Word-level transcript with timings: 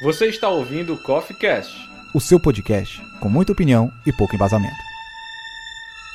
Você 0.00 0.26
está 0.26 0.48
ouvindo 0.48 0.94
o 0.94 0.96
Coffee 0.96 1.36
Cast, 1.36 1.76
o 2.14 2.20
seu 2.20 2.38
podcast 2.38 3.02
com 3.18 3.28
muita 3.28 3.50
opinião 3.50 3.92
e 4.06 4.12
pouco 4.12 4.36
embasamento. 4.36 4.76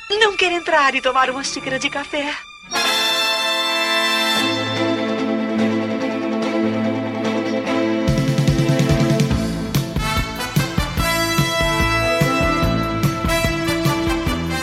Não 0.08 0.34
quer 0.34 0.52
entrar 0.52 0.94
e 0.94 1.02
tomar 1.02 1.28
uma 1.28 1.44
xícara 1.44 1.78
de 1.78 1.90
café? 1.90 2.34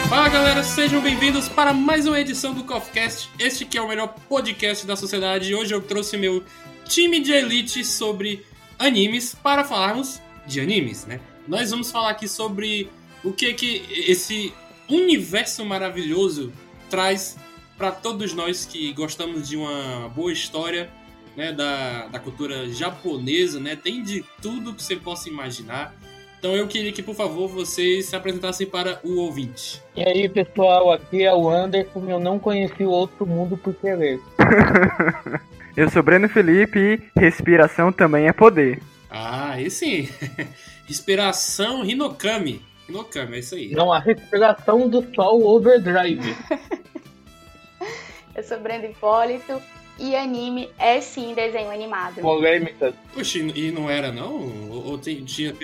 Fala 0.09 0.29
galera, 0.29 0.63
sejam 0.63 0.99
bem-vindos 0.99 1.47
para 1.47 1.71
mais 1.73 2.07
uma 2.07 2.19
edição 2.19 2.55
do 2.55 2.63
CoffeeCast. 2.63 3.29
Este 3.37 3.65
que 3.65 3.77
é 3.77 3.81
o 3.83 3.87
melhor 3.87 4.15
podcast 4.27 4.83
da 4.87 4.95
sociedade. 4.95 5.53
Hoje 5.53 5.75
eu 5.75 5.81
trouxe 5.83 6.17
meu 6.17 6.43
time 6.85 7.19
de 7.19 7.31
elite 7.31 7.85
sobre 7.85 8.43
animes 8.81 9.35
para 9.35 9.63
falarmos 9.63 10.19
de 10.45 10.59
animes, 10.59 11.05
né? 11.05 11.19
Nós 11.47 11.69
vamos 11.69 11.91
falar 11.91 12.09
aqui 12.09 12.27
sobre 12.27 12.89
o 13.23 13.31
que 13.31 13.53
que 13.53 13.85
esse 14.07 14.53
universo 14.89 15.63
maravilhoso 15.63 16.51
traz 16.89 17.37
para 17.77 17.91
todos 17.91 18.33
nós 18.33 18.65
que 18.65 18.91
gostamos 18.93 19.47
de 19.47 19.55
uma 19.55 20.09
boa 20.09 20.31
história, 20.31 20.89
né, 21.35 21.51
da, 21.51 22.07
da 22.07 22.19
cultura 22.19 22.69
japonesa, 22.69 23.59
né? 23.59 23.75
Tem 23.75 24.03
de 24.03 24.25
tudo 24.41 24.73
que 24.73 24.83
você 24.83 24.95
possa 24.95 25.29
imaginar. 25.29 25.93
Então 26.37 26.55
eu 26.55 26.67
queria 26.67 26.91
que, 26.91 27.03
por 27.03 27.13
favor, 27.13 27.47
vocês 27.47 28.07
se 28.07 28.15
apresentassem 28.15 28.65
para 28.65 28.99
o 29.03 29.19
ouvinte. 29.19 29.81
E 29.95 30.03
aí, 30.03 30.27
pessoal, 30.27 30.91
aqui 30.91 31.23
é 31.23 31.33
o 31.33 31.47
Anderson. 31.47 32.03
Eu 32.09 32.19
não 32.19 32.39
conheci 32.39 32.83
o 32.83 32.89
outro 32.89 33.27
mundo 33.27 33.55
por 33.55 33.75
querer. 33.75 34.19
Eu 35.81 35.89
sou 35.89 36.03
Breno 36.03 36.29
Felipe 36.29 36.77
e 37.17 37.19
respiração 37.19 37.91
também 37.91 38.27
é 38.27 38.31
poder. 38.31 38.79
Ah, 39.09 39.53
aí 39.53 39.71
sim. 39.71 40.07
Respiração 40.85 41.83
Hinokami. 41.83 42.61
Hinokami, 42.87 43.37
é 43.37 43.39
isso 43.39 43.55
aí. 43.55 43.71
Não, 43.71 43.91
a 43.91 43.97
respiração 43.97 44.87
do 44.87 45.03
sol 45.15 45.43
overdrive. 45.43 46.35
Eu 48.35 48.43
sou 48.43 48.59
Brenda 48.59 48.85
Hipólito 48.85 49.59
e 49.97 50.15
anime 50.15 50.69
é 50.77 51.01
sim 51.01 51.33
desenho 51.33 51.71
animado. 51.71 52.21
Polêmicas. 52.21 52.93
Poxa, 53.11 53.39
e 53.39 53.71
não 53.71 53.89
era 53.89 54.11
não? 54.11 54.35
Ou, 54.69 54.85
ou 54.91 54.97
tem- 54.99 55.25
tinha, 55.25 55.55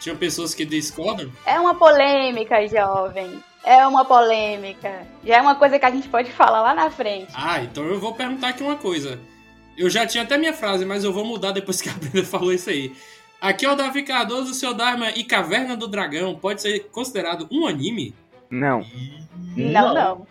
tinha 0.00 0.16
pessoas 0.16 0.52
que 0.52 0.64
discordam? 0.64 1.30
É 1.46 1.60
uma 1.60 1.76
polêmica, 1.76 2.66
jovem. 2.66 3.40
É 3.64 3.86
uma 3.86 4.04
polêmica. 4.04 5.06
Já 5.24 5.36
é 5.36 5.40
uma 5.40 5.54
coisa 5.54 5.78
que 5.78 5.86
a 5.86 5.90
gente 5.92 6.08
pode 6.08 6.32
falar 6.32 6.60
lá 6.60 6.74
na 6.74 6.90
frente. 6.90 7.30
Ah, 7.34 7.60
então 7.62 7.84
eu 7.84 8.00
vou 8.00 8.14
perguntar 8.14 8.48
aqui 8.48 8.64
uma 8.64 8.76
coisa. 8.76 9.20
Eu 9.76 9.90
já 9.90 10.06
tinha 10.06 10.22
até 10.22 10.38
minha 10.38 10.52
frase, 10.52 10.84
mas 10.84 11.04
eu 11.04 11.12
vou 11.12 11.24
mudar 11.24 11.52
depois 11.52 11.80
que 11.80 11.88
a 11.88 11.92
Brenda 11.92 12.22
falou 12.26 12.52
isso 12.52 12.70
aí. 12.70 12.92
Aqui 13.40 13.66
é 13.66 13.70
o 13.70 13.74
Davi 13.74 14.02
Cardoso, 14.02 14.52
o 14.52 14.54
seu 14.54 14.72
Dharma 14.72 15.10
e 15.10 15.24
Caverna 15.24 15.76
do 15.76 15.86
Dragão 15.86 16.34
pode 16.34 16.62
ser 16.62 16.88
considerado 16.90 17.46
um 17.50 17.66
anime? 17.66 18.14
Não. 18.48 18.84
Não, 19.56 19.94
não. 19.94 20.26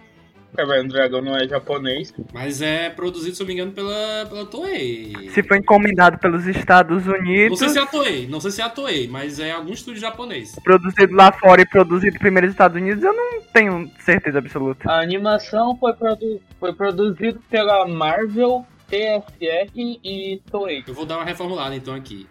Caverna 0.56 0.84
do 0.88 0.94
Dragão 0.94 1.22
não 1.22 1.36
é 1.36 1.48
japonês. 1.48 2.14
Mas 2.34 2.62
é 2.62 2.90
produzido, 2.90 3.36
se 3.36 3.42
eu 3.42 3.46
não 3.46 3.54
me 3.54 3.54
engano, 3.54 3.72
pela, 3.72 4.26
pela 4.28 4.46
Toei. 4.46 5.14
Se 5.32 5.44
foi 5.44 5.58
encomendado 5.58 6.18
pelos 6.20 6.46
Estados 6.48 7.06
Não 7.06 7.16
Unidos, 7.16 7.60
sei 7.60 7.70
se 7.70 7.80
é 7.80 7.82
a 7.82 7.86
Toei, 7.86 8.28
não 8.28 8.40
sei 8.40 8.52
se 8.52 8.62
é 8.62 8.64
a 8.64 8.70
Toei, 8.70 9.08
mas 9.08 9.40
é 9.40 9.52
algum 9.52 9.74
estúdio 9.74 10.02
japonês. 10.02 10.56
produzido 10.64 11.16
lá 11.16 11.32
fora 11.32 11.62
e 11.62 11.66
produzido 11.68 12.18
primeiro 12.20 12.48
nos 12.48 12.54
Estados 12.54 12.78
Unidos, 12.78 13.04
eu 13.04 13.14
não 13.14 13.42
tenho 13.54 13.92
certeza 14.00 14.38
absoluta. 14.40 14.90
A 14.90 15.02
animação 15.02 15.76
foi, 15.78 15.94
produ 15.94 16.42
foi 16.60 16.74
produzida 16.74 17.40
pela 17.50 17.88
Marvel, 17.88 18.66
TSS 18.94 19.72
e 20.04 20.40
Toei. 20.52 20.84
Eu 20.86 20.94
vou 20.94 21.04
dar 21.04 21.18
uma 21.18 21.26
reformulada 21.26 21.76
então 21.76 21.96
aqui. 21.96 22.28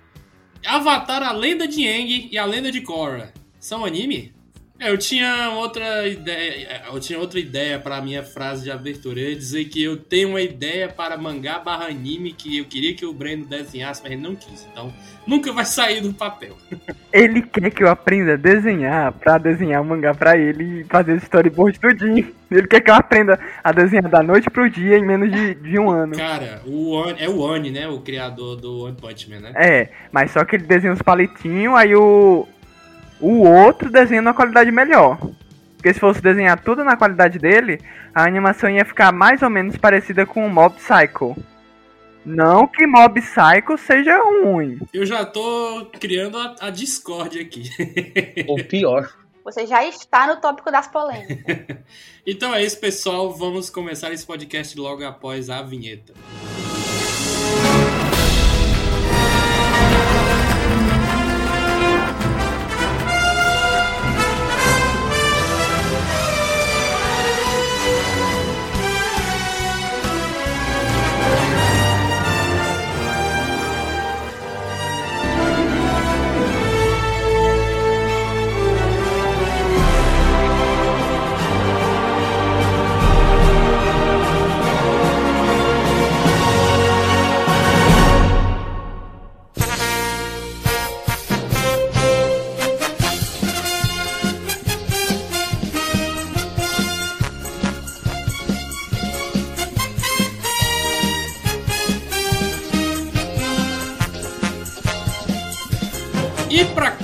Avatar, 0.65 1.21
a 1.21 1.33
lenda 1.33 1.67
de 1.67 1.89
Aang 1.89 2.29
e 2.31 2.39
a 2.39 2.45
lenda 2.45 2.71
de 2.71 2.81
Korra 2.83 3.33
são 3.59 3.85
anime? 3.85 4.33
É, 4.83 4.91
eu 4.91 4.99
tinha 4.99 5.51
outra 5.51 6.09
ideia, 6.09 6.83
eu 6.93 6.99
tinha 6.99 7.17
outra 7.17 7.39
ideia 7.39 7.79
para 7.79 7.99
a 7.99 8.03
minha 8.03 8.25
frase 8.25 8.65
de 8.65 8.71
abertura. 8.71 9.21
Eu 9.21 9.31
ia 9.31 9.37
dizer 9.37 9.67
que 9.67 9.81
eu 9.81 9.97
tenho 9.97 10.31
uma 10.31 10.41
ideia 10.41 10.89
para 10.89 11.17
mangá 11.17 11.61
barra 11.61 11.87
anime 11.87 12.33
que 12.33 12.59
eu 12.59 12.65
queria 12.65 12.93
que 12.93 13.07
o 13.07 13.13
Breno 13.13 13.47
desenhasse, 13.47 14.03
mas 14.03 14.11
ele 14.11 14.21
não 14.21 14.35
quis. 14.35 14.67
Então, 14.73 14.93
nunca 15.25 15.53
vai 15.53 15.65
sair 15.65 16.01
do 16.01 16.13
papel. 16.13 16.57
Ele 17.13 17.43
quer 17.43 17.71
que 17.71 17.85
eu 17.85 17.91
aprenda 17.91 18.33
a 18.33 18.37
desenhar 18.37 19.13
pra 19.13 19.37
desenhar 19.37 19.83
o 19.83 19.85
mangá 19.85 20.15
pra 20.15 20.35
ele 20.35 20.81
e 20.81 20.85
fazer 20.85 21.17
storyboard 21.19 21.79
tudinho. 21.79 22.35
Ele 22.51 22.67
quer 22.67 22.81
que 22.81 22.91
eu 22.91 22.95
aprenda 22.95 23.39
a 23.63 23.71
desenhar 23.71 24.09
da 24.09 24.23
noite 24.23 24.49
pro 24.49 24.69
dia 24.71 24.97
em 24.97 25.05
menos 25.05 25.31
de, 25.31 25.55
de 25.57 25.79
um 25.79 25.91
ano. 25.91 26.17
Cara, 26.17 26.63
o 26.65 26.93
Oni, 26.93 27.23
é 27.23 27.29
o 27.29 27.39
Oni, 27.39 27.71
né? 27.71 27.87
O 27.87 28.01
criador 28.01 28.57
do 28.57 28.85
One 28.85 28.97
Punch 28.97 29.29
Man, 29.29 29.41
né? 29.41 29.53
É, 29.55 29.89
mas 30.11 30.31
só 30.31 30.43
que 30.43 30.57
ele 30.57 30.65
desenha 30.65 30.95
os 30.95 31.03
palitinhos, 31.03 31.75
aí 31.75 31.95
o. 31.95 32.49
O 33.23 33.47
outro 33.49 33.89
desenha 33.89 34.21
na 34.21 34.35
qualidade 34.35 34.73
melhor. 34.73 35.17
Porque 35.77 35.95
se 35.95 36.01
fosse 36.01 36.21
desenhar 36.21 36.61
tudo 36.61 36.85
na 36.85 36.97
qualidade 36.97 37.39
dele, 37.39 37.81
a 38.13 38.25
animação 38.25 38.69
ia 38.69 38.85
ficar 38.85 39.13
mais 39.13 39.43
ou 39.43 39.49
menos 39.49 39.77
parecida 39.77 40.27
com 40.27 40.45
o 40.45 40.51
Mob 40.51 40.75
Psycho. 40.75 41.37
Não 42.27 42.67
que 42.67 42.87
Mob 42.87 43.21
Psycho 43.21 43.79
seja 43.79 44.17
ruim. 44.23 44.79
Eu 44.93 45.07
já 45.07 45.25
tô 45.25 45.87
criando 45.99 46.37
a, 46.37 46.57
a 46.61 46.71
discórdia 46.71 47.43
aqui. 47.43 47.71
Ou 48.47 48.63
pior. 48.65 49.09
Você 49.45 49.67
já 49.67 49.85
está 49.85 50.27
no 50.27 50.41
tópico 50.41 50.71
das 50.71 50.89
polêmicas. 50.89 51.79
Então 52.25 52.55
é 52.55 52.63
isso, 52.63 52.79
pessoal. 52.79 53.33
Vamos 53.33 53.69
começar 53.69 54.13
esse 54.13 54.25
podcast 54.25 54.79
logo 54.79 55.05
após 55.05 55.51
a 55.51 55.61
vinheta. 55.61 56.15
E 56.79 56.82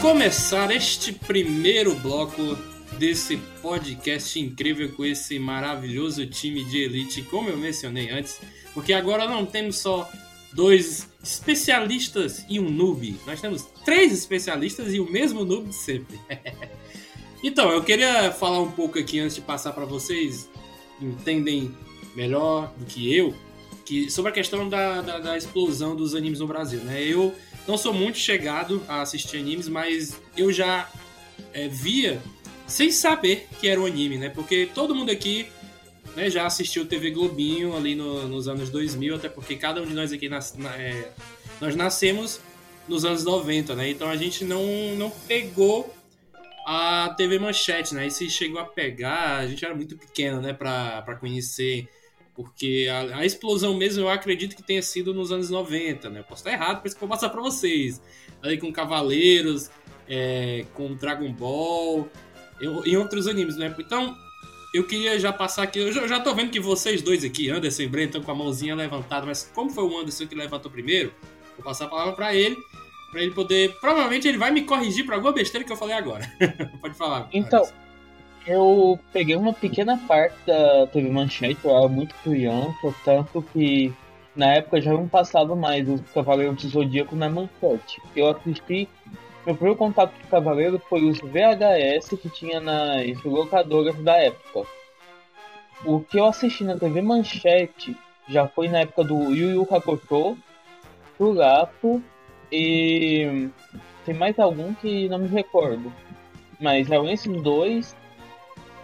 começar 0.09 0.71
este 0.71 1.13
primeiro 1.13 1.95
bloco 1.97 2.57
desse 2.99 3.37
podcast 3.61 4.41
incrível 4.41 4.91
com 4.95 5.05
esse 5.05 5.39
maravilhoso 5.39 6.27
time 6.27 6.65
de 6.65 6.79
elite, 6.79 7.21
como 7.21 7.51
eu 7.51 7.59
mencionei 7.59 8.09
antes, 8.09 8.41
porque 8.73 8.95
agora 8.95 9.29
não 9.29 9.45
temos 9.45 9.77
só 9.77 10.11
dois 10.51 11.11
especialistas 11.23 12.43
e 12.49 12.59
um 12.59 12.71
noob, 12.71 13.21
nós 13.27 13.39
temos 13.43 13.69
três 13.85 14.11
especialistas 14.11 14.95
e 14.95 14.99
o 14.99 15.05
mesmo 15.13 15.45
noob 15.45 15.69
de 15.69 15.75
sempre. 15.75 16.19
então, 17.45 17.71
eu 17.71 17.85
queria 17.85 18.33
falar 18.33 18.61
um 18.61 18.71
pouco 18.71 18.99
aqui 18.99 19.21
antes 19.21 19.37
de 19.37 19.43
passar 19.43 19.75
para 19.75 19.85
vocês 19.85 20.49
entendem 21.03 21.71
melhor 22.17 22.73
do 22.79 22.87
que 22.87 23.15
eu 23.15 23.35
que 23.85 24.11
sobre 24.11 24.31
a 24.31 24.35
questão 24.35 24.69
da, 24.69 25.01
da, 25.01 25.19
da 25.19 25.37
explosão 25.37 25.97
dos 25.97 26.15
animes 26.15 26.41
no 26.41 26.47
Brasil, 26.47 26.81
né? 26.81 27.03
Eu 27.03 27.35
não 27.69 27.77
sou 27.79 27.93
muito 27.95 28.19
chegado 28.19 28.83
a 28.89 29.03
assistir 29.03 29.37
animes, 29.39 29.69
mas 29.69 30.19
eu 30.37 30.53
já 30.53 30.89
é, 31.53 31.69
via 31.69 32.21
sem 32.67 32.91
saber 32.91 33.47
que 33.61 33.69
era 33.69 33.81
um 33.81 33.87
anime, 33.87 34.19
né? 34.19 34.29
Porque 34.31 34.69
todo 34.75 34.95
mundo 34.95 35.11
aqui 35.13 35.47
né, 36.17 36.29
já 36.31 36.47
assistiu 36.47 36.85
TV 36.87 37.11
Globinho 37.11 37.77
ali 37.77 37.95
no- 37.95 38.27
nos 38.27 38.49
anos 38.49 38.71
2000, 38.71 39.15
até 39.15 39.29
porque 39.29 39.55
cada 39.57 39.81
um 39.83 39.87
de 39.87 39.95
nós 39.95 40.11
aqui 40.13 40.29
nas- 40.29 40.57
na- 40.57 40.75
é, 40.77 41.11
nós 41.61 41.77
nascemos 41.77 42.41
nos 42.89 43.05
anos 43.05 43.23
90, 43.25 43.75
né? 43.77 43.91
Então 43.91 44.09
a 44.09 44.17
gente 44.17 44.45
não, 44.45 44.65
não 44.97 45.11
pegou 45.11 45.95
a 46.67 47.15
TV 47.17 47.39
Manchete, 47.39 47.95
né? 47.95 48.07
E 48.07 48.11
se 48.11 48.29
chegou 48.29 48.61
a 48.61 48.65
pegar, 48.65 49.37
a 49.39 49.47
gente 49.47 49.65
era 49.65 49.75
muito 49.75 49.97
pequeno, 49.97 50.41
né, 50.41 50.53
pra, 50.53 51.03
pra 51.03 51.15
conhecer 51.17 51.89
porque 52.39 52.87
a, 52.89 53.17
a 53.17 53.27
explosão 53.27 53.75
mesmo 53.75 54.05
eu 54.05 54.09
acredito 54.09 54.55
que 54.55 54.63
tenha 54.63 54.81
sido 54.81 55.13
nos 55.13 55.33
anos 55.33 55.51
90, 55.51 56.09
né? 56.09 56.21
Eu 56.21 56.25
posso 56.25 56.47
estar 56.47 56.53
errado, 56.53 56.81
por 56.81 56.87
isso 56.87 56.97
que 56.97 57.03
eu 57.03 57.09
vou 57.09 57.17
passar 57.17 57.31
pra 57.31 57.41
vocês. 57.41 58.01
Ali 58.41 58.59
com 58.59 58.73
Cavaleiros, 58.73 59.69
é, 60.09 60.65
com 60.73 60.95
Dragon 60.95 61.33
Ball 61.33 62.09
e, 62.61 62.91
e 62.91 62.97
outros 62.97 63.27
animes, 63.27 63.57
né? 63.57 63.75
Então, 63.77 64.17
eu 64.73 64.87
queria 64.87 65.19
já 65.19 65.33
passar 65.33 65.65
aqui. 65.65 65.81
Eu 65.81 65.91
já, 65.91 66.07
já 66.07 66.21
tô 66.21 66.33
vendo 66.33 66.53
que 66.53 66.61
vocês 66.61 67.03
dois 67.03 67.25
aqui, 67.25 67.51
Anderson 67.51 67.83
e 67.83 67.89
Breno, 67.89 68.07
estão 68.07 68.23
com 68.23 68.31
a 68.31 68.35
mãozinha 68.37 68.77
levantada, 68.77 69.27
mas 69.27 69.51
como 69.53 69.69
foi 69.71 69.83
o 69.83 69.99
Anderson 69.99 70.29
que 70.29 70.37
levantou 70.37 70.71
primeiro, 70.71 71.13
vou 71.57 71.65
passar 71.65 71.87
a 71.87 71.89
palavra 71.89 72.13
pra 72.13 72.33
ele 72.33 72.57
Pra 73.11 73.23
ele 73.23 73.33
poder. 73.33 73.75
Provavelmente 73.81 74.29
ele 74.29 74.39
vai 74.39 74.51
me 74.51 74.63
corrigir 74.63 75.05
pra 75.07 75.17
alguma 75.17 75.33
besteira 75.33 75.65
que 75.67 75.73
eu 75.73 75.77
falei 75.77 75.97
agora. 75.97 76.31
Pode 76.81 76.95
falar. 76.95 77.29
Então, 77.33 77.61
Anderson. 77.61 77.88
Eu 78.49 78.99
peguei 79.13 79.37
uma 79.37 79.53
pequena 79.53 79.99
parte 80.09 80.37
da 80.47 80.87
TV 80.87 81.11
Manchete, 81.11 81.59
eu 81.65 81.77
era 81.77 81.89
muito 81.89 82.15
criança, 82.25 82.95
tanto 83.05 83.43
que 83.43 83.93
na 84.35 84.55
época 84.55 84.81
já 84.81 84.93
não 84.93 85.07
passava 85.07 85.55
mais 85.55 85.87
os 85.89 86.01
Cavaleiros 86.13 86.63
do 86.63 86.69
Zodíaco 86.69 87.15
na 87.15 87.29
Manchete. 87.29 88.01
Eu 88.17 88.29
assisti, 88.29 88.89
meu 89.45 89.55
primeiro 89.55 89.79
contato 89.79 90.13
com 90.13 90.27
o 90.27 90.31
Cavaleiro 90.31 90.83
foi 90.89 91.05
os 91.05 91.19
VHS 91.19 92.19
que 92.21 92.31
tinha 92.31 92.59
nas 92.61 93.23
locadoras 93.23 93.97
da 93.97 94.17
época. 94.17 94.67
O 95.85 96.01
que 96.01 96.19
eu 96.19 96.25
assisti 96.25 96.65
na 96.65 96.79
TV 96.79 97.03
Manchete 97.03 97.97
já 98.29 98.49
foi 98.49 98.69
na 98.69 98.81
época 98.81 99.05
do 99.05 99.35
Yu 99.35 99.51
Yu 99.51 99.69
Hakusho, 99.71 100.39
Churato 101.17 102.03
e 102.51 103.51
tem 104.05 104.15
mais 104.15 104.39
algum 104.39 104.73
que 104.73 105.09
não 105.09 105.19
me 105.19 105.29
recordo. 105.29 105.93
Mas 106.61 106.91
eram 106.91 107.09
esses 107.09 107.43
dois. 107.43 107.95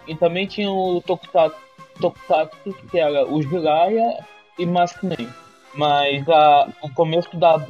E 0.07 0.15
também 0.15 0.47
tinha 0.47 0.69
o 0.69 1.01
Tokusatsu, 1.01 2.73
que 2.89 2.99
era 2.99 3.25
o 3.25 3.41
Jiraiya 3.41 4.23
e 4.57 4.65
Maskman. 4.65 5.29
Mas 5.73 6.27
a, 6.29 6.69
o 6.81 6.89
começo 6.93 7.35
da 7.37 7.65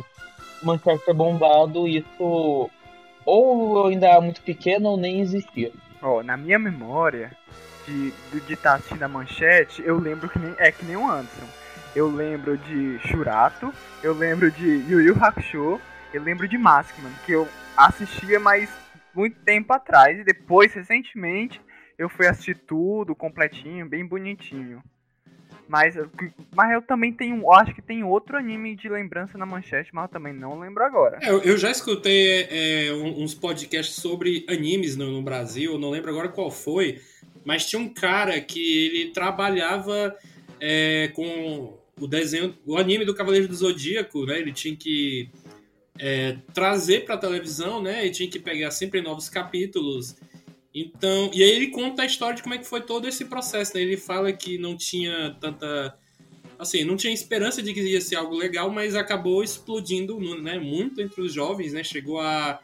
Manchester 0.61 1.13
bombado, 1.13 1.87
isso 1.87 2.69
ou 3.25 3.87
ainda 3.87 4.07
era 4.07 4.21
muito 4.21 4.41
pequeno 4.41 4.89
ou 4.89 4.97
nem 4.97 5.19
existia. 5.19 5.71
Ó, 6.01 6.21
na 6.21 6.37
minha 6.37 6.59
memória 6.59 7.31
de 7.87 8.13
estar 8.33 8.45
de 8.47 8.55
tá 8.55 8.73
assistindo 8.75 9.03
a 9.03 9.07
manchete, 9.07 9.81
eu 9.83 9.97
lembro 9.97 10.29
que 10.29 10.39
nem, 10.39 10.53
é 10.57 10.71
que 10.71 10.85
nem 10.85 10.95
o 10.95 11.09
Anderson. 11.09 11.47
Eu 11.95 12.11
lembro 12.11 12.57
de 12.57 12.99
Shurato, 13.07 13.73
eu 14.03 14.13
lembro 14.13 14.51
de 14.51 14.65
Yu 14.89 15.01
Yu 15.01 15.15
Hakusho, 15.23 15.79
eu 16.13 16.21
lembro 16.21 16.47
de 16.47 16.57
Maskman, 16.57 17.11
que 17.25 17.31
eu 17.31 17.47
assistia 17.75 18.39
mais 18.39 18.69
muito 19.13 19.39
tempo 19.39 19.71
atrás 19.71 20.19
e 20.19 20.23
depois, 20.23 20.73
recentemente, 20.73 21.61
eu 21.97 22.09
fui 22.09 22.27
assistir 22.27 22.57
tudo 22.57 23.15
completinho, 23.15 23.87
bem 23.87 24.05
bonitinho. 24.05 24.81
Mas, 25.67 25.95
mas 26.55 26.71
eu 26.73 26.81
também 26.81 27.11
tenho, 27.11 27.51
acho 27.51 27.73
que 27.73 27.81
tem 27.81 28.03
outro 28.03 28.37
anime 28.37 28.75
de 28.75 28.87
lembrança 28.87 29.35
na 29.37 29.45
manchete, 29.47 29.89
mas 29.93 30.03
eu 30.03 30.09
também 30.09 30.31
não 30.31 30.59
lembro 30.59 30.83
agora. 30.83 31.17
É, 31.21 31.31
eu, 31.31 31.57
já 31.57 31.71
escutei 31.71 32.43
é, 32.49 32.93
um- 32.93 33.23
uns 33.23 33.33
podcasts 33.33 33.95
sobre 33.95 34.45
animes 34.47 34.95
no, 34.95 35.09
no 35.09 35.23
Brasil, 35.23 35.79
não 35.79 35.89
lembro 35.89 36.11
agora 36.11 36.29
qual 36.29 36.51
foi, 36.51 37.01
mas 37.43 37.65
tinha 37.65 37.81
um 37.81 37.89
cara 37.89 38.39
que 38.39 38.85
ele 38.85 39.11
trabalhava 39.11 40.15
é, 40.59 41.07
com 41.15 41.77
o 41.99 42.07
desenho, 42.07 42.55
o 42.65 42.77
anime 42.77 43.05
do 43.05 43.15
Cavaleiro 43.15 43.47
do 43.47 43.55
Zodíaco, 43.55 44.25
né? 44.25 44.37
Ele 44.39 44.51
tinha 44.51 44.75
que 44.75 45.29
é, 45.97 46.37
trazer 46.53 47.05
pra 47.05 47.17
televisão, 47.17 47.81
né? 47.81 48.05
E 48.05 48.11
tinha 48.11 48.29
que 48.29 48.39
pegar 48.39 48.69
sempre 48.69 49.01
novos 49.01 49.29
capítulos. 49.29 50.15
Então, 50.75 51.31
e 51.33 51.41
aí 51.41 51.51
ele 51.51 51.67
conta 51.67 52.01
a 52.01 52.05
história 52.05 52.35
de 52.35 52.43
como 52.43 52.53
é 52.53 52.57
que 52.57 52.65
foi 52.67 52.81
todo 52.81 53.07
esse 53.07 53.23
processo, 53.23 53.73
né? 53.75 53.81
Ele 53.81 53.95
fala 53.95 54.33
que 54.33 54.57
não 54.57 54.75
tinha 54.75 55.33
tanta 55.39 55.97
assim, 56.59 56.83
não 56.83 56.97
tinha 56.97 57.13
esperança 57.13 57.61
de 57.61 57.73
que 57.73 57.81
ia 57.81 58.01
ser 58.01 58.15
algo 58.17 58.35
legal, 58.35 58.69
mas 58.69 58.95
acabou 58.95 59.43
explodindo, 59.43 60.17
né, 60.41 60.57
muito 60.57 61.01
entre 61.01 61.21
os 61.21 61.33
jovens, 61.33 61.73
né? 61.73 61.83
Chegou 61.83 62.19
a, 62.19 62.59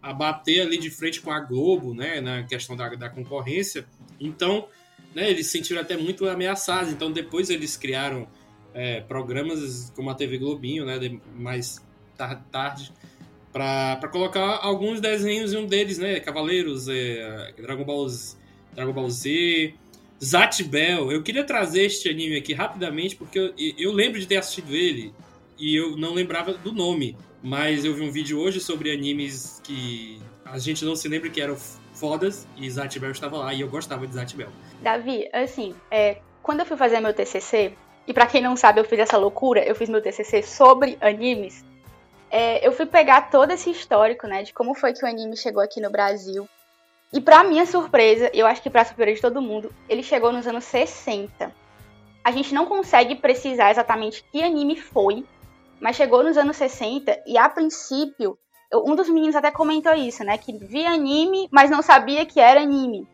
a 0.00 0.12
bater 0.12 0.60
ali 0.62 0.78
de 0.78 0.90
frente 0.90 1.20
com 1.20 1.30
a 1.32 1.40
Globo, 1.40 1.94
né, 1.94 2.20
na 2.20 2.44
questão 2.44 2.76
da, 2.76 2.88
da 2.90 3.08
concorrência. 3.08 3.86
Então, 4.20 4.68
né, 5.14 5.28
eles 5.30 5.46
se 5.46 5.52
sentiram 5.52 5.80
até 5.80 5.96
muito 5.96 6.28
ameaçados. 6.28 6.92
Então, 6.92 7.10
depois 7.10 7.50
eles 7.50 7.76
criaram 7.76 8.28
é, 8.74 9.00
programas 9.00 9.90
como 9.94 10.10
a 10.10 10.14
TV 10.14 10.38
Globinho, 10.38 10.84
né, 10.84 10.98
mais 11.34 11.84
tar- 12.16 12.44
tarde, 12.50 12.92
para 13.52 14.08
colocar 14.10 14.58
alguns 14.62 15.00
desenhos 15.00 15.52
e 15.52 15.56
um 15.56 15.66
deles, 15.66 15.98
né, 15.98 16.20
Cavaleiros, 16.20 16.88
é, 16.88 17.52
Dragon 17.58 17.84
Ball 17.84 18.08
Z, 18.08 18.36
Dragon 18.74 18.92
Ball 18.92 19.10
Z, 19.10 19.74
Zat 20.22 20.62
Bell. 20.64 21.10
Eu 21.10 21.22
queria 21.22 21.44
trazer 21.44 21.82
este 21.82 22.08
anime 22.08 22.36
aqui 22.36 22.52
rapidamente 22.52 23.16
porque 23.16 23.38
eu, 23.38 23.54
eu 23.78 23.92
lembro 23.92 24.20
de 24.20 24.26
ter 24.26 24.36
assistido 24.36 24.74
ele 24.74 25.12
e 25.58 25.74
eu 25.74 25.96
não 25.96 26.14
lembrava 26.14 26.52
do 26.54 26.72
nome, 26.72 27.16
mas 27.42 27.84
eu 27.84 27.94
vi 27.94 28.02
um 28.02 28.10
vídeo 28.10 28.38
hoje 28.38 28.60
sobre 28.60 28.92
animes 28.92 29.60
que 29.64 30.20
a 30.44 30.58
gente 30.58 30.84
não 30.84 30.94
se 30.94 31.08
lembra 31.08 31.28
que 31.28 31.40
eram 31.40 31.56
fodas 31.94 32.46
e 32.56 32.70
Zat 32.70 32.98
Bell 32.98 33.10
estava 33.10 33.38
lá 33.38 33.52
e 33.52 33.60
eu 33.60 33.68
gostava 33.68 34.06
de 34.06 34.14
Zat 34.14 34.34
Bell. 34.34 34.50
Davi, 34.82 35.28
assim, 35.32 35.74
é, 35.90 36.18
quando 36.42 36.60
eu 36.60 36.66
fui 36.66 36.76
fazer 36.76 37.00
meu 37.00 37.12
TCC, 37.12 37.72
e 38.06 38.14
pra 38.14 38.26
quem 38.26 38.40
não 38.40 38.56
sabe, 38.56 38.80
eu 38.80 38.84
fiz 38.84 38.98
essa 38.98 39.18
loucura, 39.18 39.62
eu 39.62 39.74
fiz 39.74 39.88
meu 39.88 40.00
TCC 40.00 40.42
sobre 40.42 40.96
animes, 41.00 41.64
é, 42.30 42.66
eu 42.66 42.72
fui 42.72 42.86
pegar 42.86 43.30
todo 43.30 43.50
esse 43.50 43.70
histórico, 43.70 44.26
né, 44.26 44.42
de 44.42 44.52
como 44.52 44.74
foi 44.74 44.92
que 44.92 45.04
o 45.04 45.08
anime 45.08 45.36
chegou 45.36 45.62
aqui 45.62 45.80
no 45.80 45.90
Brasil. 45.90 46.48
E 47.12 47.20
pra 47.20 47.42
minha 47.42 47.64
surpresa, 47.64 48.30
eu 48.34 48.46
acho 48.46 48.62
que 48.62 48.68
pra 48.68 48.84
surpresa 48.84 49.14
de 49.16 49.22
todo 49.22 49.40
mundo, 49.40 49.72
ele 49.88 50.02
chegou 50.02 50.30
nos 50.30 50.46
anos 50.46 50.64
60. 50.64 51.50
A 52.22 52.30
gente 52.30 52.52
não 52.52 52.66
consegue 52.66 53.14
precisar 53.14 53.70
exatamente 53.70 54.22
que 54.30 54.42
anime 54.42 54.76
foi, 54.76 55.24
mas 55.80 55.96
chegou 55.96 56.22
nos 56.22 56.36
anos 56.36 56.56
60 56.56 57.18
e 57.26 57.38
a 57.38 57.48
princípio, 57.48 58.38
eu- 58.70 58.84
um 58.86 58.94
dos 58.94 59.08
meninos 59.08 59.36
até 59.36 59.50
comentou 59.50 59.94
isso, 59.94 60.22
né, 60.22 60.36
que 60.36 60.52
via 60.52 60.90
anime, 60.90 61.48
mas 61.50 61.70
não 61.70 61.80
sabia 61.80 62.26
que 62.26 62.40
era 62.40 62.60
anime. 62.60 63.08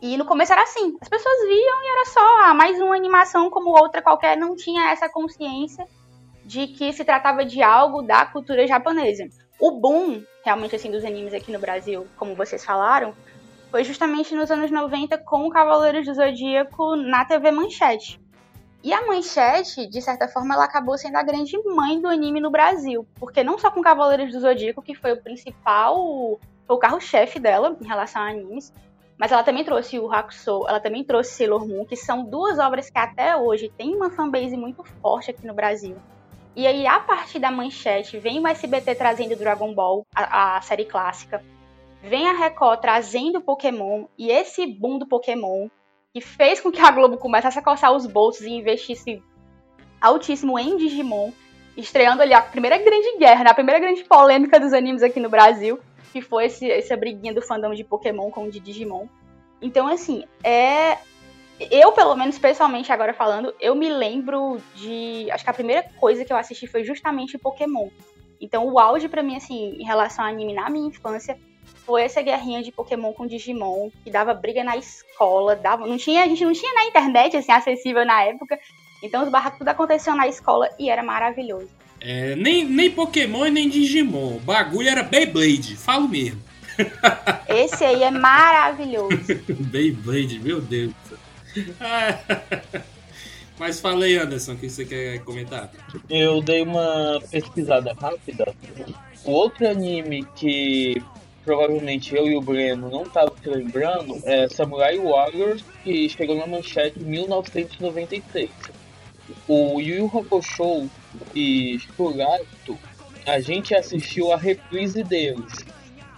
E 0.00 0.16
no 0.16 0.24
começo 0.24 0.52
era 0.52 0.62
assim, 0.64 0.96
as 1.00 1.08
pessoas 1.08 1.38
viam 1.46 1.82
e 1.84 1.86
era 1.92 2.04
só 2.06 2.42
ah, 2.42 2.54
mais 2.54 2.80
uma 2.80 2.96
animação 2.96 3.48
como 3.50 3.70
outra 3.70 4.02
qualquer, 4.02 4.36
não 4.36 4.56
tinha 4.56 4.90
essa 4.90 5.08
consciência 5.08 5.86
de 6.44 6.66
que 6.66 6.92
se 6.92 7.04
tratava 7.04 7.44
de 7.44 7.62
algo 7.62 8.02
da 8.02 8.24
cultura 8.26 8.66
japonesa. 8.66 9.28
O 9.60 9.72
boom, 9.72 10.22
realmente 10.44 10.74
assim, 10.74 10.90
dos 10.90 11.04
animes 11.04 11.32
aqui 11.32 11.52
no 11.52 11.58
Brasil, 11.58 12.06
como 12.16 12.34
vocês 12.34 12.64
falaram, 12.64 13.14
foi 13.70 13.84
justamente 13.84 14.34
nos 14.34 14.50
anos 14.50 14.70
90 14.70 15.16
com 15.18 15.46
o 15.46 15.50
Cavaleiros 15.50 16.04
do 16.04 16.14
Zodíaco 16.14 16.96
na 16.96 17.24
TV 17.24 17.50
Manchete. 17.50 18.20
E 18.84 18.92
a 18.92 19.06
Manchete, 19.06 19.86
de 19.86 20.02
certa 20.02 20.26
forma, 20.26 20.54
ela 20.54 20.64
acabou 20.64 20.98
sendo 20.98 21.16
a 21.16 21.22
grande 21.22 21.56
mãe 21.64 22.00
do 22.00 22.08
anime 22.08 22.40
no 22.40 22.50
Brasil, 22.50 23.06
porque 23.14 23.44
não 23.44 23.56
só 23.56 23.70
com 23.70 23.80
Cavaleiros 23.80 24.32
do 24.32 24.40
Zodíaco, 24.40 24.82
que 24.82 24.94
foi 24.94 25.12
o 25.12 25.22
principal, 25.22 26.40
foi 26.66 26.76
o 26.76 26.78
carro-chefe 26.78 27.38
dela 27.38 27.76
em 27.80 27.86
relação 27.86 28.20
a 28.20 28.28
animes, 28.28 28.72
mas 29.16 29.30
ela 29.30 29.44
também 29.44 29.64
trouxe 29.64 30.00
o 30.00 30.12
Hakusho, 30.12 30.66
ela 30.66 30.80
também 30.80 31.04
trouxe 31.04 31.30
Sailor 31.34 31.66
Moon, 31.66 31.84
que 31.84 31.94
são 31.94 32.24
duas 32.24 32.58
obras 32.58 32.90
que 32.90 32.98
até 32.98 33.36
hoje 33.36 33.72
tem 33.78 33.94
uma 33.94 34.10
fanbase 34.10 34.56
muito 34.56 34.82
forte 35.00 35.30
aqui 35.30 35.46
no 35.46 35.54
Brasil. 35.54 35.96
E 36.54 36.66
aí, 36.66 36.86
a 36.86 37.00
partir 37.00 37.38
da 37.38 37.50
manchete, 37.50 38.18
vem 38.18 38.38
o 38.38 38.46
SBT 38.46 38.94
trazendo 38.94 39.36
Dragon 39.36 39.74
Ball, 39.74 40.06
a, 40.14 40.56
a 40.56 40.60
série 40.60 40.84
clássica. 40.84 41.42
Vem 42.02 42.28
a 42.28 42.32
Record 42.32 42.80
trazendo 42.80 43.40
Pokémon. 43.40 44.04
E 44.18 44.30
esse 44.30 44.66
boom 44.66 44.98
do 44.98 45.06
Pokémon, 45.06 45.68
que 46.12 46.20
fez 46.20 46.60
com 46.60 46.70
que 46.70 46.80
a 46.80 46.90
Globo 46.90 47.16
começasse 47.16 47.58
a 47.58 47.62
coçar 47.62 47.92
os 47.92 48.06
bolsos 48.06 48.42
e 48.42 48.50
investisse 48.50 49.22
altíssimo 50.00 50.58
em 50.58 50.76
Digimon, 50.76 51.30
estreando 51.76 52.20
ali 52.20 52.34
a 52.34 52.42
primeira 52.42 52.76
grande 52.76 53.16
guerra, 53.18 53.44
né, 53.44 53.50
a 53.50 53.54
primeira 53.54 53.80
grande 53.80 54.04
polêmica 54.04 54.60
dos 54.60 54.72
animes 54.72 55.02
aqui 55.02 55.20
no 55.20 55.30
Brasil, 55.30 55.78
que 56.12 56.20
foi 56.20 56.46
esse, 56.46 56.70
essa 56.70 56.96
briguinha 56.96 57.32
do 57.32 57.40
fandom 57.40 57.72
de 57.72 57.84
Pokémon 57.84 58.30
com 58.30 58.44
o 58.44 58.50
de 58.50 58.60
Digimon. 58.60 59.06
Então, 59.62 59.86
assim, 59.86 60.24
é. 60.44 60.98
Eu, 61.70 61.92
pelo 61.92 62.16
menos, 62.16 62.38
pessoalmente, 62.38 62.90
agora 62.90 63.14
falando, 63.14 63.54
eu 63.60 63.74
me 63.74 63.88
lembro 63.88 64.60
de. 64.74 65.30
Acho 65.30 65.44
que 65.44 65.50
a 65.50 65.54
primeira 65.54 65.82
coisa 66.00 66.24
que 66.24 66.32
eu 66.32 66.36
assisti 66.36 66.66
foi 66.66 66.84
justamente 66.84 67.38
Pokémon. 67.38 67.88
Então, 68.40 68.66
o 68.66 68.78
auge 68.78 69.08
pra 69.08 69.22
mim, 69.22 69.36
assim, 69.36 69.76
em 69.78 69.84
relação 69.84 70.24
a 70.24 70.28
anime 70.28 70.52
na 70.52 70.68
minha 70.68 70.88
infância, 70.88 71.38
foi 71.86 72.02
essa 72.02 72.20
guerrinha 72.20 72.62
de 72.62 72.72
Pokémon 72.72 73.12
com 73.12 73.26
Digimon, 73.26 73.90
que 74.02 74.10
dava 74.10 74.34
briga 74.34 74.64
na 74.64 74.76
escola, 74.76 75.54
dava. 75.54 75.86
Não 75.86 75.96
tinha, 75.96 76.24
a 76.24 76.26
gente 76.26 76.44
não 76.44 76.52
tinha 76.52 76.72
na 76.74 76.84
internet, 76.86 77.36
assim, 77.36 77.52
acessível 77.52 78.04
na 78.04 78.24
época. 78.24 78.58
Então, 79.02 79.22
os 79.22 79.28
barracos 79.28 79.58
tudo 79.58 79.68
aconteciam 79.68 80.16
na 80.16 80.26
escola 80.26 80.68
e 80.78 80.90
era 80.90 81.02
maravilhoso. 81.02 81.68
É, 82.00 82.34
nem, 82.34 82.64
nem 82.64 82.90
Pokémon 82.90 83.46
e 83.46 83.50
nem 83.50 83.68
Digimon. 83.68 84.36
O 84.36 84.40
bagulho 84.40 84.88
era 84.88 85.04
Beyblade, 85.04 85.76
falo 85.76 86.08
mesmo. 86.08 86.42
Esse 87.48 87.84
aí 87.84 88.02
é 88.02 88.10
maravilhoso. 88.10 89.16
Beyblade, 89.48 90.40
meu 90.40 90.60
Deus. 90.60 90.92
Mas 93.58 93.80
fala 93.80 94.04
aí, 94.06 94.16
Anderson, 94.16 94.52
o 94.52 94.56
que 94.56 94.68
você 94.68 94.84
quer 94.84 95.20
comentar? 95.20 95.70
Eu 96.08 96.42
dei 96.42 96.62
uma 96.62 97.20
pesquisada 97.30 97.92
rápida. 97.92 98.54
O 99.24 99.30
outro 99.30 99.68
anime 99.68 100.24
que 100.34 101.00
provavelmente 101.44 102.14
eu 102.14 102.26
e 102.26 102.36
o 102.36 102.40
Breno 102.40 102.88
não 102.90 103.02
estavam 103.02 103.34
se 103.40 103.48
lembrando 103.48 104.20
é 104.24 104.48
Samurai 104.48 104.98
Warriors, 104.98 105.64
que 105.82 106.08
chegou 106.08 106.36
na 106.36 106.46
manchete 106.46 106.98
em 107.00 107.04
1996. 107.04 108.50
O 109.46 109.80
Yu 109.80 110.06
Hakusho 110.06 110.88
e 111.34 111.78
Shurato, 111.78 112.78
a 113.26 113.40
gente 113.40 113.74
assistiu 113.74 114.32
a 114.32 114.36
reprise 114.36 115.02
deles, 115.04 115.64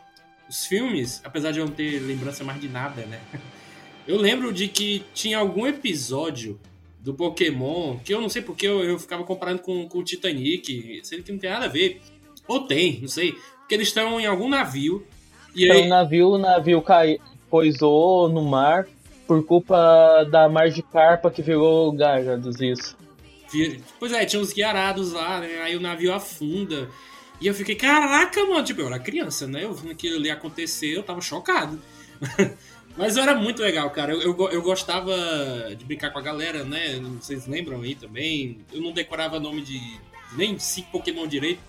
os 0.49 0.67
filmes, 0.67 1.21
apesar 1.25 1.51
de 1.51 1.59
eu 1.59 1.67
não 1.67 1.73
ter 1.73 1.99
lembrança 2.01 2.45
mais 2.45 2.61
de 2.61 2.69
nada, 2.69 3.05
né? 3.07 3.21
Eu 4.09 4.17
lembro 4.17 4.51
de 4.55 4.69
que 4.69 5.05
tinha 5.13 5.37
algum 5.37 5.67
episódio 5.67 6.59
do 6.99 7.13
Pokémon 7.13 7.99
que 7.99 8.15
eu 8.15 8.23
não 8.23 8.31
sei 8.31 8.41
porque 8.41 8.67
eu, 8.67 8.83
eu 8.83 8.99
ficava 8.99 9.23
comparando 9.23 9.61
com, 9.61 9.87
com 9.87 9.99
o 9.99 10.03
Titanic, 10.03 11.01
sendo 11.05 11.23
que 11.23 11.31
não 11.31 11.39
tem 11.39 11.51
nada 11.51 11.67
a 11.67 11.69
ver. 11.69 12.01
Ou 12.49 12.67
tem, 12.67 13.03
não 13.03 13.09
sei. 13.09 13.33
Porque 13.59 13.75
eles 13.75 13.89
estão 13.89 14.19
em 14.19 14.25
algum 14.25 14.49
navio. 14.49 15.07
E 15.55 15.67
Então, 15.67 15.77
aí, 15.77 15.83
o 15.85 15.89
navio, 15.91 16.29
o 16.31 16.39
navio 16.39 16.81
cai, 16.81 17.19
poisou 17.51 18.31
no 18.31 18.43
mar 18.43 18.89
por 19.27 19.45
culpa 19.45 20.25
da 20.25 20.49
mar 20.49 20.71
de 20.71 20.83
carpa 20.83 21.31
que 21.31 21.43
virou 21.43 21.95
Gyarados, 21.95 22.63
isso. 22.63 22.97
pois 23.99 24.11
é, 24.13 24.25
tinha 24.25 24.41
uns 24.41 24.55
guiarados 24.55 25.13
lá, 25.13 25.39
né? 25.41 25.61
Aí 25.61 25.77
o 25.77 25.81
navio 25.81 26.15
afunda. 26.15 26.89
E 27.43 27.47
eu 27.47 27.53
fiquei, 27.53 27.75
caraca, 27.75 28.43
mano, 28.47 28.65
tipo, 28.65 28.81
eu 28.81 28.87
era 28.87 28.99
criança, 28.99 29.47
né? 29.47 29.65
Eu 29.65 29.75
vendo 29.75 29.93
aquilo 29.93 30.17
ali 30.17 30.31
acontecer, 30.31 30.97
eu 30.97 31.03
tava 31.03 31.21
chocado. 31.21 31.79
Mas 32.99 33.17
era 33.17 33.35
muito 33.35 33.63
legal, 33.63 33.89
cara. 33.91 34.13
Eu, 34.13 34.21
eu, 34.21 34.51
eu 34.51 34.61
gostava 34.61 35.15
de 35.77 35.85
brincar 35.85 36.11
com 36.11 36.19
a 36.19 36.23
galera, 36.23 36.65
né? 36.65 37.01
Vocês 37.21 37.47
lembram 37.47 37.81
aí 37.81 37.95
também? 37.95 38.59
Eu 38.73 38.83
não 38.83 38.93
decorava 38.93 39.39
nome 39.39 39.63
de 39.63 39.81
nem 40.37 40.59
cinco 40.59 40.91
Pokémon 40.91 41.27
direito. 41.27 41.61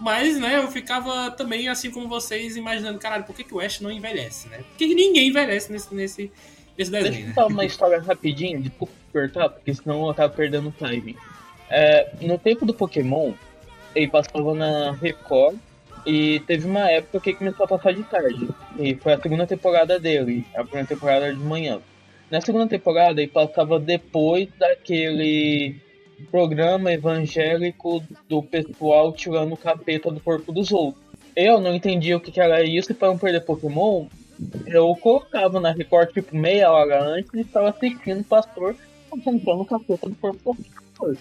Mas, 0.00 0.38
né, 0.40 0.56
eu 0.58 0.68
ficava 0.68 1.30
também, 1.30 1.68
assim 1.68 1.88
como 1.90 2.08
vocês, 2.08 2.56
imaginando, 2.56 2.98
caralho, 2.98 3.22
por 3.22 3.34
que, 3.34 3.44
que 3.44 3.54
o 3.54 3.60
Ash 3.60 3.80
não 3.80 3.92
envelhece, 3.92 4.48
né? 4.48 4.58
Por 4.58 4.76
que, 4.76 4.88
que 4.88 4.94
ninguém 4.94 5.28
envelhece 5.28 5.70
nesse, 5.70 5.94
nesse, 5.94 6.32
nesse 6.76 6.90
Deixa 6.90 7.04
desenho, 7.04 7.22
eu 7.22 7.28
né? 7.28 7.34
contar 7.34 7.46
uma 7.46 7.64
história 7.64 8.00
rapidinho, 8.00 8.60
de 8.60 8.70
pouco 8.70 8.92
cortar, 9.12 9.48
porque 9.48 9.72
senão 9.72 10.02
eu 10.02 10.10
acabo 10.10 10.34
perdendo 10.34 10.68
o 10.68 10.72
timing. 10.72 11.14
É, 11.70 12.10
no 12.20 12.36
tempo 12.36 12.66
do 12.66 12.74
Pokémon, 12.74 13.32
ele 13.94 14.08
passava 14.08 14.52
na 14.52 14.90
Record 14.92 15.56
e 16.06 16.40
teve 16.40 16.66
uma 16.66 16.90
época 16.90 17.20
que 17.20 17.34
começou 17.34 17.64
a 17.64 17.68
passar 17.68 17.94
de 17.94 18.02
tarde. 18.04 18.48
E 18.78 18.94
foi 18.96 19.12
a 19.12 19.20
segunda 19.20 19.46
temporada 19.46 19.98
dele, 19.98 20.44
a 20.54 20.62
primeira 20.62 20.88
temporada 20.88 21.32
de 21.32 21.40
manhã. 21.40 21.80
Na 22.30 22.40
segunda 22.40 22.66
temporada 22.66 23.20
ele 23.20 23.30
passava 23.30 23.78
depois 23.78 24.48
daquele 24.58 25.76
programa 26.30 26.92
evangélico 26.92 28.02
do 28.28 28.42
pessoal 28.42 29.12
tirando 29.12 29.52
o 29.52 29.56
capeta 29.56 30.10
do 30.10 30.20
corpo 30.20 30.52
dos 30.52 30.72
outros. 30.72 31.02
Eu 31.36 31.60
não 31.60 31.74
entendia 31.74 32.16
o 32.16 32.20
que 32.20 32.30
que 32.30 32.40
era 32.40 32.62
isso 32.62 32.92
e 32.92 32.94
para 32.94 33.08
não 33.08 33.18
perder 33.18 33.40
Pokémon, 33.40 34.06
eu 34.66 34.94
colocava 34.96 35.60
na 35.60 35.72
Record 35.72 36.12
tipo 36.12 36.36
meia 36.36 36.70
hora 36.70 37.02
antes 37.02 37.32
e 37.34 37.40
estava 37.40 37.70
assistindo 37.70 38.20
o 38.20 38.24
pastor 38.24 38.76
contemplando 39.10 39.62
o 39.62 39.66
capeta 39.66 40.08
do 40.08 40.14
corpo 40.16 40.56
das 40.56 40.66
pessoas. 40.90 41.18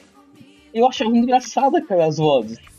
Eu 0.73 0.87
achava 0.87 1.15
engraçado 1.15 1.77
aquelas 1.77 2.17
vozes. 2.17 2.72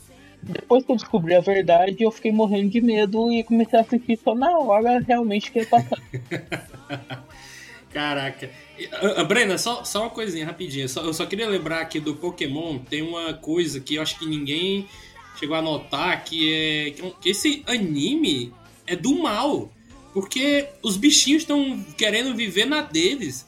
Depois 0.47 0.85
que 0.85 0.91
eu 0.91 0.95
descobri 0.95 1.33
a 1.33 1.39
verdade, 1.41 2.03
eu 2.03 2.11
fiquei 2.11 2.31
morrendo 2.31 2.69
de 2.69 2.79
medo 2.79 3.31
e 3.31 3.43
comecei 3.43 3.79
a 3.79 3.81
assistir 3.81 4.17
só 4.23 4.35
na 4.35 4.57
hora 4.59 4.99
realmente 4.99 5.51
que 5.51 5.59
ia 5.59 5.65
passar. 5.65 5.97
Caraca. 7.91 8.49
Ah, 8.93 9.13
ah, 9.17 9.23
Brena, 9.23 9.57
só, 9.57 9.83
só 9.83 10.01
uma 10.01 10.09
coisinha 10.09 10.45
rapidinha. 10.45 10.87
Só- 10.87 11.01
eu 11.01 11.13
só 11.13 11.25
queria 11.25 11.47
lembrar 11.47 11.79
aqui 11.81 11.99
do 11.99 12.15
Pokémon, 12.15 12.77
tem 12.77 13.01
uma 13.01 13.33
coisa 13.33 13.79
que 13.79 13.95
eu 13.95 14.01
acho 14.01 14.19
que 14.19 14.25
ninguém 14.25 14.87
chegou 15.39 15.55
a 15.55 15.61
notar, 15.61 16.23
que 16.23 16.53
é 16.53 16.91
que 16.91 17.13
que 17.21 17.29
esse 17.29 17.63
anime 17.65 18.53
é 18.85 18.95
do 18.95 19.17
mal. 19.17 19.71
Porque 20.13 20.67
os 20.81 20.95
bichinhos 20.95 21.41
estão 21.41 21.83
querendo 21.97 22.35
viver 22.35 22.65
na 22.65 22.81
deles. 22.81 23.47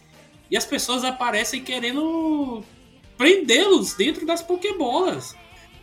E 0.50 0.58
as 0.58 0.66
pessoas 0.66 1.04
aparecem 1.04 1.62
querendo 1.62 2.64
prendê-los 3.18 3.94
dentro 3.94 4.26
das 4.26 4.42
Pokébolas. 4.42 5.36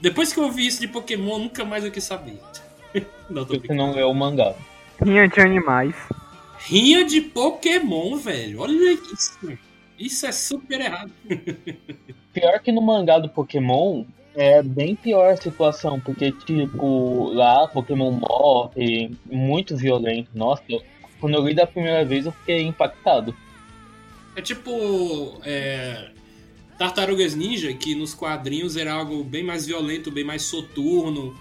Depois 0.04 0.34
que 0.34 0.38
eu 0.38 0.50
vi 0.50 0.66
isso 0.66 0.82
de 0.82 0.86
Pokémon, 0.86 1.38
nunca 1.38 1.64
mais 1.64 1.82
eu 1.82 1.90
quis 1.90 2.04
saber. 2.04 2.38
Não, 3.30 3.42
tô 3.42 3.56
brincando. 3.56 3.74
não 3.74 3.98
é 3.98 4.04
o 4.04 4.12
mangá. 4.12 4.54
Rinha 5.02 5.26
de 5.26 5.40
animais. 5.40 5.96
Rinha 6.58 7.06
de 7.06 7.22
Pokémon, 7.22 8.14
velho. 8.18 8.60
Olha 8.60 8.92
isso. 8.92 9.58
Isso 9.98 10.26
é 10.26 10.32
super 10.32 10.78
errado. 10.78 11.10
Pior 12.34 12.60
que 12.60 12.70
no 12.70 12.82
mangá 12.82 13.18
do 13.18 13.30
Pokémon, 13.30 14.04
é 14.34 14.62
bem 14.62 14.94
pior 14.94 15.30
a 15.32 15.36
situação, 15.38 15.98
porque, 15.98 16.30
tipo, 16.32 17.30
lá 17.32 17.66
Pokémon 17.68 18.10
morre, 18.10 19.10
muito 19.24 19.74
violento. 19.74 20.28
Nossa, 20.34 20.62
quando 21.18 21.36
eu 21.36 21.46
li 21.46 21.54
da 21.54 21.66
primeira 21.66 22.04
vez 22.04 22.26
eu 22.26 22.32
fiquei 22.32 22.60
impactado. 22.60 23.34
É 24.36 24.42
tipo. 24.42 25.40
É, 25.44 26.10
Tartarugas 26.78 27.34
Ninja, 27.34 27.72
que 27.72 27.94
nos 27.94 28.14
quadrinhos 28.14 28.76
era 28.76 28.92
algo 28.92 29.22
bem 29.22 29.44
mais 29.44 29.66
violento, 29.66 30.10
bem 30.10 30.24
mais 30.24 30.42
soturno, 30.42 31.34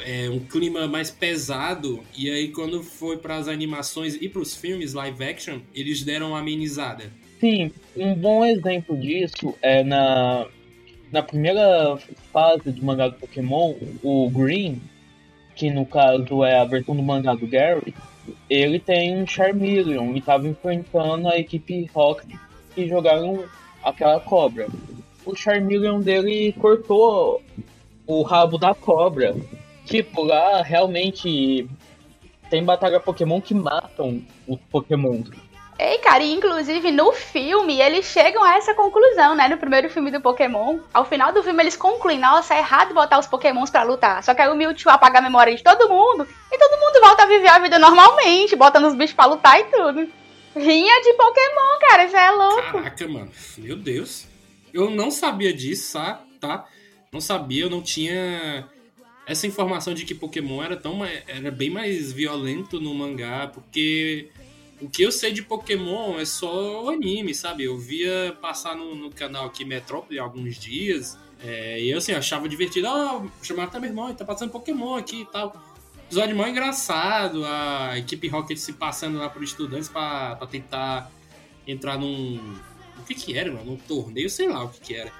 é, 0.00 0.28
um 0.28 0.40
clima 0.40 0.86
mais 0.88 1.10
pesado. 1.10 2.00
E 2.16 2.28
aí, 2.28 2.48
quando 2.48 2.82
foi 2.82 3.16
para 3.16 3.36
as 3.36 3.48
animações 3.48 4.16
e 4.20 4.28
para 4.28 4.42
os 4.42 4.56
filmes 4.56 4.92
live 4.92 5.24
action, 5.24 5.60
eles 5.74 6.02
deram 6.02 6.30
uma 6.30 6.40
amenizada. 6.40 7.04
Sim, 7.40 7.70
um 7.96 8.14
bom 8.14 8.44
exemplo 8.44 8.96
disso 8.96 9.54
é 9.60 9.84
na, 9.84 10.46
na 11.12 11.22
primeira 11.22 11.96
fase 12.32 12.72
do 12.72 12.84
mangá 12.84 13.08
do 13.08 13.14
Pokémon, 13.16 13.74
o 14.02 14.30
Green, 14.30 14.80
que 15.54 15.70
no 15.70 15.86
caso 15.86 16.42
é 16.42 16.58
a 16.58 16.64
versão 16.64 16.96
do 16.96 17.02
mangá 17.02 17.34
do 17.34 17.46
Gary, 17.46 17.94
ele 18.48 18.78
tem 18.78 19.16
um 19.16 19.26
Charmeleon 19.26 20.14
e 20.14 20.18
estava 20.18 20.48
enfrentando 20.48 21.28
a 21.28 21.38
equipe 21.38 21.88
Rocket 21.94 22.34
que 22.74 22.88
jogaram 22.88 23.44
aquela 23.84 24.18
cobra. 24.20 24.66
O 25.24 25.34
Charmeleon 25.34 26.00
dele 26.00 26.52
cortou 26.58 27.42
o 28.06 28.22
rabo 28.22 28.58
da 28.58 28.74
cobra. 28.74 29.34
Tipo, 29.84 30.22
lá 30.22 30.62
realmente 30.62 31.68
tem 32.48 32.64
batalha 32.64 33.00
Pokémon 33.00 33.40
que 33.40 33.54
matam 33.54 34.22
os 34.46 34.58
Pokémon. 34.70 35.22
Ei, 35.76 35.98
cara, 35.98 36.22
e 36.22 36.32
inclusive 36.32 36.92
no 36.92 37.12
filme 37.12 37.80
eles 37.80 38.06
chegam 38.06 38.44
a 38.44 38.56
essa 38.56 38.74
conclusão, 38.74 39.34
né? 39.34 39.48
No 39.48 39.56
primeiro 39.56 39.90
filme 39.90 40.10
do 40.10 40.20
Pokémon. 40.20 40.78
Ao 40.92 41.04
final 41.04 41.32
do 41.32 41.42
filme 41.42 41.62
eles 41.62 41.76
concluem, 41.76 42.18
nossa, 42.18 42.54
é 42.54 42.58
errado 42.58 42.94
botar 42.94 43.18
os 43.18 43.26
Pokémons 43.26 43.70
pra 43.70 43.82
lutar. 43.82 44.22
Só 44.22 44.34
que 44.34 44.40
aí 44.40 44.48
o 44.48 44.54
Mewtwo 44.54 44.90
apaga 44.90 45.18
a 45.18 45.22
memória 45.22 45.54
de 45.54 45.64
todo 45.64 45.88
mundo 45.88 46.28
e 46.52 46.58
todo 46.58 46.80
mundo 46.80 47.00
volta 47.00 47.24
a 47.24 47.26
viver 47.26 47.48
a 47.48 47.58
vida 47.58 47.78
normalmente, 47.78 48.54
botando 48.54 48.84
os 48.84 48.94
bichos 48.94 49.16
pra 49.16 49.26
lutar 49.26 49.58
e 49.58 49.64
tudo. 49.64 50.08
Rinha 50.54 51.02
de 51.02 51.14
Pokémon, 51.14 51.78
cara, 51.80 52.04
isso 52.04 52.16
é 52.16 52.30
louco. 52.30 52.72
Caraca, 52.72 53.08
mano. 53.08 53.30
Meu 53.58 53.76
Deus. 53.76 54.26
Eu 54.72 54.90
não 54.90 55.10
sabia 55.10 55.52
disso, 55.52 55.98
tá? 56.40 56.68
Não 57.12 57.20
sabia, 57.20 57.64
eu 57.64 57.70
não 57.70 57.80
tinha 57.80 58.68
essa 59.26 59.46
informação 59.46 59.94
de 59.94 60.04
que 60.04 60.14
Pokémon 60.14 60.62
era 60.62 60.76
tão 60.76 61.04
era 61.04 61.50
bem 61.50 61.70
mais 61.70 62.12
violento 62.12 62.80
no 62.80 62.94
mangá, 62.94 63.46
porque 63.46 64.28
o 64.80 64.88
que 64.88 65.02
eu 65.02 65.10
sei 65.10 65.32
de 65.32 65.42
Pokémon 65.42 66.18
é 66.18 66.24
só 66.24 66.84
o 66.84 66.90
anime, 66.90 67.34
sabe? 67.34 67.64
Eu 67.64 67.78
via 67.78 68.36
passar 68.40 68.76
no, 68.76 68.94
no 68.94 69.10
canal 69.10 69.46
aqui 69.46 69.64
Metrópole 69.64 70.18
alguns 70.18 70.56
dias, 70.56 71.16
é, 71.42 71.80
e 71.80 71.90
eu 71.90 71.98
assim, 71.98 72.12
achava 72.12 72.48
divertido, 72.48 72.88
oh, 72.88 73.44
chamar 73.44 73.64
até 73.64 73.78
meu 73.78 73.90
irmão, 73.90 74.12
tá 74.14 74.24
passando 74.24 74.50
Pokémon 74.50 74.96
aqui 74.96 75.22
e 75.22 75.26
tal. 75.26 75.73
Episódio 76.06 76.36
mó 76.36 76.46
engraçado, 76.46 77.44
a 77.44 77.98
equipe 77.98 78.28
Rocket 78.28 78.58
se 78.58 78.72
passando 78.72 79.18
lá 79.18 79.28
por 79.28 79.42
estudantes 79.42 79.88
pra, 79.88 80.36
pra 80.36 80.46
tentar 80.46 81.10
entrar 81.66 81.98
num. 81.98 82.56
O 82.98 83.02
que 83.04 83.14
que 83.14 83.36
era, 83.36 83.50
mano? 83.50 83.72
Um 83.72 83.76
torneio, 83.76 84.30
sei 84.30 84.48
lá 84.48 84.64
o 84.64 84.68
que 84.68 84.80
que 84.80 84.94
era. 84.94 85.10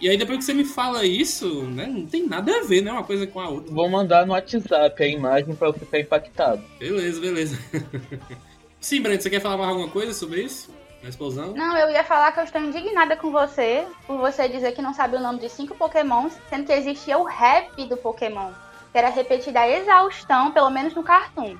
E 0.00 0.08
aí 0.08 0.16
depois 0.16 0.38
que 0.38 0.44
você 0.44 0.52
me 0.52 0.64
fala 0.64 1.06
isso, 1.06 1.62
né, 1.62 1.86
não 1.86 2.04
tem 2.06 2.26
nada 2.26 2.52
a 2.58 2.64
ver, 2.64 2.82
né, 2.82 2.90
uma 2.90 3.04
coisa 3.04 3.24
com 3.24 3.38
a 3.38 3.48
outra. 3.48 3.72
Vou 3.72 3.88
mandar 3.88 4.26
no 4.26 4.32
WhatsApp 4.32 5.00
a 5.00 5.06
imagem 5.06 5.54
pra 5.54 5.68
eu 5.68 5.72
ficar 5.72 6.00
impactado. 6.00 6.60
Beleza, 6.76 7.20
beleza. 7.20 7.58
Sim, 8.80 9.00
Brent, 9.00 9.20
você 9.20 9.30
quer 9.30 9.40
falar 9.40 9.56
mais 9.56 9.68
alguma 9.68 9.88
coisa 9.88 10.12
sobre 10.12 10.42
isso? 10.42 10.74
Na 11.04 11.08
explosão? 11.08 11.54
Não, 11.54 11.76
eu 11.76 11.88
ia 11.90 12.02
falar 12.02 12.32
que 12.32 12.40
eu 12.40 12.44
estou 12.44 12.60
indignada 12.60 13.16
com 13.16 13.30
você 13.30 13.86
por 14.04 14.18
você 14.18 14.48
dizer 14.48 14.72
que 14.72 14.82
não 14.82 14.92
sabe 14.92 15.16
o 15.16 15.20
nome 15.20 15.38
de 15.38 15.48
cinco 15.48 15.76
Pokémons, 15.76 16.32
sendo 16.50 16.66
que 16.66 16.72
existia 16.72 17.16
o 17.16 17.22
rap 17.22 17.84
do 17.86 17.96
Pokémon, 17.96 18.50
que 18.92 18.98
era 18.98 19.08
repetido 19.08 19.58
a 19.58 19.68
exaustão, 19.68 20.52
pelo 20.52 20.70
menos 20.70 20.94
no 20.94 21.02
Cartoon. 21.02 21.56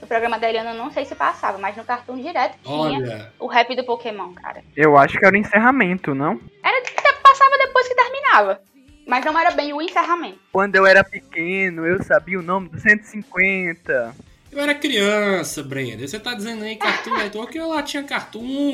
No 0.00 0.08
programa 0.08 0.36
da 0.36 0.48
Eliana 0.48 0.72
eu 0.72 0.76
não 0.76 0.90
sei 0.90 1.04
se 1.04 1.14
passava, 1.14 1.58
mas 1.58 1.76
no 1.76 1.84
Cartoon 1.84 2.20
direto 2.20 2.58
tinha 2.64 2.98
Olha. 2.98 3.32
o 3.38 3.46
rap 3.46 3.74
do 3.76 3.84
Pokémon, 3.84 4.34
cara. 4.34 4.64
Eu 4.76 4.96
acho 4.96 5.16
que 5.16 5.24
era 5.24 5.34
o 5.34 5.38
encerramento, 5.38 6.12
não? 6.12 6.40
Era 6.62 6.82
passava 7.22 7.56
depois 7.58 7.88
que 7.88 7.94
terminava. 7.94 8.60
Mas 9.06 9.24
não 9.24 9.38
era 9.38 9.50
bem 9.50 9.72
o 9.72 9.80
encerramento. 9.80 10.38
Quando 10.52 10.76
eu 10.76 10.86
era 10.86 11.02
pequeno, 11.02 11.86
eu 11.86 12.02
sabia 12.02 12.38
o 12.38 12.42
nome 12.42 12.68
do 12.68 12.78
150. 12.78 14.14
Eu 14.50 14.60
era 14.60 14.74
criança, 14.74 15.62
Brenda. 15.62 16.06
Você 16.06 16.20
tá 16.20 16.34
dizendo 16.34 16.62
aí 16.62 16.76
Cartoon 16.76 17.16
Network, 17.16 17.56
eu 17.56 17.68
lá 17.68 17.82
tinha 17.82 18.04
Cartoon. 18.04 18.72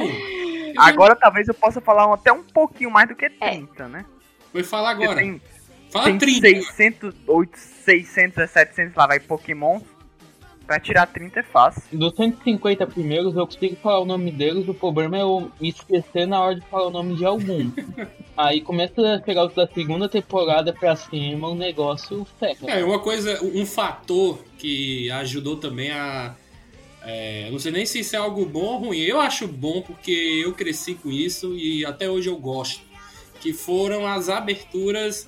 Eu 0.74 0.82
Agora 0.82 1.14
talvez 1.14 1.46
eu 1.48 1.54
possa 1.54 1.80
falar 1.80 2.12
até 2.12 2.32
um 2.32 2.42
pouquinho 2.42 2.90
mais 2.90 3.08
do 3.08 3.14
que 3.14 3.30
30, 3.30 3.88
né? 3.88 4.04
Vou 4.52 4.64
falar 4.64 4.90
agora. 4.90 5.16
Tem, 5.16 5.40
Fala 5.90 6.04
tem 6.04 6.18
30. 6.18 6.62
600, 6.62 7.14
800, 7.26 7.78
600, 7.84 8.50
700 8.50 8.94
lá, 8.94 9.06
vai 9.06 9.20
Pokémon. 9.20 9.80
Pra 10.66 10.78
tirar 10.78 11.06
30 11.06 11.40
é 11.40 11.42
fácil. 11.42 11.82
Dos 11.98 12.14
150 12.14 12.86
primeiros 12.88 13.34
eu 13.34 13.46
consigo 13.46 13.74
falar 13.76 14.00
o 14.00 14.04
nome 14.04 14.30
deles, 14.30 14.68
o 14.68 14.74
problema 14.74 15.16
é 15.16 15.22
eu 15.22 15.50
me 15.58 15.70
esquecer 15.70 16.26
na 16.26 16.42
hora 16.42 16.56
de 16.56 16.60
falar 16.66 16.88
o 16.88 16.90
nome 16.90 17.16
de 17.16 17.24
algum. 17.24 17.70
Aí 18.36 18.60
começa 18.60 19.14
a 19.14 19.18
pegar 19.18 19.46
os 19.46 19.54
da 19.54 19.66
segunda 19.66 20.10
temporada 20.10 20.70
pra 20.70 20.94
cima, 20.94 21.48
o 21.48 21.54
negócio 21.54 22.26
ferra. 22.38 22.58
É, 22.66 22.84
uma 22.84 22.98
coisa, 22.98 23.42
um 23.42 23.64
fator 23.64 24.44
que 24.58 25.10
ajudou 25.12 25.56
também 25.56 25.90
a. 25.90 26.36
é, 27.02 27.48
não 27.50 27.58
sei 27.58 27.72
nem 27.72 27.86
se 27.86 28.00
isso 28.00 28.14
é 28.14 28.18
algo 28.18 28.44
bom 28.44 28.64
ou 28.64 28.78
ruim. 28.78 28.98
Eu 28.98 29.18
acho 29.22 29.48
bom 29.48 29.80
porque 29.80 30.42
eu 30.44 30.52
cresci 30.52 30.94
com 30.94 31.10
isso 31.10 31.56
e 31.56 31.86
até 31.86 32.10
hoje 32.10 32.28
eu 32.28 32.36
gosto. 32.36 32.82
Que 33.40 33.54
foram 33.54 34.06
as 34.06 34.28
aberturas 34.28 35.26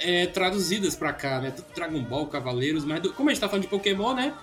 é, 0.00 0.26
traduzidas 0.26 0.94
pra 0.96 1.12
cá, 1.12 1.40
né? 1.40 1.52
Dragon 1.74 2.02
Ball, 2.02 2.26
Cavaleiros, 2.26 2.84
mas 2.84 3.00
do- 3.00 3.12
como 3.12 3.28
a 3.30 3.32
gente 3.32 3.40
tá 3.40 3.48
falando 3.48 3.62
de 3.64 3.68
Pokémon, 3.68 4.14
né? 4.14 4.34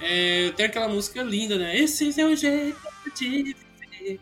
É, 0.00 0.50
tem 0.56 0.66
aquela 0.66 0.88
música 0.88 1.22
linda, 1.22 1.58
né? 1.58 1.76
Esse 1.76 2.18
é 2.20 2.24
o 2.24 2.34
jeito 2.34 2.78
de 3.16 3.54
viver. 3.54 4.20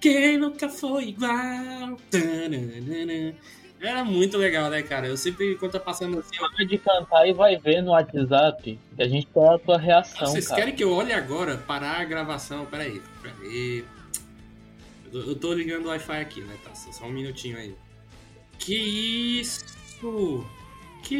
Quem 0.00 0.36
nunca 0.36 0.68
foi 0.68 1.10
igual. 1.10 1.96
Era 3.80 4.04
muito 4.04 4.36
legal, 4.38 4.70
né, 4.70 4.82
cara? 4.82 5.08
Eu 5.08 5.16
sempre, 5.16 5.56
quando 5.56 5.72
tá 5.72 5.80
passando 5.80 6.18
assim, 6.20 6.30
eu 6.60 6.66
de 6.66 6.78
cantar 6.78 7.26
e 7.28 7.32
vai 7.32 7.56
ver 7.56 7.82
no 7.82 7.90
WhatsApp 7.92 8.78
a 8.98 9.04
gente 9.08 9.26
quer 9.26 9.48
a 9.48 9.58
tua 9.58 9.76
reação, 9.78 10.26
Vocês 10.28 10.46
cara. 10.46 10.60
querem 10.60 10.74
que 10.76 10.84
eu 10.84 10.92
olhe 10.92 11.12
agora? 11.12 11.56
Parar 11.56 12.00
a 12.00 12.04
gravação? 12.04 12.64
Pera 12.66 12.84
aí. 12.84 13.00
Eu 15.12 15.34
tô, 15.36 15.52
ligando 15.52 15.86
o 15.86 15.88
Wi-Fi 15.88 16.20
aqui, 16.20 16.40
né? 16.40 16.56
Tá, 16.64 16.74
só 16.74 17.04
um 17.06 17.10
minutinho 17.12 17.56
aí. 17.58 17.74
Que 18.58 19.40
isso? 19.40 19.64
Que 21.02 21.16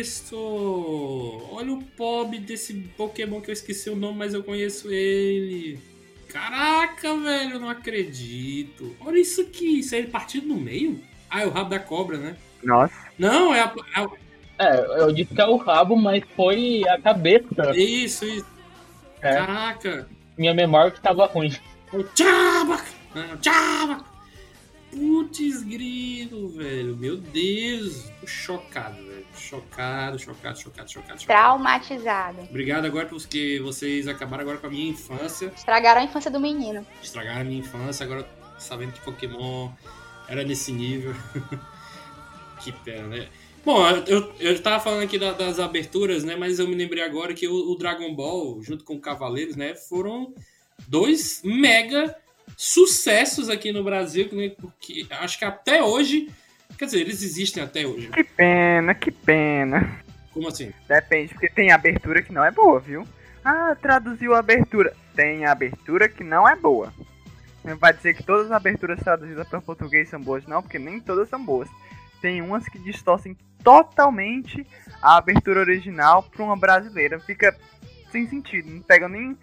isso? 0.00 0.36
Olha 1.52 1.72
o 1.72 1.82
pobre 1.96 2.38
desse 2.38 2.74
Pokémon 2.96 3.40
que 3.40 3.50
eu 3.50 3.52
esqueci 3.52 3.88
o 3.90 3.96
nome, 3.96 4.18
mas 4.18 4.34
eu 4.34 4.42
conheço 4.42 4.90
ele. 4.90 5.78
Caraca, 6.28 7.16
velho, 7.16 7.52
eu 7.54 7.60
não 7.60 7.68
acredito. 7.68 8.94
Olha 9.00 9.18
isso 9.20 9.40
aqui, 9.40 9.80
isso 9.80 9.94
é 9.94 9.98
ele 9.98 10.08
partido 10.08 10.46
no 10.48 10.56
meio? 10.56 11.00
Ah, 11.28 11.42
é 11.42 11.46
o 11.46 11.50
rabo 11.50 11.70
da 11.70 11.78
cobra, 11.78 12.16
né? 12.18 12.36
Nossa. 12.62 12.94
Não, 13.18 13.54
é 13.54 13.60
a, 13.60 13.72
é 13.96 14.00
a- 14.00 14.10
É, 14.58 15.02
eu 15.02 15.12
disse 15.12 15.34
que 15.34 15.40
é 15.40 15.46
o 15.46 15.56
rabo, 15.56 15.96
mas 15.96 16.22
foi 16.36 16.82
a 16.88 17.00
cabeça. 17.00 17.72
isso, 17.76 18.24
isso. 18.24 18.46
É. 19.22 19.34
Caraca. 19.34 20.08
Minha 20.36 20.54
memória 20.54 20.90
que 20.90 21.00
tava 21.00 21.26
ruim. 21.26 21.52
O 21.92 22.02
Tchabak! 22.02 22.84
Ah! 23.46 24.04
Putz, 24.90 25.62
grilo, 25.62 26.48
velho. 26.48 26.96
Meu 26.96 27.16
Deus. 27.16 28.10
Tô 28.20 28.26
chocado, 28.26 28.96
velho. 28.96 29.24
Chocado, 29.36 30.18
chocado, 30.18 30.58
chocado, 30.58 30.90
chocado. 30.90 31.20
Traumatizado. 31.24 32.42
Obrigado 32.42 32.84
agora 32.86 33.06
porque 33.06 33.60
vocês 33.62 34.08
acabaram 34.08 34.42
agora 34.42 34.58
com 34.58 34.66
a 34.66 34.70
minha 34.70 34.90
infância. 34.90 35.52
Estragaram 35.56 36.00
a 36.00 36.04
infância 36.04 36.30
do 36.30 36.40
menino. 36.40 36.84
Estragaram 37.02 37.42
a 37.42 37.44
minha 37.44 37.60
infância, 37.60 38.04
agora 38.04 38.28
sabendo 38.58 38.92
que 38.92 39.00
Pokémon 39.00 39.70
era 40.28 40.42
nesse 40.42 40.72
nível. 40.72 41.14
que 42.62 42.72
pena, 42.72 43.06
né? 43.08 43.28
Bom, 43.64 43.86
eu, 44.06 44.32
eu 44.40 44.60
tava 44.62 44.82
falando 44.82 45.02
aqui 45.02 45.18
da- 45.18 45.32
das 45.32 45.58
aberturas, 45.58 46.24
né? 46.24 46.34
Mas 46.34 46.58
eu 46.58 46.66
me 46.66 46.74
lembrei 46.74 47.02
agora 47.04 47.32
que 47.34 47.46
o, 47.46 47.70
o 47.72 47.76
Dragon 47.76 48.14
Ball, 48.14 48.60
junto 48.62 48.84
com 48.84 48.94
o 48.94 49.00
Cavaleiros, 49.00 49.54
né? 49.54 49.74
Foram 49.74 50.34
dois 50.88 51.42
mega 51.44 52.14
sucessos 52.60 53.48
aqui 53.48 53.72
no 53.72 53.82
Brasil, 53.82 54.28
que, 54.28 54.36
né, 54.36 54.50
porque 54.50 55.06
acho 55.10 55.38
que 55.38 55.46
até 55.46 55.82
hoje. 55.82 56.28
Quer 56.76 56.84
dizer, 56.84 57.00
eles 57.00 57.22
existem 57.22 57.62
até 57.62 57.86
hoje. 57.86 58.08
Que 58.08 58.22
pena, 58.22 58.94
que 58.94 59.10
pena. 59.10 59.98
Como 60.30 60.46
assim? 60.46 60.70
Depende, 60.86 61.32
porque 61.32 61.48
tem 61.48 61.72
abertura 61.72 62.22
que 62.22 62.32
não 62.32 62.44
é 62.44 62.50
boa, 62.50 62.78
viu? 62.78 63.08
Ah, 63.42 63.74
traduziu 63.80 64.34
a 64.34 64.40
abertura. 64.40 64.94
Tem 65.16 65.46
abertura 65.46 66.06
que 66.06 66.22
não 66.22 66.46
é 66.46 66.54
boa. 66.54 66.92
Não 67.64 67.78
vai 67.78 67.94
dizer 67.94 68.14
que 68.14 68.22
todas 68.22 68.46
as 68.46 68.52
aberturas 68.52 69.00
traduzidas 69.00 69.48
para 69.48 69.60
português 69.62 70.10
são 70.10 70.20
boas, 70.20 70.46
não, 70.46 70.62
porque 70.62 70.78
nem 70.78 71.00
todas 71.00 71.30
são 71.30 71.42
boas. 71.42 71.68
Tem 72.20 72.42
umas 72.42 72.68
que 72.68 72.78
distorcem 72.78 73.36
totalmente 73.64 74.66
a 75.00 75.16
abertura 75.16 75.60
original 75.60 76.22
para 76.22 76.44
uma 76.44 76.56
brasileira. 76.56 77.18
Fica 77.20 77.56
sem 78.12 78.28
sentido, 78.28 78.70
não 78.70 78.82
pega 78.82 79.08
nem, 79.08 79.36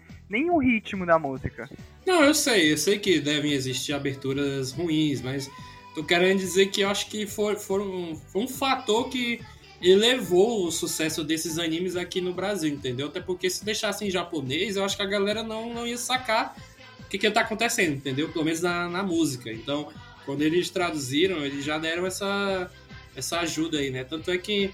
o 0.50 0.58
ritmo 0.58 1.06
da 1.06 1.18
música. 1.18 1.68
Não, 2.06 2.22
eu 2.22 2.34
sei, 2.34 2.72
eu 2.72 2.78
sei 2.78 2.98
que 2.98 3.20
devem 3.20 3.52
existir 3.52 3.92
aberturas 3.92 4.72
ruins, 4.72 5.20
mas 5.22 5.50
tô 5.94 6.04
querendo 6.04 6.38
dizer 6.38 6.66
que 6.66 6.82
eu 6.82 6.88
acho 6.88 7.08
que 7.08 7.26
foi, 7.26 7.56
foram, 7.56 8.14
foi 8.30 8.42
um 8.42 8.48
fator 8.48 9.08
que 9.08 9.40
elevou 9.80 10.66
o 10.66 10.72
sucesso 10.72 11.22
desses 11.22 11.58
animes 11.58 11.96
aqui 11.96 12.20
no 12.20 12.34
Brasil, 12.34 12.68
entendeu? 12.68 13.06
Até 13.06 13.20
porque 13.20 13.48
se 13.48 13.64
deixasse 13.64 14.04
em 14.04 14.10
japonês, 14.10 14.76
eu 14.76 14.84
acho 14.84 14.96
que 14.96 15.02
a 15.02 15.06
galera 15.06 15.42
não, 15.42 15.72
não 15.72 15.86
ia 15.86 15.96
sacar 15.96 16.56
o 17.00 17.04
que, 17.08 17.16
que 17.16 17.30
tá 17.30 17.40
acontecendo, 17.40 17.94
entendeu? 17.94 18.28
Pelo 18.28 18.44
menos 18.44 18.60
na, 18.60 18.88
na 18.88 19.02
música. 19.02 19.50
Então, 19.50 19.88
quando 20.26 20.42
eles 20.42 20.68
traduziram, 20.68 21.44
eles 21.44 21.64
já 21.64 21.78
deram 21.78 22.06
essa, 22.06 22.70
essa 23.16 23.40
ajuda 23.40 23.78
aí, 23.78 23.90
né? 23.90 24.04
Tanto 24.04 24.30
é 24.30 24.36
que 24.36 24.70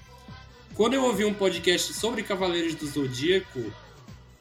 quando 0.74 0.94
eu 0.94 1.04
ouvi 1.04 1.24
um 1.24 1.34
podcast 1.34 1.92
sobre 1.92 2.22
Cavaleiros 2.22 2.74
do 2.74 2.86
Zodíaco, 2.86 3.72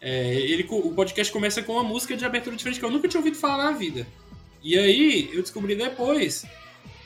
é, 0.06 0.36
ele, 0.36 0.68
o 0.70 0.92
podcast 0.92 1.32
começa 1.32 1.63
com 1.63 1.72
uma 1.72 1.84
música 1.84 2.18
de 2.18 2.26
abertura 2.26 2.58
diferente 2.58 2.78
que 2.78 2.86
eu 2.86 2.92
nunca 2.92 3.08
tinha 3.08 3.22
ouvido 3.22 3.38
falar 3.38 3.72
na 3.72 3.72
vida. 3.72 4.06
E 4.62 4.78
aí 4.78 5.30
eu 5.32 5.42
descobri 5.42 5.76
depois 5.76 6.46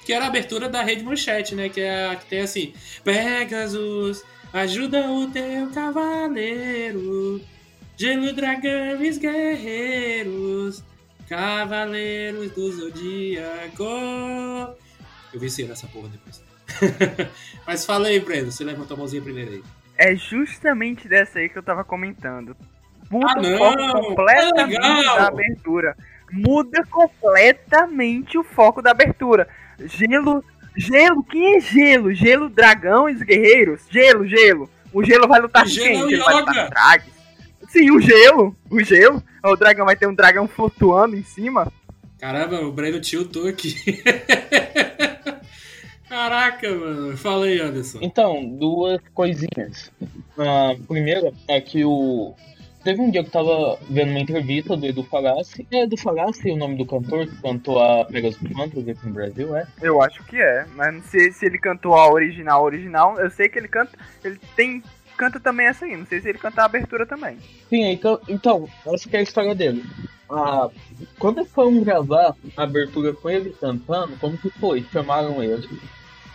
que 0.03 0.11
era 0.11 0.25
a 0.25 0.29
abertura 0.29 0.67
da 0.67 0.81
Rede 0.81 1.03
Manchete, 1.03 1.53
né? 1.53 1.69
Que, 1.69 1.81
é 1.81 2.07
a, 2.07 2.15
que 2.15 2.25
tem 2.25 2.41
assim: 2.41 2.73
Pegasus, 3.03 4.23
ajuda 4.51 5.11
o 5.11 5.29
teu 5.29 5.69
cavaleiro, 5.69 7.39
gelo, 7.95 8.33
dragões, 8.33 9.19
guerreiros, 9.19 10.83
cavaleiros 11.29 12.51
do 12.51 12.71
zodíaco. 12.71 13.83
Eu 15.31 15.39
vi 15.39 15.63
nessa 15.65 15.85
porra 15.85 16.09
depois. 16.09 16.41
Mas 17.67 17.85
fala 17.85 18.07
aí, 18.07 18.19
Breno, 18.19 18.51
você 18.51 18.63
levantou 18.63 18.95
a 18.95 18.97
mãozinha 18.97 19.21
primeiro 19.21 19.51
aí. 19.51 19.63
É 19.95 20.15
justamente 20.15 21.07
dessa 21.07 21.37
aí 21.37 21.47
que 21.47 21.59
eu 21.59 21.63
tava 21.63 21.83
comentando. 21.83 22.57
Muda 23.09 23.33
Ah, 23.35 23.39
o 23.41 23.57
foco 23.57 24.07
completamente 24.15 24.75
É 24.75 24.79
legal! 24.79 25.15
da 25.17 25.27
abertura. 25.27 25.95
Muda 26.31 26.83
completamente 26.89 28.37
o 28.37 28.43
foco 28.43 28.81
da 28.81 28.91
abertura. 28.91 29.47
Gelo. 29.79 30.43
Gelo? 30.75 31.23
Quem 31.23 31.55
é 31.55 31.59
gelo? 31.59 32.13
Gelo, 32.13 32.49
dragão 32.49 33.09
e 33.09 33.13
os 33.13 33.21
guerreiros? 33.21 33.81
Gelo, 33.89 34.27
gelo. 34.27 34.69
O 34.93 35.03
gelo 35.03 35.27
vai 35.27 35.39
lutar 35.39 35.65
gelo 35.67 35.85
quem? 35.87 36.03
o 36.03 36.07
Ele 36.09 36.17
vai 36.23 36.33
lutar 36.35 36.63
com 36.65 36.69
Drags? 36.69 37.13
Sim, 37.69 37.91
o 37.91 37.99
gelo. 38.01 38.55
O 38.69 38.83
gelo. 38.83 39.23
O 39.43 39.55
dragão 39.55 39.85
vai 39.85 39.95
ter 39.95 40.07
um 40.07 40.13
dragão 40.13 40.47
flutuando 40.47 41.15
em 41.15 41.23
cima. 41.23 41.71
Caramba, 42.19 42.61
o 42.61 42.71
Breno 42.71 42.99
tiltou 42.99 43.47
aqui. 43.47 43.75
Caraca, 46.09 46.73
mano. 46.73 47.17
Fala 47.17 47.45
aí, 47.45 47.59
Anderson. 47.59 47.99
Então, 48.01 48.43
duas 48.57 48.99
coisinhas. 49.13 49.91
A 50.37 50.75
primeira 50.87 51.31
é 51.47 51.59
que 51.59 51.83
o. 51.83 52.33
Teve 52.87 53.01
um 53.01 53.11
dia 53.11 53.21
que 53.21 53.27
eu 53.27 53.33
tava 53.33 53.77
vendo 53.89 54.11
uma 54.11 54.21
entrevista 54.21 54.77
do 54.77 54.85
Edu 54.85 55.03
Falassi. 55.03 55.67
É 55.69 55.83
Edu 55.83 55.97
Falassi 55.97 56.49
o 56.49 56.55
nome 56.55 56.77
do 56.77 56.85
cantor 56.85 57.27
que 57.27 57.35
cantou 57.41 57.83
a 57.83 58.05
Pegasus 58.05 58.39
Fantasy 58.53 58.91
aqui 58.91 59.05
no 59.05 59.13
Brasil, 59.13 59.57
é? 59.57 59.67
Eu 59.81 60.01
acho 60.01 60.23
que 60.23 60.37
é, 60.37 60.65
mas 60.73 60.93
não 60.93 61.01
sei 61.01 61.33
se 61.33 61.45
ele 61.45 61.57
cantou 61.57 61.95
a 61.95 62.09
original 62.09 62.63
original. 62.63 63.19
Eu 63.19 63.29
sei 63.29 63.49
que 63.49 63.59
ele 63.59 63.67
canta. 63.67 63.91
Ele 64.23 64.39
tem. 64.55 64.81
Canta 65.17 65.37
também 65.37 65.67
essa 65.67 65.83
aí, 65.83 65.97
não 65.97 66.05
sei 66.05 66.21
se 66.21 66.29
ele 66.29 66.37
canta 66.37 66.61
a 66.61 66.65
abertura 66.65 67.05
também. 67.05 67.37
Sim, 67.69 67.91
então, 67.91 68.21
então 68.25 68.69
essa 68.85 69.09
que 69.09 69.17
é 69.17 69.19
a 69.19 69.23
história 69.23 69.53
dele. 69.53 69.83
Ah, 70.31 70.69
quando 71.19 71.43
foram 71.43 71.83
gravar 71.83 72.37
a 72.55 72.63
abertura 72.63 73.11
com 73.11 73.29
ele 73.29 73.49
cantando, 73.59 74.15
como 74.15 74.37
que 74.37 74.49
foi? 74.49 74.85
Chamaram 74.93 75.43
ele 75.43 75.67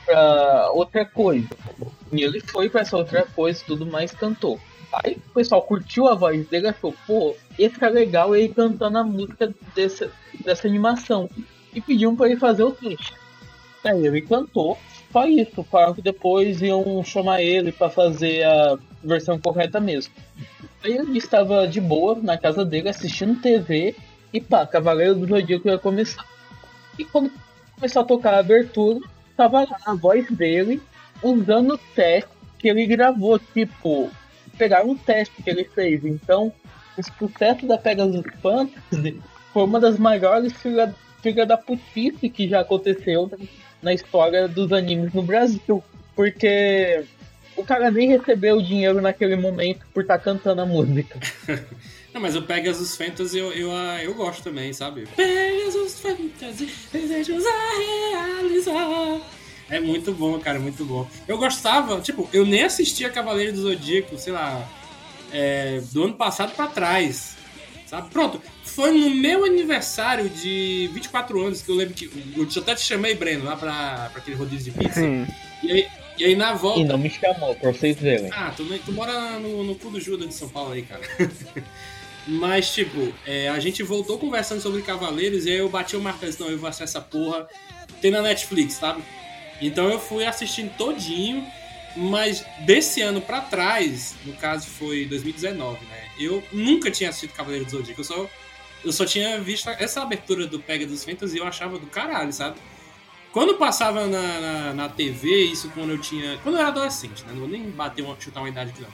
pra 0.05 0.71
outra 0.73 1.07
coisa. 1.07 1.49
E 2.13 2.23
ele 2.23 2.41
foi 2.41 2.69
pra 2.69 2.83
essa 2.83 2.99
outra 2.99 3.25
coisa 3.35 3.63
e 3.63 3.65
tudo 3.65 3.87
mais 3.87 4.13
cantou. 4.13 4.61
Aí 4.93 5.17
o 5.31 5.35
pessoal 5.35 5.63
curtiu 5.63 6.07
a 6.07 6.15
voz 6.15 6.47
dele 6.49 6.69
achou, 6.69 6.95
pô, 7.07 7.35
esse 7.59 7.83
é 7.83 7.89
legal 7.89 8.37
ele 8.37 8.53
cantando 8.53 8.99
a 8.99 9.05
música 9.05 9.53
desse, 9.75 10.11
dessa 10.45 10.69
animação. 10.69 11.31
E 11.75 11.81
pediam 11.81 12.15
pra 12.15 12.27
ele 12.27 12.37
fazer 12.37 12.65
o 12.65 12.73
teste. 12.73 13.15
Aí 13.83 14.07
ele 14.07 14.21
cantou, 14.21 14.79
só 15.11 15.27
isso. 15.27 15.65
Falaram 15.65 15.95
que 15.95 16.03
depois 16.03 16.61
iam 16.61 17.03
chamar 17.03 17.43
ele 17.43 17.73
pra 17.73 17.89
fazer 17.89 18.45
a 18.45 18.79
versão 19.03 19.39
correta 19.39 19.81
mesmo. 19.81 20.13
Aí 20.85 20.97
ele 20.97 21.17
estava 21.17 21.67
de 21.67 21.81
boa 21.81 22.19
na 22.21 22.37
casa 22.37 22.65
dele 22.65 22.89
assistindo 22.89 23.41
TV 23.41 23.97
e 24.33 24.41
pá, 24.41 24.67
Cavaleiro 24.67 25.15
do 25.15 25.27
Zodíaco 25.27 25.69
ia 25.69 25.79
começar. 25.79 26.27
E 26.99 27.05
quando 27.05 27.31
começou 27.75 28.03
a 28.03 28.05
tocar 28.05 28.35
a 28.35 28.41
abertura, 28.41 29.01
tava 29.37 29.61
lá 29.61 29.79
a 29.87 29.95
voz 29.95 30.29
dele 30.31 30.81
usando 31.23 31.75
o 31.75 31.79
teste 31.95 32.31
que 32.59 32.69
ele 32.69 32.87
gravou, 32.87 33.39
tipo, 33.39 34.11
pegaram 34.63 34.91
um 34.91 34.97
teste 34.97 35.43
que 35.43 35.51
ele 35.51 35.65
fez. 35.65 36.05
Então, 36.05 36.53
o 36.97 37.03
sucesso 37.03 37.67
da 37.67 37.77
Pegasus 37.77 38.25
Fantasy 38.41 39.21
foi 39.53 39.65
uma 39.65 39.81
das 39.81 39.99
maiores 39.99 40.53
filha, 40.53 40.95
filha 41.21 41.45
da 41.45 41.57
putice 41.57 42.29
que 42.29 42.49
já 42.49 42.61
aconteceu 42.61 43.29
na 43.83 43.93
história 43.93 44.47
dos 44.47 44.73
animes 44.73 45.13
no 45.13 45.23
Brasil. 45.23 45.83
Porque 46.15 47.05
o 47.57 47.65
cara 47.65 47.91
nem 47.91 48.07
recebeu 48.07 48.59
o 48.59 48.63
dinheiro 48.63 49.01
naquele 49.01 49.35
momento 49.35 49.85
por 49.93 50.03
estar 50.03 50.19
tá 50.19 50.25
cantando 50.25 50.61
a 50.61 50.67
música. 50.67 51.19
Não, 52.15 52.21
mas 52.21 52.37
o 52.37 52.43
Pegasus 52.43 52.95
Fantasy 52.95 53.39
eu, 53.39 53.53
eu, 53.53 53.73
eu 53.73 54.15
gosto 54.15 54.45
também, 54.45 54.73
sabe? 54.73 55.09
Pegasus 55.17 55.99
Fantasy, 55.99 56.71
desejos 56.93 57.45
a 57.45 58.39
realizar. 58.39 59.42
É 59.73 59.81
muito 59.81 60.13
bom, 60.13 60.39
cara, 60.39 60.61
muito 60.61 60.85
bom. 60.85 61.09
Eu 61.27 61.39
gostava, 61.39 61.99
tipo, 62.03 62.29
eu 62.31 62.45
nem 62.45 62.63
assistia 62.63 63.09
Cavaleiro 63.09 63.55
do 63.55 63.63
Zodíaco, 63.63 64.19
sei 64.19 64.35
lá, 64.35 64.69
é, 65.33 65.81
do 65.91 66.05
ano 66.05 66.13
passado 66.13 66.55
para 66.55 66.67
trás, 66.67 67.35
sabe? 67.87 68.11
Pronto, 68.11 68.39
foi 68.63 68.91
no 68.91 69.09
meu 69.09 69.47
aniversário 69.47 70.29
de 70.29 70.91
24 70.93 71.41
anos 71.43 71.63
que 71.63 71.71
eu 71.71 71.75
lembro 71.75 71.95
que. 71.95 72.05
Eu 72.37 72.63
até 72.63 72.75
te 72.75 72.83
chamei, 72.83 73.15
Breno, 73.15 73.47
lá 73.47 73.57
pra, 73.57 74.11
pra 74.13 74.21
aquele 74.21 74.37
rodízio 74.37 74.71
de 74.71 74.79
pizza. 74.79 75.01
Sim. 75.01 75.27
E 75.63 75.73
aí, 75.73 75.89
e 76.19 76.25
aí 76.27 76.37
na 76.37 76.53
volta. 76.53 76.81
E 76.81 76.85
não 76.85 76.99
me 76.99 77.09
chamou, 77.09 77.55
pra 77.55 77.73
vocês 77.73 77.99
verem. 77.99 78.29
Ah, 78.31 78.53
tu, 78.55 78.65
tu 78.85 78.93
mora 78.93 79.39
no, 79.39 79.65
no 79.65 79.75
cu 79.77 79.89
do 79.89 79.99
Judas 79.99 80.29
de 80.29 80.35
São 80.35 80.51
Paulo 80.51 80.73
aí, 80.73 80.83
cara. 80.83 81.01
Mas, 82.29 82.71
tipo, 82.73 83.11
é, 83.27 83.49
a 83.49 83.59
gente 83.59 83.83
voltou 83.83 84.19
conversando 84.19 84.61
sobre 84.61 84.83
Cavaleiros 84.83 85.47
e 85.47 85.51
aí 85.51 85.57
eu 85.57 85.69
bati 85.71 85.97
o 85.97 86.01
martelo 86.01 86.35
não, 86.39 86.51
eu 86.51 86.59
vou 86.59 86.69
assistir 86.69 86.85
essa 86.85 87.01
porra. 87.01 87.49
Tem 88.03 88.11
na 88.11 88.21
Netflix, 88.21 88.75
sabe? 88.75 89.03
Então 89.63 89.89
eu 89.89 89.99
fui 89.99 90.27
assistindo 90.27 90.77
todinho, 90.77 91.47
mas 91.97 92.45
desse 92.61 93.01
ano 93.01 93.21
pra 93.21 93.41
trás, 93.41 94.17
no 94.25 94.33
caso 94.35 94.67
foi 94.67 95.07
2019, 95.07 95.85
né? 95.87 96.09
Eu 96.19 96.43
nunca 96.53 96.91
tinha 96.91 97.11
assistido 97.11 97.33
Cavaleiro 97.35 97.65
do 97.65 97.71
Zodíaco, 97.71 98.01
eu 98.01 98.05
só, 98.05 98.31
eu 98.85 98.93
só 98.93 99.07
tinha 99.07 99.41
visto 99.41 99.69
essa 99.71 100.03
abertura 100.03 100.47
do 100.47 100.59
Pega 100.59 100.87
dos 100.87 101.05
Fantasy 101.05 101.37
e 101.37 101.39
eu 101.39 101.47
achava 101.47 101.79
do 101.79 101.87
caralho, 101.87 102.33
sabe? 102.33 102.57
Quando 103.33 103.55
passava 103.55 104.07
na, 104.07 104.41
na, 104.41 104.75
na, 104.75 104.89
TV, 104.91 105.45
isso 105.45 105.71
quando 105.71 105.91
eu 105.91 105.99
tinha. 105.99 106.39
Quando 106.43 106.57
eu 106.57 106.61
era 106.61 106.69
adolescente, 106.69 107.25
né? 107.25 107.33
Não 107.33 107.41
vou 107.41 107.49
nem 107.49 107.71
bater 107.71 108.03
uma, 108.03 108.15
chutar 108.21 108.41
uma 108.41 108.49
idade 108.49 108.71
aqui 108.71 108.83
não. 108.83 108.91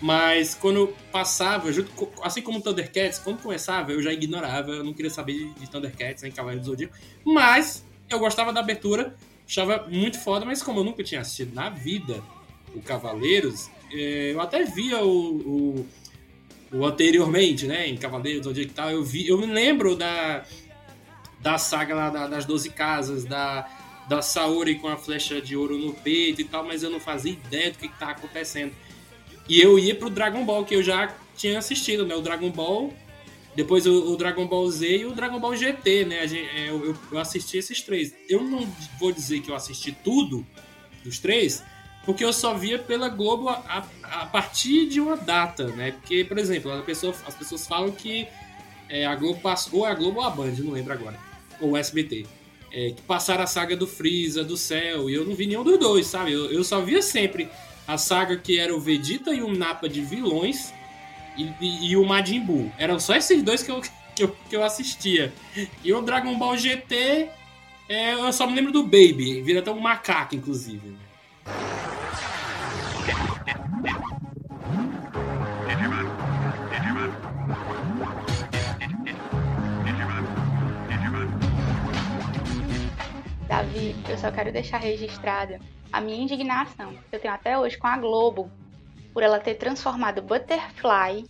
Mas 0.00 0.54
quando 0.54 0.94
passava, 1.10 1.72
junto 1.72 1.90
assim 2.22 2.40
como 2.40 2.60
Thundercats, 2.60 3.18
quando 3.18 3.42
começava, 3.42 3.90
eu 3.90 4.00
já 4.00 4.12
ignorava, 4.12 4.70
eu 4.70 4.84
não 4.84 4.92
queria 4.92 5.10
saber 5.10 5.32
de, 5.32 5.54
de 5.54 5.68
Thundercats 5.68 6.22
nem 6.22 6.30
Cavaleiro 6.30 6.60
do 6.60 6.66
Zodíaco. 6.66 6.94
Mas 7.24 7.84
eu 8.08 8.20
gostava 8.20 8.52
da 8.52 8.60
abertura, 8.60 9.16
achava 9.48 9.86
muito 9.88 10.20
foda, 10.20 10.44
mas 10.44 10.62
como 10.62 10.80
eu 10.80 10.84
nunca 10.84 11.02
tinha 11.02 11.22
assistido 11.22 11.54
na 11.54 11.70
vida 11.70 12.22
o 12.74 12.82
Cavaleiros, 12.82 13.70
eh, 13.90 14.32
eu 14.34 14.40
até 14.42 14.62
via 14.64 15.02
o, 15.02 15.36
o, 15.36 15.86
o 16.70 16.84
anteriormente, 16.84 17.66
né? 17.66 17.88
Em 17.88 17.96
Cavaleiros 17.96 18.42
do 18.42 18.50
Zodíaco 18.50 18.70
e 18.70 18.74
tal, 18.74 18.90
eu 18.90 19.02
vi, 19.02 19.26
eu 19.26 19.38
me 19.38 19.46
lembro 19.46 19.96
da 19.96 20.44
da 21.40 21.56
saga 21.56 21.94
lá 21.94 22.10
da, 22.10 22.26
das 22.26 22.44
12 22.44 22.70
casas, 22.70 23.24
da, 23.24 23.66
da 24.08 24.20
Saori 24.20 24.74
com 24.74 24.88
a 24.88 24.96
flecha 24.96 25.40
de 25.40 25.56
ouro 25.56 25.78
no 25.78 25.94
peito 25.94 26.40
e 26.40 26.44
tal, 26.44 26.64
mas 26.64 26.82
eu 26.82 26.90
não 26.90 26.98
fazia 26.98 27.32
ideia 27.32 27.70
do 27.70 27.78
que, 27.78 27.88
que 27.88 27.98
tava 27.98 28.12
acontecendo. 28.12 28.72
E 29.48 29.60
eu 29.60 29.78
ia 29.78 29.94
pro 29.94 30.10
Dragon 30.10 30.44
Ball, 30.44 30.64
que 30.64 30.74
eu 30.74 30.82
já 30.82 31.14
tinha 31.36 31.58
assistido, 31.58 32.04
né? 32.04 32.14
O 32.14 32.20
Dragon 32.20 32.50
Ball, 32.50 32.92
depois 33.58 33.88
o, 33.88 34.12
o 34.12 34.16
Dragon 34.16 34.46
Ball 34.46 34.70
Z 34.70 34.98
e 34.98 35.04
o 35.04 35.12
Dragon 35.12 35.40
Ball 35.40 35.56
GT, 35.56 36.04
né? 36.04 36.28
Gente, 36.28 36.48
é, 36.56 36.68
eu, 36.68 36.96
eu, 37.10 37.18
assisti 37.18 37.58
esses 37.58 37.82
três. 37.82 38.14
Eu 38.28 38.44
não 38.44 38.64
vou 39.00 39.10
dizer 39.10 39.40
que 39.40 39.50
eu 39.50 39.54
assisti 39.56 39.90
tudo 39.90 40.46
dos 41.02 41.18
três, 41.18 41.64
porque 42.04 42.24
eu 42.24 42.32
só 42.32 42.54
via 42.54 42.78
pela 42.78 43.08
Globo 43.08 43.48
a, 43.48 43.84
a, 44.04 44.22
a 44.22 44.26
partir 44.26 44.86
de 44.86 45.00
uma 45.00 45.16
data, 45.16 45.66
né? 45.66 45.90
Porque, 45.90 46.22
por 46.22 46.38
exemplo, 46.38 46.70
pessoa, 46.82 47.12
as 47.26 47.34
pessoas 47.34 47.66
falam 47.66 47.90
que 47.90 48.28
é, 48.88 49.04
a 49.04 49.16
Globo 49.16 49.40
passou, 49.40 49.80
ou 49.80 49.84
a 49.84 49.92
Globo 49.92 50.20
ou 50.20 50.26
a 50.26 50.30
Band, 50.30 50.52
não 50.58 50.70
lembro 50.70 50.92
agora 50.92 51.18
ou 51.60 51.76
SBT. 51.76 52.26
É, 52.70 52.92
que 52.92 53.02
passaram 53.02 53.42
a 53.42 53.46
saga 53.48 53.76
do 53.76 53.88
Freeza, 53.88 54.44
do 54.44 54.56
Cell, 54.56 55.10
e 55.10 55.14
eu 55.14 55.24
não 55.24 55.34
vi 55.34 55.46
nenhum 55.48 55.64
dos 55.64 55.80
dois, 55.80 56.06
sabe? 56.06 56.32
Eu, 56.32 56.52
eu 56.52 56.62
só 56.62 56.80
via 56.80 57.02
sempre 57.02 57.48
a 57.88 57.98
saga 57.98 58.36
que 58.36 58.56
era 58.56 58.72
o 58.72 58.78
Vegeta 58.78 59.34
e 59.34 59.42
o 59.42 59.52
Napa 59.52 59.88
de 59.88 60.00
vilões 60.00 60.72
e, 61.38 61.54
e, 61.60 61.90
e, 61.90 61.96
o 61.96 62.04
Majin 62.04 62.40
Buu. 62.40 62.70
Eram 62.76 62.98
só 62.98 63.14
esses 63.14 63.42
dois 63.42 63.62
que 63.62 63.70
eu, 63.70 63.80
que 64.14 64.24
eu, 64.24 64.36
que 64.50 64.56
eu 64.56 64.64
assistia. 64.64 65.32
E 65.84 65.92
o 65.92 66.02
Dragon 66.02 66.36
Ball 66.36 66.56
GT, 66.56 67.30
é, 67.88 68.14
eu 68.14 68.32
só 68.32 68.46
me 68.46 68.54
lembro 68.54 68.72
do 68.72 68.82
Baby, 68.82 69.40
vira 69.42 69.60
até 69.60 69.70
um 69.70 69.80
macaco, 69.80 70.34
inclusive. 70.34 70.88
Né? 70.88 70.98
Davi, 83.48 83.96
eu 84.08 84.18
só 84.18 84.30
quero 84.30 84.52
deixar 84.52 84.78
registrada 84.78 85.58
a 85.92 86.00
minha 86.00 86.22
indignação, 86.22 86.92
que 87.08 87.16
eu 87.16 87.20
tenho 87.20 87.32
até 87.32 87.58
hoje 87.58 87.78
com 87.78 87.86
a 87.86 87.96
Globo, 87.96 88.50
por 89.12 89.22
ela 89.22 89.38
ter 89.38 89.54
transformado 89.54 90.22
Butterfly, 90.22 91.24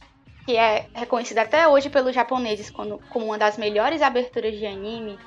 que 0.45 0.57
é 0.57 0.87
reconhecida 0.95 1.43
até 1.43 1.69
hoje 1.69 1.91
pelos 1.91 2.15
japoneses 2.15 2.71
como, 2.71 3.01
como 3.11 3.27
uma 3.27 3.39
das 3.39 3.57
melhores 3.59 4.03
aberturas 4.03 4.57
de 4.57 4.67
anime, 4.67 5.19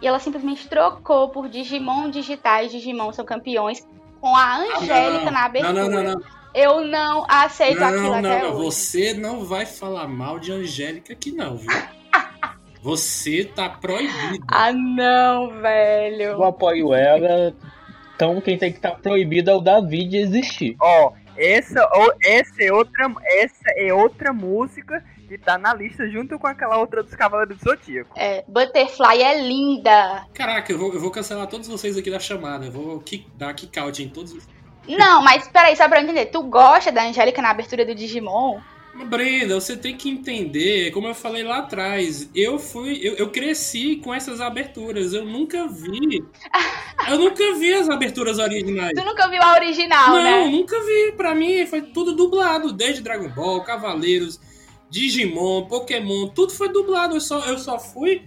e 0.00 0.06
ela 0.06 0.18
simplesmente 0.18 0.68
trocou 0.68 1.28
por 1.28 1.48
Digimon 1.48 2.10
digitais, 2.10 2.72
Digimon 2.72 3.12
são 3.12 3.24
campeões, 3.24 3.86
com 4.20 4.36
a 4.36 4.56
Angélica 4.58 5.30
na 5.30 5.44
abertura. 5.44 5.72
Não, 5.72 5.88
não, 5.88 6.02
não, 6.02 6.12
não. 6.14 6.22
Eu 6.54 6.86
não 6.86 7.24
aceito 7.28 7.80
não, 7.80 7.86
aquilo 7.86 8.08
não, 8.08 8.14
até 8.14 8.42
não. 8.42 8.50
hoje. 8.50 8.64
Você 8.64 9.14
não 9.14 9.44
vai 9.44 9.64
falar 9.64 10.06
mal 10.06 10.38
de 10.38 10.52
Angélica 10.52 11.12
aqui 11.12 11.32
não, 11.32 11.56
viu? 11.56 11.70
Você 12.82 13.44
tá 13.44 13.68
proibido. 13.70 14.44
Ah, 14.48 14.72
não, 14.72 15.60
velho. 15.60 16.22
Eu 16.22 16.44
apoio 16.44 16.92
ela. 16.92 17.54
Então 18.14 18.40
quem 18.40 18.58
tem 18.58 18.70
que 18.70 18.78
estar 18.78 18.90
tá 18.90 18.96
proibido 18.96 19.50
é 19.50 19.54
o 19.54 19.60
Davi 19.60 20.04
de 20.04 20.18
existir. 20.18 20.76
Ó, 20.80 21.06
oh, 21.06 21.21
essa, 21.36 21.88
essa, 22.24 22.62
é 22.62 22.72
outra, 22.72 23.10
essa 23.24 23.64
é 23.76 23.92
outra 23.92 24.32
música 24.32 25.04
que 25.28 25.38
tá 25.38 25.56
na 25.56 25.72
lista 25.72 26.06
junto 26.08 26.38
com 26.38 26.46
aquela 26.46 26.76
outra 26.76 27.02
dos 27.02 27.14
Cavaleiros 27.14 27.56
do 27.56 27.64
Zodíaco. 27.64 28.10
É, 28.18 28.44
Butterfly 28.46 29.22
é 29.22 29.40
linda. 29.40 30.26
Caraca, 30.34 30.70
eu 30.70 30.78
vou, 30.78 30.92
eu 30.92 31.00
vou 31.00 31.10
cancelar 31.10 31.46
todos 31.46 31.68
vocês 31.68 31.96
aqui 31.96 32.10
da 32.10 32.18
chamada. 32.18 32.66
Eu 32.66 32.72
vou 32.72 33.00
kick, 33.00 33.26
dar 33.36 33.54
kick 33.54 33.78
out 33.78 34.02
em 34.02 34.08
todos 34.08 34.32
os. 34.32 34.48
Não, 34.86 35.22
mas 35.22 35.48
peraí, 35.48 35.74
só 35.76 35.88
pra 35.88 36.00
eu 36.00 36.04
entender. 36.04 36.26
Tu 36.26 36.42
gosta 36.42 36.92
da 36.92 37.04
Angélica 37.04 37.40
na 37.40 37.50
abertura 37.50 37.84
do 37.84 37.94
Digimon? 37.94 38.60
Brenda, 39.06 39.58
você 39.58 39.74
tem 39.74 39.96
que 39.96 40.10
entender, 40.10 40.90
como 40.90 41.08
eu 41.08 41.14
falei 41.14 41.42
lá 41.42 41.58
atrás, 41.58 42.28
eu 42.34 42.58
fui, 42.58 43.00
eu, 43.02 43.14
eu, 43.14 43.30
cresci 43.30 43.96
com 43.96 44.12
essas 44.12 44.40
aberturas, 44.40 45.14
eu 45.14 45.24
nunca 45.24 45.66
vi, 45.66 46.22
eu 47.08 47.18
nunca 47.18 47.54
vi 47.54 47.72
as 47.72 47.88
aberturas 47.88 48.38
originais. 48.38 48.92
Tu 48.94 49.04
nunca 49.04 49.28
viu 49.28 49.42
a 49.42 49.54
original, 49.54 50.10
Não, 50.10 50.22
né? 50.22 50.30
Não, 50.30 50.50
nunca 50.50 50.78
vi, 50.84 51.12
pra 51.16 51.34
mim 51.34 51.66
foi 51.66 51.80
tudo 51.80 52.14
dublado, 52.14 52.70
desde 52.70 53.02
Dragon 53.02 53.30
Ball, 53.30 53.62
Cavaleiros, 53.62 54.38
Digimon, 54.90 55.66
Pokémon, 55.66 56.28
tudo 56.28 56.52
foi 56.52 56.68
dublado, 56.68 57.16
eu 57.16 57.20
só, 57.20 57.40
eu 57.46 57.58
só 57.58 57.78
fui 57.78 58.22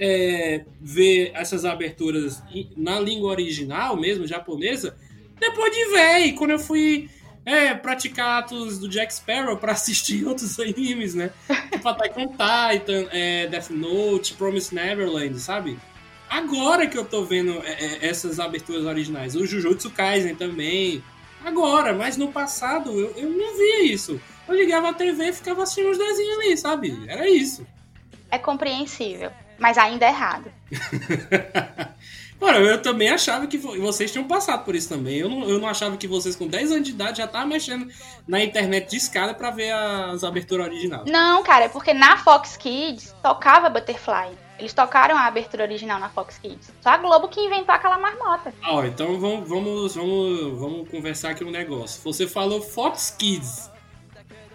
é, 0.00 0.64
ver 0.80 1.30
essas 1.34 1.64
aberturas 1.64 2.42
na 2.76 2.98
língua 2.98 3.30
original 3.30 3.96
mesmo, 3.96 4.26
japonesa, 4.26 4.96
depois 5.38 5.72
de 5.72 5.84
ver. 5.90 6.32
quando 6.32 6.50
eu 6.50 6.58
fui 6.58 7.08
é, 7.44 7.74
praticar 7.74 8.42
atos 8.42 8.78
do 8.78 8.88
Jack 8.88 9.12
Sparrow 9.14 9.56
para 9.56 9.72
assistir 9.72 10.24
outros 10.28 10.58
animes, 10.58 11.14
né? 11.14 11.30
Tipo 11.70 11.88
Attack 11.88 12.18
on 12.18 12.28
Titan, 12.28 13.08
é, 13.10 13.46
Death 13.46 13.70
Note, 13.70 14.34
Promise 14.34 14.74
Neverland, 14.74 15.38
sabe? 15.38 15.78
Agora 16.28 16.86
que 16.86 16.98
eu 16.98 17.04
tô 17.04 17.24
vendo 17.24 17.52
é, 17.64 17.72
é, 17.72 18.08
essas 18.08 18.38
aberturas 18.38 18.84
originais. 18.84 19.34
O 19.34 19.46
Jujutsu 19.46 19.90
Kaisen 19.90 20.34
também. 20.34 21.02
Agora, 21.44 21.94
mas 21.94 22.16
no 22.16 22.30
passado 22.30 22.90
eu, 22.98 23.14
eu 23.16 23.30
não 23.30 23.56
via 23.56 23.84
isso. 23.84 24.20
Eu 24.46 24.54
ligava 24.54 24.90
a 24.90 24.94
TV 24.94 25.28
e 25.28 25.32
ficava 25.32 25.62
assistindo 25.62 25.90
os 25.90 25.98
desenhos 25.98 26.38
ali, 26.38 26.56
sabe? 26.56 27.04
Era 27.06 27.28
isso. 27.28 27.66
É 28.30 28.38
compreensível, 28.38 29.30
mas 29.58 29.78
ainda 29.78 30.04
é 30.04 30.08
errado. 30.08 30.52
Mano, 32.40 32.58
eu 32.58 32.80
também 32.80 33.08
achava 33.08 33.46
que 33.46 33.58
vocês 33.58 34.12
tinham 34.12 34.26
passado 34.26 34.64
por 34.64 34.74
isso 34.74 34.88
também. 34.88 35.16
Eu 35.16 35.28
não, 35.28 35.48
eu 35.48 35.58
não 35.58 35.68
achava 35.68 35.96
que 35.96 36.06
vocês 36.06 36.36
com 36.36 36.46
10 36.46 36.72
anos 36.72 36.84
de 36.84 36.90
idade 36.92 37.18
já 37.18 37.24
estavam 37.24 37.48
mexendo 37.48 37.88
na 38.26 38.42
internet 38.42 38.90
de 38.90 38.96
escada 38.96 39.34
para 39.34 39.50
ver 39.50 39.72
as 39.72 40.22
aberturas 40.22 40.66
originais. 40.66 41.10
Não, 41.10 41.42
cara, 41.42 41.64
é 41.64 41.68
porque 41.68 41.92
na 41.92 42.16
Fox 42.18 42.56
Kids 42.56 43.14
tocava 43.22 43.68
Butterfly. 43.68 44.36
Eles 44.58 44.72
tocaram 44.72 45.16
a 45.16 45.26
abertura 45.26 45.64
original 45.64 46.00
na 46.00 46.08
Fox 46.08 46.38
Kids. 46.38 46.72
Só 46.80 46.90
a 46.90 46.96
Globo 46.96 47.28
que 47.28 47.40
inventou 47.40 47.74
aquela 47.74 47.98
marmota. 47.98 48.52
Ó, 48.64 48.84
então 48.84 49.18
vamos, 49.18 49.48
vamos, 49.48 49.94
vamos, 49.94 50.58
vamos 50.58 50.88
conversar 50.88 51.30
aqui 51.30 51.44
um 51.44 51.50
negócio. 51.50 52.02
Você 52.02 52.26
falou 52.26 52.60
Fox 52.60 53.14
Kids. 53.16 53.70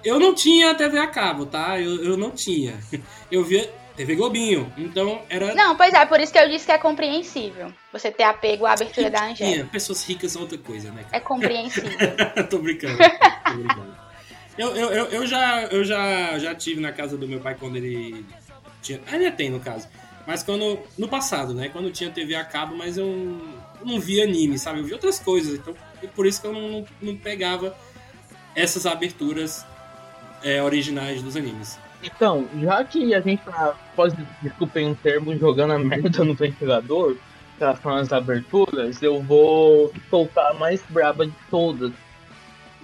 Eu 0.04 0.20
não 0.20 0.34
tinha 0.36 0.76
TV 0.76 1.00
a 1.00 1.08
cabo, 1.08 1.46
tá? 1.46 1.80
Eu, 1.80 2.04
eu 2.04 2.18
não 2.18 2.32
tinha. 2.32 2.78
Eu 3.32 3.44
via 3.44 3.74
TV 3.96 4.16
Globinho. 4.16 4.72
Então 4.78 5.22
era. 5.30 5.54
Não, 5.54 5.76
pois 5.76 5.94
é, 5.94 6.06
por 6.06 6.20
isso 6.20 6.32
que 6.32 6.40
eu 6.40 6.50
disse 6.50 6.66
que 6.66 6.72
é 6.72 6.78
compreensível. 6.78 7.72
Você 7.92 8.12
ter 8.12 8.24
apego 8.24 8.66
à 8.66 8.74
abertura 8.74 9.10
da 9.10 9.26
Angélica. 9.26 9.70
Pessoas 9.72 10.04
ricas 10.04 10.32
são 10.32 10.42
outra 10.42 10.58
coisa, 10.58 10.92
né? 10.92 11.04
Cara? 11.04 11.18
É 11.18 11.20
compreensível. 11.20 11.92
tô 12.50 12.60
brincando. 12.60 12.98
Tô 12.98 13.54
brincando. 13.54 14.04
Eu, 14.58 14.76
eu, 14.76 14.92
eu, 14.92 15.06
eu, 15.06 15.28
já, 15.28 15.64
eu 15.64 15.84
já, 15.84 16.38
já 16.38 16.54
tive 16.54 16.80
na 16.80 16.92
casa 16.92 17.18
do 17.18 17.28
meu 17.28 17.40
pai 17.40 17.56
quando 17.60 17.76
ele 17.76 18.26
tinha. 18.82 19.00
Ainda 19.12 19.32
tem, 19.32 19.50
no 19.50 19.60
caso. 19.60 19.88
Mas 20.26 20.44
quando. 20.44 20.80
No 20.98 21.08
passado, 21.08 21.54
né? 21.54 21.70
Quando 21.70 21.92
tinha 21.92 22.10
TV 22.10 22.36
a 22.36 22.44
cabo, 22.44 22.76
mas 22.76 22.98
eu 22.98 23.42
não 23.84 24.00
via 24.00 24.24
anime, 24.24 24.58
sabe? 24.58 24.80
Eu 24.80 24.86
via 24.86 24.96
outras 24.96 25.20
coisas. 25.20 25.56
Então, 25.56 25.76
por 26.16 26.26
isso 26.26 26.42
que 26.42 26.48
eu 26.48 26.54
não, 26.54 26.70
não, 26.70 26.86
não 27.02 27.18
pegava 27.18 27.76
essas 28.56 28.86
aberturas 28.86 29.66
é, 30.44 30.62
originais 30.62 31.22
dos 31.22 31.36
animes. 31.36 31.78
Então, 32.04 32.46
já 32.60 32.84
que 32.84 33.14
a 33.14 33.22
gente 33.22 33.42
tá, 33.44 33.76
pode, 33.96 34.16
desculpem 34.42 34.88
um 34.88 34.94
termo, 34.94 35.36
jogando 35.38 35.72
a 35.72 35.80
merda 35.80 36.24
no 36.24 36.34
ventilador, 36.34 37.16
que 37.58 37.82
são 37.82 37.96
as 37.96 38.12
aberturas, 38.12 39.02
eu 39.02 39.22
vou 39.22 39.92
soltar 40.10 40.52
a 40.52 40.54
mais 40.56 40.84
braba 40.90 41.26
de 41.26 41.34
todas. 41.50 41.94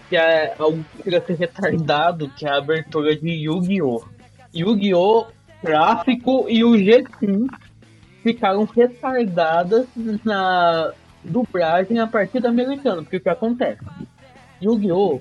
Que 0.10 0.16
é 0.16 0.56
algo 0.58 0.84
que 0.96 1.04
chega 1.04 1.18
a 1.18 1.22
ser 1.22 1.36
retardado, 1.36 2.30
que 2.30 2.46
é 2.46 2.50
a 2.50 2.58
abertura 2.58 3.16
de 3.16 3.30
Yu-Gi-Oh! 3.30 4.04
Yu-Gi-Oh! 4.56 5.28
Gráfico 5.62 6.46
e 6.48 6.64
o 6.64 6.72
G5 6.72 7.50
ficaram 8.24 8.64
retardadas 8.64 9.88
na 10.24 10.94
dublagem 11.24 12.00
a 12.00 12.08
partir 12.08 12.40
da 12.40 12.48
americana, 12.48 13.02
porque 13.02 13.18
o 13.18 13.22
que 13.22 13.30
acontece? 13.30 13.84
Yu-Gi-Oh! 14.62 15.20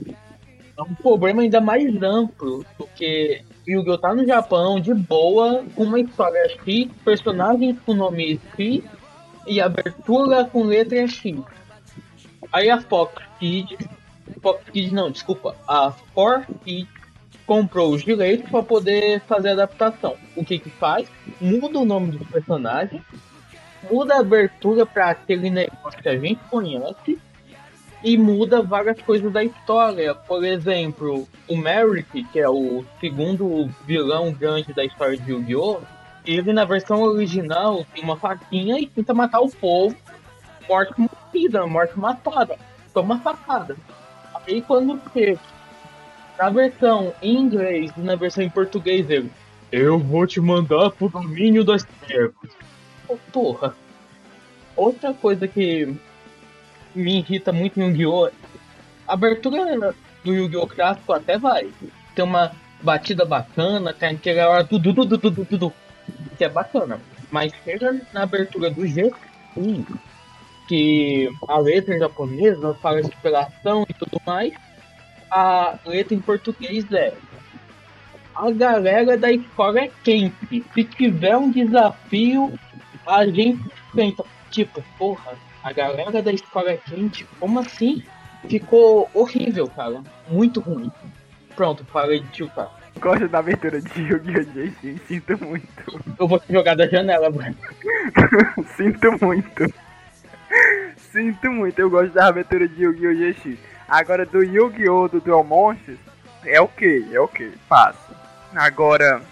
é 0.79 0.83
um 0.83 0.95
problema 0.95 1.43
ainda 1.43 1.61
mais 1.61 2.01
amplo, 2.03 2.65
porque 2.77 3.43
Yu-Gi-Oh! 3.69 3.99
tá 3.99 4.15
no 4.15 4.27
Japão 4.27 4.81
de 4.81 4.95
boa, 4.95 5.63
com 5.75 5.85
uma 5.85 6.01
história 6.01 6.49
X, 6.49 6.89
personagens 7.05 7.77
com 7.85 7.93
nome 7.93 8.41
X 8.57 8.83
e 9.47 9.61
abertura 9.61 10.47
com 10.47 10.65
letra 10.65 11.07
X. 11.07 11.37
Aí 12.51 12.71
a 12.71 12.81
Fox 12.81 13.23
Kids, 13.39 13.87
Fox 14.41 14.65
Kids 14.71 14.91
não, 14.91 15.11
desculpa, 15.11 15.55
a 15.69 15.91
Fox 15.91 16.47
Kids 16.65 16.89
comprou 17.47 17.93
os 17.93 18.03
direitos 18.03 18.51
para 18.51 18.63
poder 18.63 19.21
fazer 19.21 19.51
a 19.51 19.53
adaptação. 19.53 20.17
O 20.35 20.43
que 20.43 20.59
que 20.59 20.71
faz? 20.71 21.07
Muda 21.39 21.79
o 21.79 21.85
nome 21.85 22.13
dos 22.13 22.27
personagens, 22.27 23.03
muda 23.91 24.15
a 24.15 24.21
abertura 24.21 24.87
para 24.87 25.11
aquele 25.11 25.51
negócio 25.51 26.03
que 26.03 26.09
a 26.09 26.19
gente 26.19 26.41
conhece 26.51 27.19
e 28.03 28.17
muda 28.17 28.63
várias 28.63 29.01
coisas 29.03 29.33
da 29.33 29.43
história. 29.43 30.15
Por 30.15 30.45
exemplo, 30.45 31.27
o 31.49 31.57
Merrick, 31.57 32.25
que 32.25 32.39
é 32.39 32.49
o 32.49 32.85
segundo 33.01 33.69
vilão 33.85 34.33
grande 34.33 34.73
da 34.73 34.85
história 34.85 35.17
de 35.17 35.31
Yu-Gi-Oh! 35.31 35.81
Ele 36.25 36.53
na 36.53 36.65
versão 36.65 37.03
original 37.03 37.87
tem 37.95 38.05
uma 38.05 38.17
faquinha 38.17 38.79
e 38.79 38.87
tenta 38.87 39.15
matar 39.15 39.41
o 39.41 39.51
povo. 39.51 39.97
Morte 40.69 40.93
morrida, 40.99 41.67
morte 41.67 41.99
matada. 41.99 42.59
Toma 42.93 43.19
facada. 43.21 43.77
Aí 44.47 44.61
quando 44.61 45.01
você 45.01 45.39
na 46.39 46.51
versão 46.51 47.13
em 47.23 47.35
inglês 47.35 47.91
e 47.97 48.01
na 48.01 48.15
versão 48.15 48.45
em 48.45 48.51
português 48.51 49.09
ele 49.11 49.31
Eu 49.73 49.99
vou 49.99 50.27
te 50.27 50.41
mandar 50.41 50.91
pro 50.91 51.09
domínio 51.09 51.65
das 51.65 51.85
trevas. 52.07 52.51
Oh, 53.09 53.17
porra. 53.33 53.75
Outra 54.77 55.13
coisa 55.15 55.49
que 55.49 55.97
me 56.99 57.19
irrita 57.19 57.53
muito 57.53 57.79
no 57.79 57.87
Yu-Gi-Oh! 57.87 58.31
A 59.07 59.13
abertura 59.15 59.95
do 60.25 60.35
Yu-Gi-Oh! 60.35 60.67
clássico 60.67 61.13
até 61.13 61.39
vai. 61.39 61.71
Tem 62.15 62.25
uma 62.25 62.53
batida 62.83 63.25
bacana, 63.25 63.93
tem 63.93 64.11
aquela 64.11 64.49
hora 64.49 64.65
tudo, 64.65 64.95
tudo, 64.95 65.19
tudo, 65.19 65.45
tudo, 65.45 65.73
que 66.37 66.45
é 66.45 66.49
bacana. 66.49 67.01
Mas 67.31 67.53
chega 67.65 68.01
na 68.13 68.23
abertura 68.23 68.71
do 68.71 68.87
G, 68.87 69.13
que 70.67 71.31
a 71.47 71.59
letra 71.59 71.99
japonesa 71.99 72.75
fala 72.75 73.03
de 73.03 73.09
superação 73.09 73.87
e 73.89 73.95
tudo 73.95 74.21
mais, 74.27 74.53
a 75.31 75.79
letra 75.87 76.15
em 76.15 76.21
português 76.21 76.91
é 76.93 77.15
a 78.39 78.53
galera 78.53 79.19
da 79.19 79.33
escola 79.33 79.81
é 79.81 79.91
quente. 80.05 80.65
Se 80.73 80.85
tiver 80.85 81.37
um 81.37 81.51
desafio, 81.51 82.57
a 83.05 83.27
gente 83.27 83.61
tenta. 83.95 84.25
Tipo, 84.51 84.83
porra, 84.97 85.37
a 85.63 85.73
galera 85.73 86.23
da 86.23 86.33
escola 86.33 86.77
quente, 86.77 87.27
como 87.39 87.59
assim? 87.59 88.03
Ficou 88.49 89.11
horrível, 89.13 89.69
cara. 89.69 90.03
Muito 90.29 90.61
ruim. 90.61 90.91
Pronto, 91.57 91.85
parei 91.85 92.21
de 92.21 92.29
tiltar. 92.29 92.71
Gosto 93.01 93.29
da 93.29 93.39
abertura 93.39 93.81
de 93.81 94.03
Yu-Gi-Oh! 94.03 94.99
sinto 95.07 95.45
muito. 95.45 96.03
Eu 96.19 96.27
vou 96.27 96.39
te 96.39 96.53
jogar 96.53 96.75
da 96.75 96.87
janela, 96.87 97.31
mano. 97.31 97.57
sinto 98.77 99.25
muito. 99.25 99.73
Sinto 100.97 101.51
muito, 101.51 101.79
eu 101.79 101.91
gosto 101.91 102.13
da 102.13 102.27
abertura 102.27 102.69
de 102.69 102.83
Yu-Gi-Oh! 102.83 103.33
GX. 103.33 103.59
Agora 103.89 104.27
do 104.27 104.43
Yu-Gi-Oh! 104.43 105.09
do 105.09 105.21
Duel 105.21 105.45
Monsters, 105.45 105.99
é 106.45 106.61
o 106.61 106.69
que? 106.69 107.09
É 107.13 107.21
o 107.21 107.29
que? 107.29 107.53
Passo. 107.69 108.15
Agora, 108.55 109.23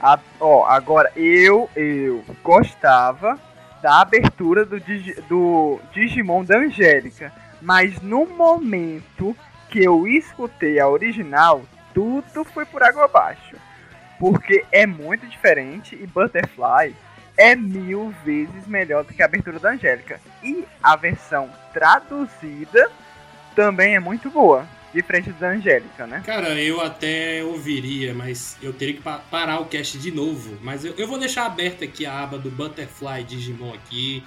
a, 0.00 0.18
ó, 0.40 0.64
agora 0.66 1.10
eu, 1.16 1.68
eu 1.76 2.24
gostava 2.42 3.38
da 3.82 4.00
abertura 4.00 4.64
do, 4.64 4.78
do 5.28 5.80
Digimon 5.92 6.44
da 6.44 6.58
Angélica. 6.58 7.32
Mas 7.60 8.00
no 8.00 8.26
momento 8.26 9.36
que 9.68 9.82
eu 9.82 10.06
escutei 10.06 10.80
a 10.80 10.88
original, 10.88 11.62
tudo 11.94 12.44
foi 12.44 12.64
por 12.64 12.82
água 12.82 13.04
abaixo. 13.04 13.56
Porque 14.18 14.64
é 14.70 14.86
muito 14.86 15.26
diferente 15.26 15.96
e 16.00 16.06
Butterfly 16.06 16.94
é 17.36 17.56
mil 17.56 18.14
vezes 18.24 18.66
melhor 18.66 19.04
do 19.04 19.14
que 19.14 19.22
a 19.22 19.26
abertura 19.26 19.58
da 19.58 19.70
Angélica. 19.70 20.20
E 20.42 20.64
a 20.82 20.96
versão 20.96 21.48
traduzida 21.72 22.90
também 23.54 23.94
é 23.94 24.00
muito 24.00 24.30
boa 24.30 24.66
diferente 24.92 25.30
da 25.32 25.50
Angélica, 25.50 26.06
né? 26.06 26.22
Cara, 26.24 26.60
eu 26.60 26.80
até 26.80 27.42
ouviria, 27.44 28.12
mas 28.14 28.56
eu 28.62 28.72
teria 28.72 28.94
que 28.94 29.02
parar 29.02 29.60
o 29.60 29.66
cast 29.66 29.98
de 29.98 30.10
novo. 30.10 30.58
Mas 30.62 30.84
eu, 30.84 30.94
eu 30.96 31.06
vou 31.06 31.18
deixar 31.18 31.46
aberta 31.46 31.84
aqui 31.84 32.04
a 32.06 32.20
aba 32.20 32.38
do 32.38 32.50
Butterfly 32.50 33.24
Digimon 33.24 33.72
aqui. 33.74 34.24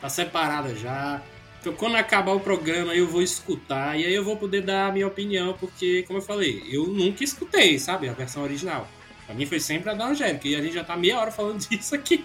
Tá 0.00 0.08
separada 0.08 0.74
já. 0.74 1.22
Então 1.60 1.74
quando 1.74 1.96
acabar 1.96 2.32
o 2.32 2.40
programa 2.40 2.94
eu 2.94 3.06
vou 3.06 3.22
escutar 3.22 3.98
e 3.98 4.04
aí 4.04 4.14
eu 4.14 4.24
vou 4.24 4.36
poder 4.36 4.62
dar 4.62 4.88
a 4.88 4.92
minha 4.92 5.06
opinião, 5.06 5.54
porque, 5.60 6.02
como 6.04 6.18
eu 6.18 6.22
falei, 6.22 6.64
eu 6.70 6.86
nunca 6.86 7.22
escutei, 7.22 7.78
sabe, 7.78 8.08
a 8.08 8.12
versão 8.12 8.42
original. 8.42 8.88
Pra 9.26 9.34
mim 9.34 9.46
foi 9.46 9.60
sempre 9.60 9.90
a 9.90 9.94
da 9.94 10.06
Angélica 10.06 10.48
e 10.48 10.56
a 10.56 10.62
gente 10.62 10.74
já 10.74 10.82
tá 10.82 10.96
meia 10.96 11.18
hora 11.18 11.30
falando 11.30 11.58
disso 11.68 11.94
aqui. 11.94 12.24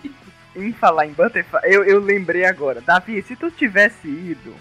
Em 0.56 0.72
falar 0.72 1.06
em 1.06 1.12
Butterfly, 1.12 1.60
eu, 1.66 1.84
eu 1.84 2.00
lembrei 2.00 2.46
agora. 2.46 2.80
Davi, 2.80 3.22
se 3.22 3.36
tu 3.36 3.52
tivesse 3.52 4.08
ido 4.08 4.56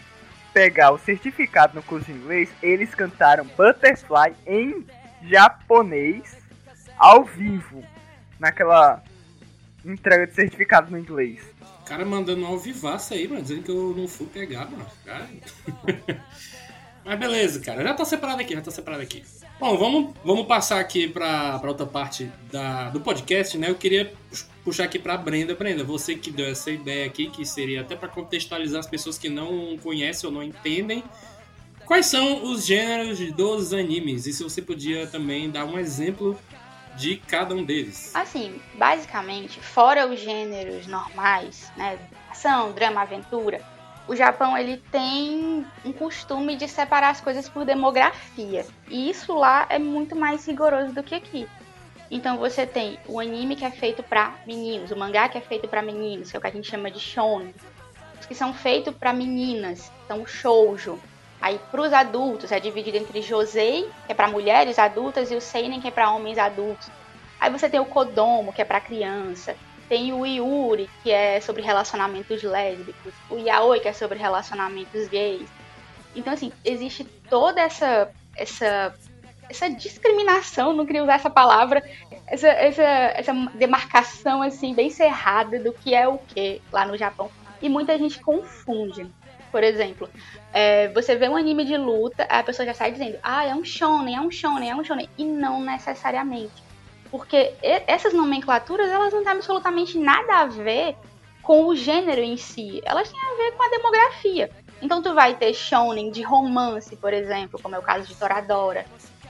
pegar 0.54 0.92
o 0.92 0.98
certificado 0.98 1.74
no 1.74 1.82
curso 1.82 2.06
de 2.06 2.12
inglês, 2.12 2.48
eles 2.62 2.94
cantaram 2.94 3.44
Butterfly 3.44 4.34
em 4.46 4.86
japonês 5.24 6.36
ao 6.96 7.24
vivo 7.24 7.84
naquela 8.38 9.02
entrega 9.84 10.28
de 10.28 10.34
certificado 10.34 10.90
no 10.90 10.98
inglês. 10.98 11.40
O 11.80 11.84
cara 11.84 12.04
mandando 12.04 12.46
ao 12.46 12.58
vivaço 12.58 13.12
aí, 13.12 13.28
mano, 13.28 13.42
dizendo 13.42 13.62
que 13.64 13.70
eu 13.70 13.94
não 13.94 14.08
fui 14.08 14.26
pegar, 14.26 14.70
mano. 14.70 14.86
Mas 17.04 17.18
beleza, 17.18 17.60
cara. 17.60 17.82
Já 17.82 17.92
tá 17.92 18.04
separado 18.04 18.40
aqui, 18.40 18.54
já 18.54 18.62
tá 18.62 18.70
separado 18.70 19.02
aqui. 19.02 19.22
Bom, 19.60 19.76
vamos, 19.76 20.14
vamos 20.24 20.46
passar 20.46 20.80
aqui 20.80 21.06
pra, 21.06 21.58
pra 21.58 21.68
outra 21.68 21.84
parte 21.84 22.30
da, 22.50 22.88
do 22.88 23.00
podcast, 23.00 23.58
né? 23.58 23.68
Eu 23.68 23.74
queria 23.74 24.10
puxar 24.64 24.84
aqui 24.84 24.98
pra 24.98 25.16
Brenda. 25.16 25.54
Brenda, 25.54 25.84
você 25.84 26.16
que 26.16 26.30
deu 26.30 26.46
essa 26.46 26.70
ideia 26.70 27.06
aqui, 27.06 27.28
que 27.28 27.44
seria 27.44 27.82
até 27.82 27.94
para 27.94 28.08
contextualizar 28.08 28.80
as 28.80 28.86
pessoas 28.86 29.18
que 29.18 29.28
não 29.28 29.76
conhecem 29.78 30.26
ou 30.26 30.34
não 30.34 30.42
entendem. 30.42 31.04
Quais 31.84 32.06
são 32.06 32.44
os 32.44 32.64
gêneros 32.64 33.20
dos 33.32 33.74
animes? 33.74 34.26
E 34.26 34.32
se 34.32 34.42
você 34.42 34.62
podia 34.62 35.06
também 35.06 35.50
dar 35.50 35.66
um 35.66 35.78
exemplo 35.78 36.38
de 36.96 37.18
cada 37.18 37.54
um 37.54 37.62
deles? 37.62 38.10
Assim, 38.14 38.60
basicamente, 38.74 39.60
fora 39.60 40.06
os 40.06 40.18
gêneros 40.18 40.86
normais, 40.86 41.70
né? 41.76 41.98
Ação, 42.30 42.72
drama, 42.72 43.02
aventura, 43.02 43.60
o 44.06 44.14
Japão 44.14 44.56
ele 44.56 44.78
tem 44.90 45.66
um 45.84 45.92
costume 45.92 46.56
de 46.56 46.68
separar 46.68 47.10
as 47.10 47.20
coisas 47.20 47.48
por 47.48 47.64
demografia. 47.64 48.66
E 48.88 49.10
isso 49.10 49.34
lá 49.34 49.66
é 49.68 49.78
muito 49.78 50.14
mais 50.16 50.46
rigoroso 50.46 50.92
do 50.92 51.02
que 51.02 51.14
aqui. 51.14 51.46
Então 52.14 52.38
você 52.38 52.64
tem 52.64 52.96
o 53.08 53.18
anime 53.18 53.56
que 53.56 53.64
é 53.64 53.72
feito 53.72 54.00
para 54.00 54.36
meninos, 54.46 54.92
o 54.92 54.96
mangá 54.96 55.28
que 55.28 55.36
é 55.36 55.40
feito 55.40 55.66
para 55.66 55.82
meninos, 55.82 56.30
que 56.30 56.36
é 56.36 56.38
o 56.38 56.40
que 56.40 56.46
a 56.46 56.52
gente 56.52 56.70
chama 56.70 56.88
de 56.88 57.00
shonen. 57.00 57.52
Os 58.20 58.24
que 58.24 58.36
são 58.36 58.54
feitos 58.54 58.94
para 58.94 59.12
meninas, 59.12 59.90
são 60.06 60.22
o 60.22 60.26
shoujo. 60.26 60.96
Aí 61.40 61.58
para 61.72 61.82
os 61.82 61.92
adultos 61.92 62.52
é 62.52 62.60
dividido 62.60 62.98
entre 62.98 63.20
josei, 63.20 63.90
que 64.06 64.12
é 64.12 64.14
para 64.14 64.28
mulheres 64.28 64.78
adultas, 64.78 65.32
e 65.32 65.34
o 65.34 65.40
seinen, 65.40 65.80
que 65.80 65.88
é 65.88 65.90
para 65.90 66.08
homens 66.12 66.38
adultos. 66.38 66.88
Aí 67.40 67.50
você 67.50 67.68
tem 67.68 67.80
o 67.80 67.84
kodomo, 67.84 68.52
que 68.52 68.62
é 68.62 68.64
para 68.64 68.80
criança. 68.80 69.56
Tem 69.88 70.12
o 70.12 70.24
Yuri, 70.24 70.88
que 71.02 71.10
é 71.10 71.40
sobre 71.40 71.62
relacionamentos 71.62 72.44
lésbicos. 72.44 73.12
O 73.28 73.38
Yaoi, 73.38 73.80
que 73.80 73.88
é 73.88 73.92
sobre 73.92 74.20
relacionamentos 74.20 75.08
gays. 75.08 75.48
Então, 76.14 76.32
assim, 76.32 76.52
existe 76.64 77.02
toda 77.28 77.60
essa, 77.60 78.08
essa, 78.36 78.94
essa 79.48 79.68
discriminação, 79.68 80.72
não 80.72 80.86
queria 80.86 81.02
usar 81.02 81.14
essa 81.14 81.30
palavra, 81.30 81.82
essa, 82.26 82.48
essa, 82.48 82.82
essa 82.82 83.32
demarcação, 83.54 84.42
assim, 84.42 84.74
bem 84.74 84.90
cerrada 84.90 85.58
do 85.58 85.72
que 85.72 85.94
é 85.94 86.06
o 86.08 86.18
que 86.18 86.60
lá 86.72 86.86
no 86.86 86.96
Japão. 86.96 87.30
E 87.60 87.68
muita 87.68 87.96
gente 87.98 88.20
confunde. 88.20 89.06
Por 89.50 89.62
exemplo, 89.62 90.10
é, 90.52 90.88
você 90.88 91.14
vê 91.14 91.28
um 91.28 91.36
anime 91.36 91.64
de 91.64 91.76
luta, 91.76 92.24
a 92.24 92.42
pessoa 92.42 92.66
já 92.66 92.74
sai 92.74 92.90
dizendo, 92.90 93.18
ah, 93.22 93.44
é 93.44 93.54
um 93.54 93.64
shonen, 93.64 94.16
é 94.16 94.20
um 94.20 94.30
shonen, 94.30 94.70
é 94.70 94.74
um 94.74 94.82
shonen. 94.82 95.08
E 95.16 95.24
não 95.24 95.60
necessariamente 95.60 96.64
porque 97.14 97.54
essas 97.62 98.12
nomenclaturas 98.12 98.90
elas 98.90 99.12
não 99.12 99.22
têm 99.22 99.30
absolutamente 99.30 99.96
nada 99.96 100.40
a 100.40 100.46
ver 100.46 100.96
com 101.42 101.66
o 101.66 101.76
gênero 101.76 102.20
em 102.20 102.36
si, 102.36 102.82
elas 102.84 103.08
têm 103.08 103.20
a 103.20 103.36
ver 103.36 103.52
com 103.52 103.62
a 103.62 103.68
demografia. 103.68 104.50
Então 104.82 105.00
tu 105.00 105.14
vai 105.14 105.32
ter 105.36 105.54
shonen 105.54 106.10
de 106.10 106.22
romance, 106.22 106.96
por 106.96 107.12
exemplo, 107.12 107.60
como 107.62 107.76
é 107.76 107.78
o 107.78 107.82
caso 107.82 108.08
de 108.08 108.16
Toradora. 108.16 108.84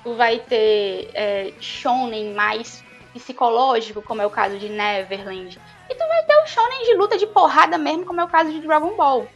Vai 0.04 0.38
ter 0.38 1.10
é, 1.14 1.52
shonen 1.60 2.34
mais 2.34 2.84
psicológico, 3.14 4.02
como 4.02 4.20
é 4.20 4.26
o 4.26 4.30
caso 4.30 4.58
de 4.58 4.68
Neverland. 4.68 5.58
E 5.88 5.94
tu 5.94 6.08
vai 6.08 6.22
ter 6.24 6.36
o 6.36 6.46
shonen 6.46 6.84
de 6.84 6.94
luta 6.94 7.16
de 7.16 7.26
porrada 7.26 7.78
mesmo, 7.78 8.04
como 8.04 8.20
é 8.20 8.24
o 8.24 8.28
caso 8.28 8.50
de 8.50 8.60
Dragon 8.60 8.96
Ball. 8.96 9.26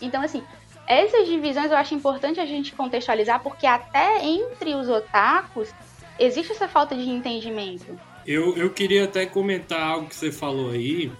Então, 0.00 0.22
assim, 0.22 0.42
essas 0.86 1.26
divisões 1.26 1.70
eu 1.70 1.76
acho 1.76 1.94
importante 1.94 2.40
a 2.40 2.46
gente 2.46 2.72
contextualizar, 2.72 3.40
porque 3.42 3.66
até 3.66 4.24
entre 4.24 4.74
os 4.74 4.88
otakus 4.88 5.72
existe 6.18 6.52
essa 6.52 6.68
falta 6.68 6.94
de 6.94 7.08
entendimento. 7.08 7.98
Eu, 8.26 8.56
eu 8.56 8.70
queria 8.70 9.04
até 9.04 9.26
comentar 9.26 9.80
algo 9.80 10.08
que 10.08 10.14
você 10.14 10.30
falou 10.30 10.70
aí, 10.70 11.10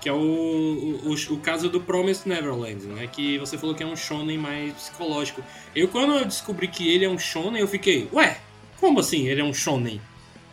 que 0.00 0.08
é 0.08 0.12
o, 0.12 0.16
o, 0.16 1.12
o, 1.12 1.40
caso 1.40 1.68
do 1.68 1.80
Promised 1.80 2.26
Neverland, 2.26 2.86
né? 2.86 3.06
Que 3.06 3.38
você 3.38 3.58
falou 3.58 3.74
que 3.74 3.82
é 3.82 3.86
um 3.86 3.96
shonen 3.96 4.38
mais 4.38 4.72
psicológico. 4.72 5.44
Eu, 5.76 5.88
quando 5.88 6.14
eu 6.14 6.24
descobri 6.24 6.68
que 6.68 6.88
ele 6.90 7.04
é 7.04 7.08
um 7.08 7.18
shonen, 7.18 7.60
eu 7.60 7.68
fiquei, 7.68 8.08
ué, 8.12 8.38
como 8.78 9.00
assim 9.00 9.28
ele 9.28 9.40
é 9.40 9.44
um 9.44 9.52
shonen? 9.52 10.00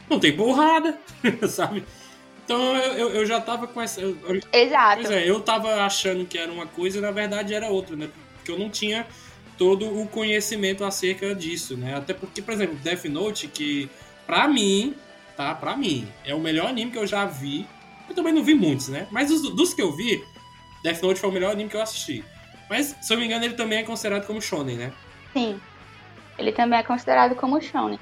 Não 0.10 0.20
tem 0.20 0.36
porrada, 0.36 0.98
sabe? 1.48 1.84
Então 2.44 2.76
eu, 2.78 3.10
eu 3.10 3.26
já 3.26 3.42
tava 3.42 3.68
com 3.68 3.82
essa. 3.82 4.02
Eu, 4.02 4.18
Exato. 4.52 5.02
Pois 5.02 5.12
é, 5.12 5.30
eu 5.30 5.40
tava 5.42 5.84
achando 5.84 6.26
que 6.26 6.38
era 6.38 6.52
uma 6.52 6.66
coisa 6.66 6.98
e 6.98 7.02
na 7.02 7.12
verdade 7.12 7.54
era 7.54 7.68
outra, 7.68 7.96
né? 7.96 8.10
Porque 8.36 8.52
eu 8.52 8.60
não 8.60 8.70
tinha 8.70 9.06
todo 9.58 10.02
o 10.02 10.08
conhecimento 10.08 10.86
acerca 10.86 11.34
disso, 11.34 11.76
né? 11.76 11.96
Até 11.96 12.14
porque, 12.14 12.42
por 12.42 12.54
exemplo, 12.54 12.76
Death 12.76 13.06
Note, 13.06 13.48
que 13.48 13.90
pra 14.26 14.48
mim, 14.48 14.96
tá? 15.36 15.54
Pra 15.56 15.76
mim, 15.76 16.08
é 16.24 16.34
o 16.34 16.40
melhor 16.40 16.68
anime 16.68 16.92
que 16.92 16.98
eu 16.98 17.08
já 17.08 17.26
vi. 17.26 17.66
Eu 18.18 18.24
também 18.24 18.34
não 18.34 18.44
vi 18.44 18.56
muitos, 18.56 18.88
né? 18.88 19.06
Mas 19.12 19.30
dos, 19.30 19.42
dos 19.54 19.74
que 19.76 19.82
eu 19.82 19.92
vi, 19.92 20.26
Death 20.82 21.04
Note 21.04 21.20
foi 21.20 21.30
o 21.30 21.34
melhor 21.34 21.52
anime 21.52 21.70
que 21.70 21.78
eu 21.78 21.82
assisti. 21.82 22.26
Mas, 22.68 22.96
se 23.00 23.14
eu 23.14 23.18
me 23.20 23.26
engano, 23.26 23.46
ele 23.46 23.54
também 23.54 23.78
é 23.78 23.84
considerado 23.84 24.26
como 24.26 24.42
shonen, 24.42 24.76
né? 24.76 24.92
Sim. 25.32 25.62
Ele 26.36 26.52
também 26.52 26.80
é 26.80 26.84
considerado 26.84 27.36
como 27.36 27.62
shonen. 27.62 28.00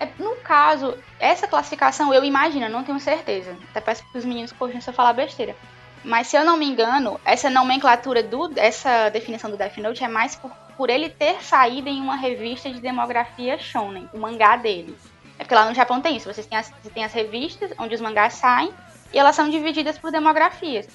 É, 0.00 0.08
no 0.18 0.34
caso, 0.36 0.96
essa 1.18 1.46
classificação, 1.46 2.14
eu 2.14 2.24
imagino, 2.24 2.70
não 2.70 2.82
tenho 2.82 2.98
certeza. 2.98 3.54
Até 3.68 3.82
peço 3.82 4.02
que 4.10 4.16
os 4.16 4.24
meninos 4.24 4.50
corrijam 4.50 4.80
se 4.80 4.88
eu 4.88 4.94
falar 4.94 5.12
besteira. 5.12 5.54
Mas 6.02 6.28
se 6.28 6.36
eu 6.36 6.42
não 6.42 6.56
me 6.56 6.64
engano, 6.64 7.20
essa 7.22 7.50
nomenclatura 7.50 8.22
do 8.22 8.50
essa 8.56 9.10
definição 9.10 9.50
do 9.50 9.58
Death 9.58 9.76
Note 9.76 10.02
é 10.02 10.08
mais 10.08 10.34
por 10.34 10.50
por 10.80 10.88
ele 10.88 11.10
ter 11.10 11.44
saído 11.44 11.90
em 11.90 12.00
uma 12.00 12.16
revista 12.16 12.70
de 12.70 12.80
demografia 12.80 13.58
shonen, 13.58 14.08
o 14.14 14.18
mangá 14.18 14.56
dele. 14.56 14.96
É 15.38 15.44
porque 15.44 15.54
lá 15.54 15.66
no 15.66 15.74
Japão 15.74 16.00
tem 16.00 16.16
isso, 16.16 16.32
vocês 16.32 16.46
têm 16.46 16.56
as, 16.56 16.72
tem 16.94 17.04
as 17.04 17.12
revistas 17.12 17.70
onde 17.78 17.94
os 17.94 18.00
mangás 18.00 18.32
saem 18.32 18.72
e 19.12 19.18
elas 19.18 19.34
são 19.34 19.48
divididas 19.48 19.98
por 19.98 20.10
demografias. 20.10 20.88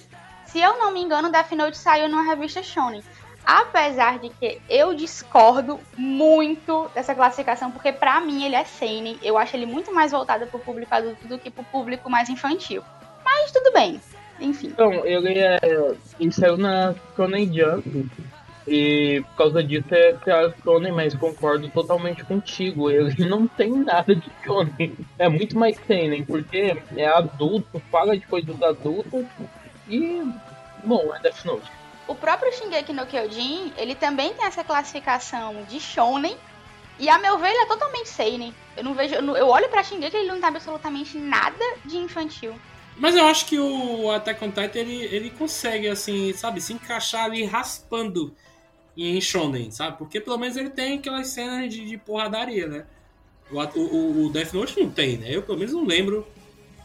Se 0.46 0.60
eu 0.60 0.78
não 0.78 0.92
me 0.92 1.02
engano, 1.02 1.32
Death 1.32 1.52
Note 1.52 1.78
saiu 1.78 2.08
numa 2.08 2.24
revista 2.24 2.64
shonen. 2.64 3.04
Apesar 3.46 4.18
de 4.18 4.30
que 4.30 4.60
eu 4.68 4.96
discordo 4.96 5.80
muito 5.96 6.90
dessa 6.96 7.14
classificação, 7.14 7.72
porque 7.72 7.92
para 7.92 8.20
mim 8.20 8.44
ele 8.44 8.56
é 8.56 8.64
seinen, 8.64 9.20
eu 9.22 9.38
acho 9.38 9.56
ele 9.56 9.68
muito 9.68 9.94
mais 9.94 10.12
voltado 10.12 10.48
para 10.48 10.58
o 10.58 10.60
público 10.60 10.94
adulto 10.96 11.28
do 11.28 11.38
que 11.38 11.52
para 11.52 11.62
o 11.62 11.66
público 11.66 12.10
mais 12.10 12.28
infantil. 12.28 12.82
Mas 13.24 13.52
tudo 13.52 13.72
bem, 13.72 14.02
enfim. 14.40 14.68
Então, 14.68 15.06
ele, 15.06 15.40
é, 15.40 15.60
ele 16.20 16.32
saiu 16.32 16.58
na 16.58 16.96
Shonen 17.16 17.54
Jump 17.54 18.10
e 18.68 19.24
por 19.30 19.36
causa 19.36 19.64
disso 19.64 19.94
é 19.94 20.14
criado 20.14 20.56
Shonen, 20.64 20.92
mas 20.92 21.14
concordo 21.14 21.70
totalmente 21.70 22.24
contigo. 22.24 22.90
Ele 22.90 23.26
não 23.30 23.48
tem 23.48 23.72
nada 23.72 24.16
de 24.16 24.30
Shonen. 24.44 24.96
É 25.20 25.30
muito 25.30 25.58
mais 25.58 25.78
Seinen, 25.86 26.26
porque 26.26 26.76
é 26.96 27.06
adulto, 27.06 27.82
fala 27.92 28.18
de 28.18 28.26
coisas 28.26 28.62
adultas 28.62 29.26
e. 29.88 30.24
Bom, 30.84 31.14
é 31.16 31.20
Death 31.20 31.46
Note. 31.46 31.72
O 32.08 32.14
próprio 32.14 32.54
Shingeki 32.54 32.94
no 32.94 33.06
Kyojin, 33.08 33.74
ele 33.78 33.96
também 33.96 34.34
tem 34.34 34.46
essa 34.46 34.64
classificação 34.64 35.64
de 35.68 35.80
Shonen. 35.80 36.38
E 36.98 37.10
a 37.10 37.18
meu 37.18 37.38
ver, 37.38 37.50
ele 37.50 37.64
é 37.64 37.66
totalmente 37.66 38.10
Seinen. 38.10 38.54
Eu 38.78 38.84
não 38.84 38.94
vejo. 38.94 39.16
Eu 39.16 39.48
olho 39.48 39.70
pra 39.70 39.84
Shingeki 39.84 40.16
e 40.16 40.20
ele 40.20 40.28
não 40.28 40.40
tem 40.40 40.50
absolutamente 40.50 41.18
nada 41.18 41.66
de 41.84 41.98
infantil. 41.98 42.56
Mas 42.98 43.16
eu 43.16 43.26
acho 43.26 43.46
que 43.46 43.60
o 43.60 44.10
Attack 44.12 44.44
on 44.44 44.50
Titan 44.50 44.80
ele, 44.80 45.04
ele 45.06 45.30
consegue, 45.30 45.88
assim, 45.88 46.32
sabe, 46.34 46.62
se 46.62 46.74
encaixar 46.74 47.26
ali 47.26 47.44
raspando 47.44 48.34
em 48.98 49.20
shonen, 49.20 49.72
sabe? 49.72 49.98
Porque 49.98 50.20
pelo 50.20 50.38
menos 50.38 50.56
ele 50.56 50.70
tem 50.70 50.98
aquelas 50.98 51.28
cenas 51.28 51.74
de, 51.74 51.86
de 51.86 51.98
porradaria, 51.98 52.68
né? 52.68 52.86
O, 53.52 53.60
o, 53.80 54.26
o 54.26 54.30
Death 54.30 54.54
Note 54.54 54.80
não 54.80 54.90
tem, 54.90 55.18
né? 55.18 55.36
Eu 55.36 55.44
pelo 55.44 55.58
menos 55.58 55.74
não 55.74 55.86
lembro 55.86 56.26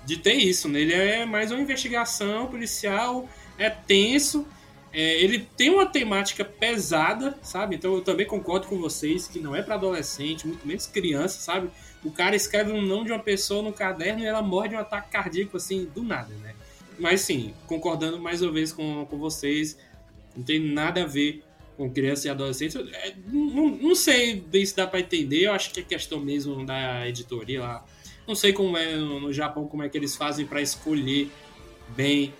de 0.04 0.16
ter 0.16 0.34
isso, 0.34 0.68
né? 0.68 0.80
Ele 0.80 0.92
é 0.92 1.24
mais 1.24 1.50
uma 1.50 1.60
investigação 1.60 2.46
policial, 2.46 3.28
é 3.56 3.70
tenso, 3.70 4.46
é, 4.92 5.22
ele 5.22 5.46
tem 5.56 5.70
uma 5.70 5.86
temática 5.86 6.44
pesada, 6.44 7.38
sabe? 7.42 7.76
Então 7.76 7.94
eu 7.94 8.02
também 8.02 8.26
concordo 8.26 8.66
com 8.66 8.78
vocês 8.78 9.28
que 9.28 9.38
não 9.38 9.54
é 9.54 9.62
para 9.62 9.76
adolescente, 9.76 10.46
muito 10.46 10.66
menos 10.66 10.86
criança, 10.86 11.40
sabe? 11.40 11.70
O 12.04 12.10
cara 12.10 12.34
escreve 12.34 12.72
um 12.72 12.82
nome 12.82 13.06
de 13.06 13.12
uma 13.12 13.18
pessoa 13.20 13.62
no 13.62 13.72
caderno 13.72 14.20
e 14.20 14.26
ela 14.26 14.42
morre 14.42 14.70
de 14.70 14.74
um 14.74 14.78
ataque 14.78 15.10
cardíaco, 15.10 15.56
assim, 15.56 15.88
do 15.94 16.02
nada, 16.02 16.34
né? 16.42 16.54
Mas 16.98 17.20
sim, 17.20 17.54
concordando 17.66 18.18
mais 18.18 18.42
uma 18.42 18.50
vez 18.50 18.72
com, 18.72 19.06
com 19.06 19.16
vocês, 19.16 19.78
não 20.36 20.42
tem 20.42 20.58
nada 20.58 21.04
a 21.04 21.06
ver 21.06 21.42
com 21.80 21.90
criança 21.90 22.28
e 22.28 22.30
adolescente. 22.30 22.76
É, 22.92 23.14
não, 23.26 23.70
não 23.70 23.94
sei 23.94 24.38
bem 24.38 24.66
se 24.66 24.76
dá 24.76 24.86
para 24.86 25.00
entender, 25.00 25.46
eu 25.46 25.52
acho 25.52 25.70
que 25.70 25.80
é 25.80 25.82
questão 25.82 26.20
mesmo 26.20 26.66
da 26.66 27.08
editoria 27.08 27.62
lá. 27.62 27.84
Não 28.28 28.34
sei 28.34 28.52
como 28.52 28.76
é 28.76 28.96
no 28.96 29.32
Japão, 29.32 29.66
como 29.66 29.82
é 29.82 29.88
que 29.88 29.96
eles 29.96 30.14
fazem 30.14 30.44
para 30.44 30.60
escolher 30.60 31.30
bem 31.96 32.34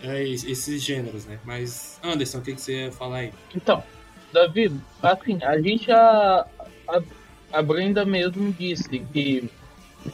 é, 0.00 0.22
esses 0.22 0.80
gêneros, 0.80 1.26
né? 1.26 1.40
Mas, 1.44 1.98
Anderson, 2.04 2.38
o 2.38 2.42
que, 2.42 2.54
que 2.54 2.60
você 2.60 2.84
ia 2.84 2.92
falar 2.92 3.16
aí? 3.18 3.32
Então, 3.52 3.82
Davi, 4.32 4.70
assim, 5.02 5.42
a 5.42 5.60
gente 5.60 5.86
já. 5.86 6.46
A, 6.86 7.02
a 7.52 7.62
Brenda 7.62 8.04
mesmo 8.04 8.52
disse 8.52 9.00
que 9.12 9.50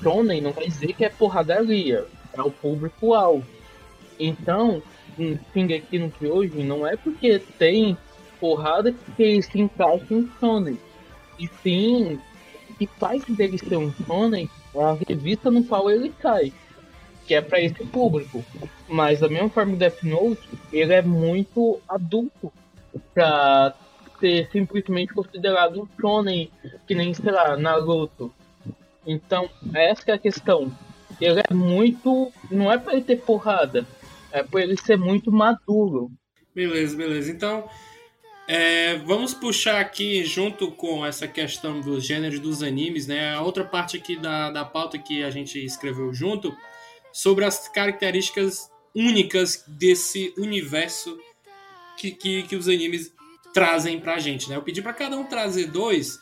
Shonen 0.02 0.40
não 0.40 0.54
quer 0.54 0.68
dizer 0.68 0.94
que 0.94 1.04
é 1.04 1.10
porradaria, 1.10 2.06
é 2.32 2.40
o 2.40 2.50
público-alvo. 2.50 3.46
Então, 4.18 4.82
aqui 5.76 5.98
no 5.98 6.10
que 6.10 6.26
hoje 6.26 6.62
não 6.62 6.86
é 6.86 6.96
porque 6.96 7.38
tem 7.58 7.96
porrada 8.40 8.92
que 9.16 9.42
se 9.42 9.60
encaixa 9.60 10.14
em 10.14 10.28
shonen. 10.40 10.78
E 11.38 11.48
sim, 11.62 12.18
que 12.78 12.86
faz 12.86 13.22
dele 13.24 13.58
ser 13.58 13.76
um 13.76 13.92
shonen 13.92 14.48
é 14.74 14.82
a 14.82 14.96
revista 15.08 15.50
no 15.50 15.64
qual 15.64 15.90
ele 15.90 16.10
cai, 16.20 16.52
que 17.26 17.34
é 17.34 17.40
para 17.40 17.60
esse 17.60 17.84
público. 17.84 18.44
Mas 18.88 19.20
da 19.20 19.28
mesma 19.28 19.50
forma, 19.50 19.76
Death 19.76 20.02
Note, 20.02 20.48
ele 20.72 20.92
é 20.92 21.02
muito 21.02 21.80
adulto 21.88 22.52
para 23.14 23.74
ser 24.18 24.48
simplesmente 24.50 25.12
considerado 25.12 25.82
um 25.82 25.88
shonen, 26.00 26.50
que 26.86 26.94
nem, 26.94 27.12
sei 27.14 27.32
lá, 27.32 27.56
Naruto. 27.56 28.32
Então, 29.06 29.48
essa 29.74 30.10
é 30.10 30.14
a 30.14 30.18
questão. 30.18 30.70
Ele 31.20 31.40
é 31.40 31.54
muito. 31.54 32.32
Não 32.50 32.70
é 32.70 32.78
pra 32.78 32.92
ele 32.94 33.02
ter 33.02 33.16
porrada, 33.16 33.86
é 34.30 34.42
pra 34.42 34.62
ele 34.62 34.76
ser 34.76 34.96
muito 34.96 35.32
maduro. 35.32 36.10
Beleza, 36.54 36.96
beleza. 36.96 37.30
Então, 37.30 37.68
é, 38.52 38.96
vamos 38.96 39.32
puxar 39.32 39.80
aqui, 39.80 40.24
junto 40.24 40.72
com 40.72 41.06
essa 41.06 41.28
questão 41.28 41.80
dos 41.80 42.04
gêneros 42.04 42.40
dos 42.40 42.64
animes, 42.64 43.06
né? 43.06 43.32
A 43.32 43.42
outra 43.42 43.64
parte 43.64 43.96
aqui 43.96 44.16
da, 44.16 44.50
da 44.50 44.64
pauta 44.64 44.98
que 44.98 45.22
a 45.22 45.30
gente 45.30 45.64
escreveu 45.64 46.12
junto, 46.12 46.52
sobre 47.12 47.44
as 47.44 47.68
características 47.68 48.68
únicas 48.92 49.62
desse 49.68 50.34
universo 50.36 51.16
que, 51.96 52.10
que, 52.10 52.42
que 52.42 52.56
os 52.56 52.66
animes 52.66 53.14
trazem 53.54 54.00
pra 54.00 54.18
gente, 54.18 54.50
né? 54.50 54.56
Eu 54.56 54.62
pedi 54.62 54.82
para 54.82 54.94
cada 54.94 55.16
um 55.16 55.22
trazer 55.22 55.68
dois. 55.68 56.18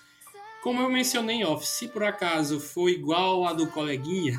Como 0.62 0.82
eu 0.82 0.90
mencionei 0.90 1.42
off, 1.44 1.66
se 1.66 1.88
por 1.88 2.04
acaso 2.04 2.60
for 2.60 2.90
igual 2.90 3.46
a 3.46 3.54
do 3.54 3.68
coleguinha, 3.68 4.38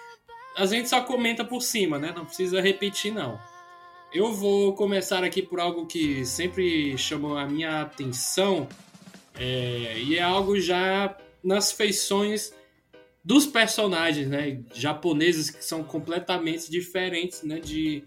a 0.56 0.64
gente 0.64 0.88
só 0.88 1.02
comenta 1.02 1.44
por 1.44 1.60
cima, 1.60 1.98
né? 1.98 2.14
Não 2.16 2.24
precisa 2.24 2.62
repetir, 2.62 3.12
não. 3.12 3.38
Eu 4.16 4.32
vou 4.32 4.72
começar 4.72 5.22
aqui 5.22 5.42
por 5.42 5.60
algo 5.60 5.84
que 5.84 6.24
sempre 6.24 6.96
chamou 6.96 7.36
a 7.36 7.44
minha 7.44 7.82
atenção 7.82 8.66
é, 9.38 9.98
e 9.98 10.16
é 10.16 10.22
algo 10.22 10.58
já 10.58 11.14
nas 11.44 11.70
feições 11.70 12.50
dos 13.22 13.44
personagens, 13.44 14.26
né? 14.26 14.62
Japoneses 14.72 15.50
que 15.50 15.62
são 15.62 15.84
completamente 15.84 16.70
diferentes, 16.70 17.42
né? 17.42 17.60
De 17.60 18.02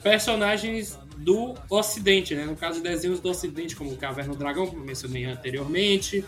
personagens 0.00 0.96
do 1.16 1.56
Ocidente, 1.68 2.36
né? 2.36 2.44
No 2.44 2.54
caso, 2.54 2.80
desenhos 2.80 3.18
do 3.18 3.28
Ocidente, 3.28 3.74
como 3.74 3.90
o 3.90 3.96
Caverna 3.96 4.34
do 4.34 4.38
Dragão, 4.38 4.68
como 4.68 4.82
eu 4.82 4.86
mencionei 4.86 5.24
anteriormente. 5.24 6.24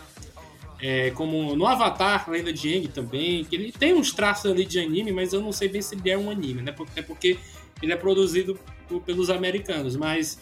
É, 0.81 1.11
como 1.11 1.55
no 1.55 1.65
Avatar, 1.65 2.29
Lenda 2.29 2.51
de 2.51 2.75
Aang 2.75 2.89
também, 2.89 3.45
que 3.45 3.55
ele 3.55 3.71
tem 3.71 3.93
uns 3.93 4.11
traços 4.11 4.51
ali 4.51 4.65
de 4.65 4.77
anime, 4.77 5.13
mas 5.13 5.31
eu 5.31 5.39
não 5.39 5.53
sei 5.53 5.69
bem 5.69 5.81
se 5.81 5.95
ele 5.95 6.09
é 6.09 6.17
um 6.17 6.29
anime, 6.29 6.61
né? 6.61 6.75
Até 6.77 7.01
porque 7.01 7.37
ele 7.85 7.93
é 7.93 7.97
produzido 7.97 8.59
por, 8.87 9.01
pelos 9.01 9.29
americanos, 9.29 9.95
mas 9.95 10.39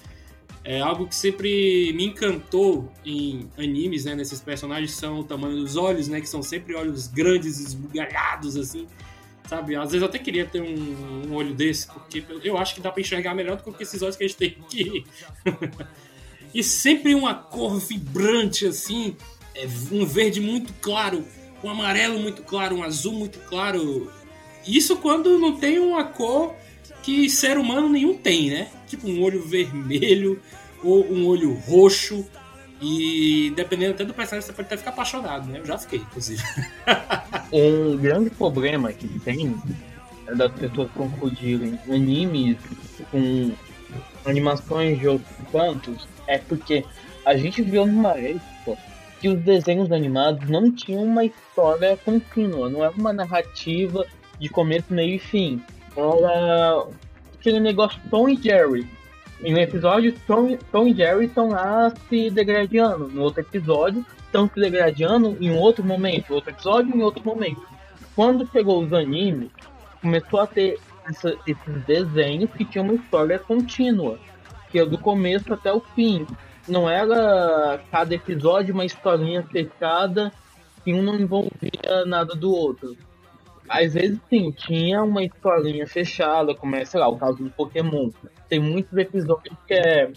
é 0.63 0.79
algo 0.79 1.07
que 1.07 1.15
sempre 1.15 1.91
me 1.93 2.05
encantou 2.05 2.91
em 3.05 3.49
animes, 3.57 4.05
né, 4.05 4.15
nesses 4.15 4.39
personagens 4.39 4.93
são 4.93 5.19
o 5.19 5.23
tamanho 5.23 5.57
dos 5.57 5.75
olhos, 5.75 6.07
né, 6.07 6.21
que 6.21 6.29
são 6.29 6.41
sempre 6.41 6.73
olhos 6.73 7.07
grandes, 7.07 7.59
esbugalhados 7.59 8.55
assim, 8.55 8.87
sabe? 9.47 9.75
Às 9.75 9.91
vezes 9.91 10.01
eu 10.01 10.07
até 10.07 10.17
queria 10.17 10.45
ter 10.45 10.61
um, 10.61 11.27
um 11.27 11.33
olho 11.33 11.53
desse, 11.53 11.87
porque 11.87 12.23
eu 12.43 12.57
acho 12.57 12.75
que 12.75 12.81
dá 12.81 12.91
para 12.91 13.01
enxergar 13.01 13.35
melhor 13.35 13.57
do 13.57 13.73
que 13.73 13.83
esses 13.83 14.01
olhos 14.01 14.15
que 14.15 14.23
a 14.23 14.27
gente 14.27 14.37
tem 14.37 14.57
aqui. 14.61 15.05
e 16.55 16.63
sempre 16.63 17.13
uma 17.13 17.33
cor 17.35 17.77
vibrante 17.79 18.65
assim, 18.65 19.17
é 19.53 19.67
um 19.91 20.05
verde 20.05 20.39
muito 20.39 20.73
claro, 20.81 21.25
um 21.61 21.69
amarelo 21.69 22.19
muito 22.19 22.41
claro, 22.41 22.77
um 22.77 22.83
azul 22.83 23.13
muito 23.13 23.37
claro. 23.39 24.09
Isso 24.65 24.95
quando 24.95 25.37
não 25.37 25.57
tem 25.57 25.77
uma 25.77 26.05
cor 26.05 26.55
que 27.03 27.29
ser 27.29 27.57
humano 27.57 27.89
nenhum 27.89 28.17
tem, 28.17 28.49
né? 28.49 28.69
Tipo 28.87 29.07
um 29.07 29.21
olho 29.21 29.43
vermelho 29.43 30.41
ou 30.81 31.05
um 31.05 31.27
olho 31.27 31.53
roxo. 31.53 32.25
E 32.81 33.53
dependendo 33.55 33.93
até 33.93 34.03
do 34.03 34.13
personagem, 34.13 34.47
você 34.47 34.53
pode 34.53 34.67
até 34.67 34.77
ficar 34.77 34.91
apaixonado, 34.91 35.47
né? 35.47 35.59
Eu 35.59 35.65
já 35.65 35.77
fiquei, 35.77 35.99
inclusive. 35.99 36.41
um 37.51 37.97
grande 37.97 38.29
problema 38.31 38.91
que 38.91 39.07
tem 39.19 39.55
é 40.27 40.35
das 40.35 40.51
pessoas 40.53 40.89
confundirem 40.91 41.77
animes 41.89 42.57
com 43.11 43.51
animações 44.25 44.97
de 44.99 45.07
outros 45.07 45.35
cantos 45.51 46.07
é 46.27 46.37
porque 46.37 46.85
a 47.25 47.35
gente 47.35 47.61
viu 47.61 47.85
numa 47.85 48.17
época 48.17 48.77
que 49.19 49.27
os 49.29 49.39
desenhos 49.41 49.91
animados 49.91 50.49
não 50.49 50.71
tinham 50.71 51.03
uma 51.03 51.25
história 51.25 51.97
contínua, 51.97 52.69
não 52.69 52.83
era 52.83 52.93
uma 52.93 53.13
narrativa 53.13 54.05
de 54.39 54.49
começo, 54.49 54.85
meio 54.89 55.15
e 55.15 55.19
fim 55.19 55.61
era 55.95 56.87
aquele 57.39 57.59
negócio 57.59 57.99
Tom 58.09 58.29
e 58.29 58.35
Jerry. 58.35 58.87
Em 59.41 59.53
um 59.53 59.57
episódio, 59.57 60.13
Tom, 60.25 60.57
Tom 60.71 60.87
e 60.87 60.93
Jerry 60.93 61.25
estão 61.25 61.49
lá 61.49 61.91
se 62.09 62.29
degradando. 62.29 63.09
No 63.09 63.23
outro 63.23 63.41
episódio, 63.41 64.05
estão 64.25 64.49
se 64.49 64.59
degradando 64.59 65.37
em 65.41 65.51
outro 65.51 65.83
momento. 65.83 66.33
Outro 66.33 66.51
episódio, 66.51 66.95
em 66.95 67.01
outro 67.01 67.23
momento. 67.25 67.61
Quando 68.15 68.49
chegou 68.51 68.81
os 68.81 68.93
animes, 68.93 69.49
começou 70.01 70.39
a 70.39 70.47
ter 70.47 70.79
essa, 71.05 71.35
esses 71.45 71.83
desenhos 71.85 72.51
que 72.51 72.63
tinham 72.63 72.85
uma 72.85 72.95
história 72.95 73.37
contínua. 73.37 74.17
Que 74.71 74.79
é 74.79 74.85
do 74.85 74.97
começo 74.97 75.53
até 75.53 75.73
o 75.73 75.81
fim. 75.93 76.25
Não 76.67 76.89
era 76.89 77.81
cada 77.91 78.15
episódio 78.15 78.73
uma 78.73 78.85
historinha 78.85 79.43
fechada 79.43 80.31
que 80.83 80.93
um 80.93 81.01
não 81.01 81.15
envolvia 81.15 82.05
nada 82.05 82.33
do 82.33 82.53
outro 82.53 82.95
às 83.73 83.95
vezes 83.95 84.19
sim, 84.29 84.51
tinha 84.51 85.01
uma 85.01 85.23
historinha 85.23 85.87
fechada, 85.87 86.53
como 86.53 86.75
é, 86.75 86.85
sei 86.85 86.99
lá, 86.99 87.07
o 87.07 87.17
caso 87.17 87.43
do 87.43 87.49
Pokémon. 87.49 88.11
Tem 88.47 88.59
muitos 88.59 88.95
episódios 88.95 89.55
que 89.67 89.73
é 89.73 90.11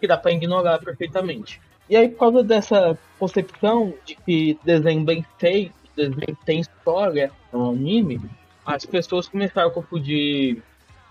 que 0.00 0.08
dá 0.08 0.16
para 0.16 0.32
ignorar 0.32 0.80
perfeitamente. 0.80 1.60
E 1.88 1.96
aí, 1.96 2.08
por 2.08 2.18
causa 2.18 2.42
dessa 2.42 2.98
concepção 3.20 3.94
de 4.04 4.16
que 4.16 4.58
desenho 4.64 5.04
bem 5.04 5.24
feito, 5.38 5.72
desenho 5.94 6.36
tem 6.44 6.58
história 6.58 7.30
no 7.52 7.70
anime, 7.70 8.20
as 8.66 8.84
pessoas 8.84 9.28
começaram 9.28 9.68
a 9.68 9.72
confundir 9.72 10.60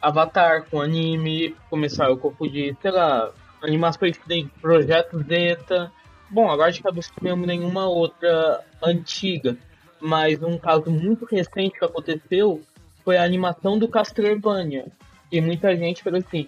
Avatar 0.01 0.65
com 0.69 0.81
anime, 0.81 1.55
começaram 1.69 2.15
a 2.15 2.17
confundir, 2.17 2.75
sei 2.81 2.91
lá, 2.91 3.31
animações 3.61 4.17
que 4.17 4.27
tem 4.27 4.51
Projeto 4.61 5.23
Zeta. 5.23 5.89
Bom, 6.29 6.51
agora 6.51 6.71
de 6.71 6.81
cabeça 6.81 7.11
não 7.21 7.29
lembro 7.31 7.47
nenhuma 7.47 7.87
outra 7.87 8.61
antiga 8.83 9.57
mas 10.01 10.41
um 10.41 10.57
caso 10.57 10.89
muito 10.89 11.25
recente 11.25 11.77
que 11.77 11.85
aconteceu 11.85 12.61
foi 13.03 13.17
a 13.17 13.23
animação 13.23 13.77
do 13.77 13.87
Castlevania. 13.87 14.87
E 15.31 15.39
muita 15.39 15.75
gente 15.75 16.03
falou 16.03 16.19
assim: 16.19 16.47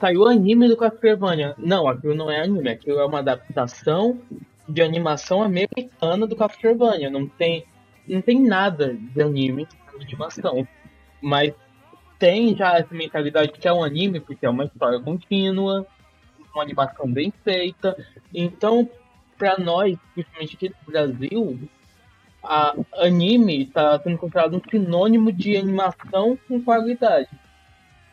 saiu 0.00 0.26
anime 0.26 0.68
do 0.68 0.76
Castlevania. 0.76 1.54
Não, 1.58 1.86
aquilo 1.86 2.14
não 2.14 2.30
é 2.30 2.40
anime, 2.42 2.70
aquilo 2.70 2.98
é 2.98 3.04
uma 3.04 3.18
adaptação 3.18 4.20
de 4.68 4.82
animação 4.82 5.42
americana 5.42 6.26
do 6.26 6.36
Castlevania. 6.36 7.10
Não 7.10 7.26
tem, 7.26 7.64
não 8.06 8.20
tem 8.20 8.40
nada 8.40 8.94
de 8.94 9.22
anime 9.22 9.66
de 9.66 10.04
animação. 10.04 10.66
Mas 11.20 11.52
tem 12.18 12.56
já 12.56 12.78
essa 12.78 12.94
mentalidade 12.94 13.52
que 13.52 13.68
é 13.68 13.72
um 13.72 13.84
anime, 13.84 14.20
porque 14.20 14.44
é 14.44 14.50
uma 14.50 14.64
história 14.64 15.00
contínua, 15.00 15.86
uma 16.54 16.62
animação 16.62 17.10
bem 17.10 17.32
feita. 17.44 17.96
Então, 18.34 18.88
para 19.36 19.58
nós, 19.58 19.96
principalmente 20.14 20.56
aqui 20.56 20.68
no 20.68 20.92
Brasil, 20.92 21.68
a 22.42 22.74
anime 22.94 23.64
está 23.64 24.00
sendo 24.00 24.18
considerado 24.18 24.56
um 24.56 24.70
sinônimo 24.70 25.32
de 25.32 25.56
animação 25.56 26.38
com 26.48 26.62
qualidade. 26.62 27.28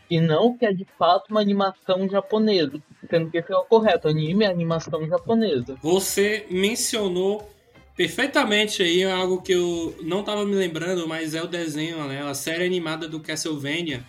E 0.10 0.20
não 0.20 0.58
que 0.58 0.66
é 0.66 0.74
de 0.74 0.86
fato 0.98 1.30
uma 1.32 1.42
animação 1.42 2.08
japonesa. 2.08 2.82
Sendo 3.10 3.30
que 3.30 3.38
esse 3.38 3.52
é 3.52 3.58
o 3.58 3.66
correto. 3.66 4.08
Anime 4.08 4.46
é 4.46 4.48
animação 4.48 5.08
japonesa. 5.08 5.78
Você 5.82 6.46
mencionou 6.50 7.50
perfeitamente 7.96 8.84
aí 8.84 9.04
algo 9.04 9.42
que 9.42 9.54
eu 9.54 9.96
não 10.04 10.20
estava 10.20 10.46
me 10.46 10.56
lembrando, 10.56 11.08
mas 11.08 11.34
é 11.34 11.42
o 11.42 11.48
desenho, 11.48 12.06
né? 12.08 12.22
A 12.22 12.34
série 12.34 12.66
animada 12.66 13.08
do 13.08 13.20
Castlevania. 13.20 14.04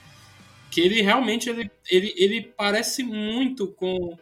Que 0.71 0.81
ele 0.81 1.01
realmente 1.01 1.49
ele, 1.49 1.71
ele, 1.91 2.12
ele 2.17 2.43
parece 2.43 3.03
muito 3.03 3.69
com, 3.69 4.19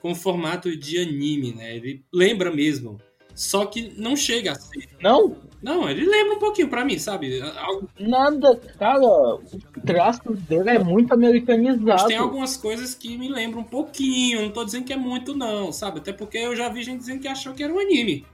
com 0.00 0.12
o 0.12 0.14
formato 0.14 0.76
de 0.76 0.98
anime, 0.98 1.52
né? 1.52 1.74
Ele 1.74 2.04
lembra 2.12 2.54
mesmo. 2.54 3.00
Só 3.38 3.66
que 3.66 3.92
não 3.96 4.16
chega 4.16 4.50
a 4.50 4.54
ser. 4.56 4.88
Não? 5.00 5.36
Não, 5.62 5.88
ele 5.88 6.04
lembra 6.04 6.34
um 6.34 6.38
pouquinho 6.40 6.68
pra 6.68 6.84
mim, 6.84 6.98
sabe? 6.98 7.40
Algo... 7.40 7.88
Nada, 7.96 8.56
cara, 8.76 9.00
o 9.00 9.40
traço 9.86 10.34
dele 10.34 10.70
é 10.70 10.78
muito 10.80 11.14
americanizado. 11.14 11.84
Mas 11.84 12.04
tem 12.04 12.16
algumas 12.16 12.56
coisas 12.56 12.96
que 12.96 13.16
me 13.16 13.28
lembram 13.28 13.60
um 13.60 13.64
pouquinho, 13.64 14.42
não 14.42 14.50
tô 14.50 14.64
dizendo 14.64 14.86
que 14.86 14.92
é 14.92 14.96
muito 14.96 15.36
não, 15.36 15.70
sabe? 15.70 16.00
Até 16.00 16.12
porque 16.12 16.36
eu 16.36 16.56
já 16.56 16.68
vi 16.68 16.82
gente 16.82 16.98
dizendo 16.98 17.20
que 17.20 17.28
achou 17.28 17.54
que 17.54 17.62
era 17.62 17.72
um 17.72 17.78
anime. 17.78 18.26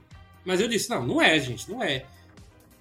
Mas 0.43 0.59
eu 0.59 0.67
disse, 0.67 0.89
não, 0.89 1.05
não 1.05 1.21
é, 1.21 1.39
gente, 1.39 1.69
não 1.69 1.83
é. 1.83 2.03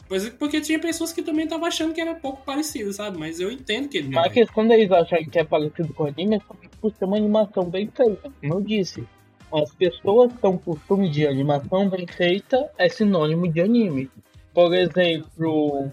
Pois 0.08 0.24
é, 0.24 0.30
porque 0.30 0.62
tinha 0.62 0.78
pessoas 0.78 1.12
que 1.12 1.20
também 1.20 1.44
estavam 1.44 1.66
achando 1.66 1.92
que 1.92 2.00
era 2.00 2.12
um 2.12 2.20
pouco 2.20 2.42
parecido, 2.42 2.90
sabe? 2.90 3.18
Mas 3.18 3.38
eu 3.38 3.52
entendo 3.52 3.86
que 3.86 3.98
ele 3.98 4.08
não 4.08 4.22
Mas 4.22 4.34
é. 4.34 4.46
quando 4.46 4.70
eles 4.72 4.90
acham 4.90 5.22
que 5.26 5.38
é 5.38 5.44
parecido 5.44 5.92
com 5.92 6.06
anime, 6.06 6.36
é 6.36 6.40
por 6.80 6.90
ser 6.90 7.04
uma 7.04 7.18
animação 7.18 7.64
bem 7.64 7.86
feita, 7.94 8.32
como 8.40 8.54
eu 8.54 8.60
disse 8.62 9.06
as 9.52 9.74
pessoas 9.74 10.32
que 10.32 10.38
têm 10.38 10.56
costume 10.58 11.08
de 11.08 11.26
animação 11.26 11.88
bem 11.88 12.06
feita 12.06 12.70
é 12.78 12.88
sinônimo 12.88 13.46
de 13.50 13.60
anime. 13.60 14.10
Por 14.52 14.74
exemplo, 14.74 15.90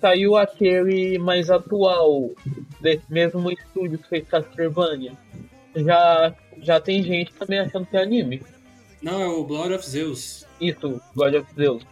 saiu 0.00 0.36
aquele 0.36 1.18
mais 1.18 1.50
atual, 1.50 2.30
desse 2.80 3.04
mesmo 3.10 3.50
estúdio 3.50 3.98
que 3.98 4.08
fez 4.08 4.26
Castlevania. 4.26 5.12
Já, 5.76 6.34
já 6.58 6.80
tem 6.80 7.02
gente 7.02 7.32
também 7.34 7.60
achando 7.60 7.86
que 7.86 7.96
é 7.96 8.02
anime. 8.02 8.42
Não, 9.02 9.20
é 9.20 9.28
o 9.28 9.44
Blood 9.44 9.74
of 9.74 9.88
Zeus. 9.88 10.46
Isso, 10.60 11.00
Blood 11.14 11.36
of 11.36 11.54
Zeus. 11.54 11.82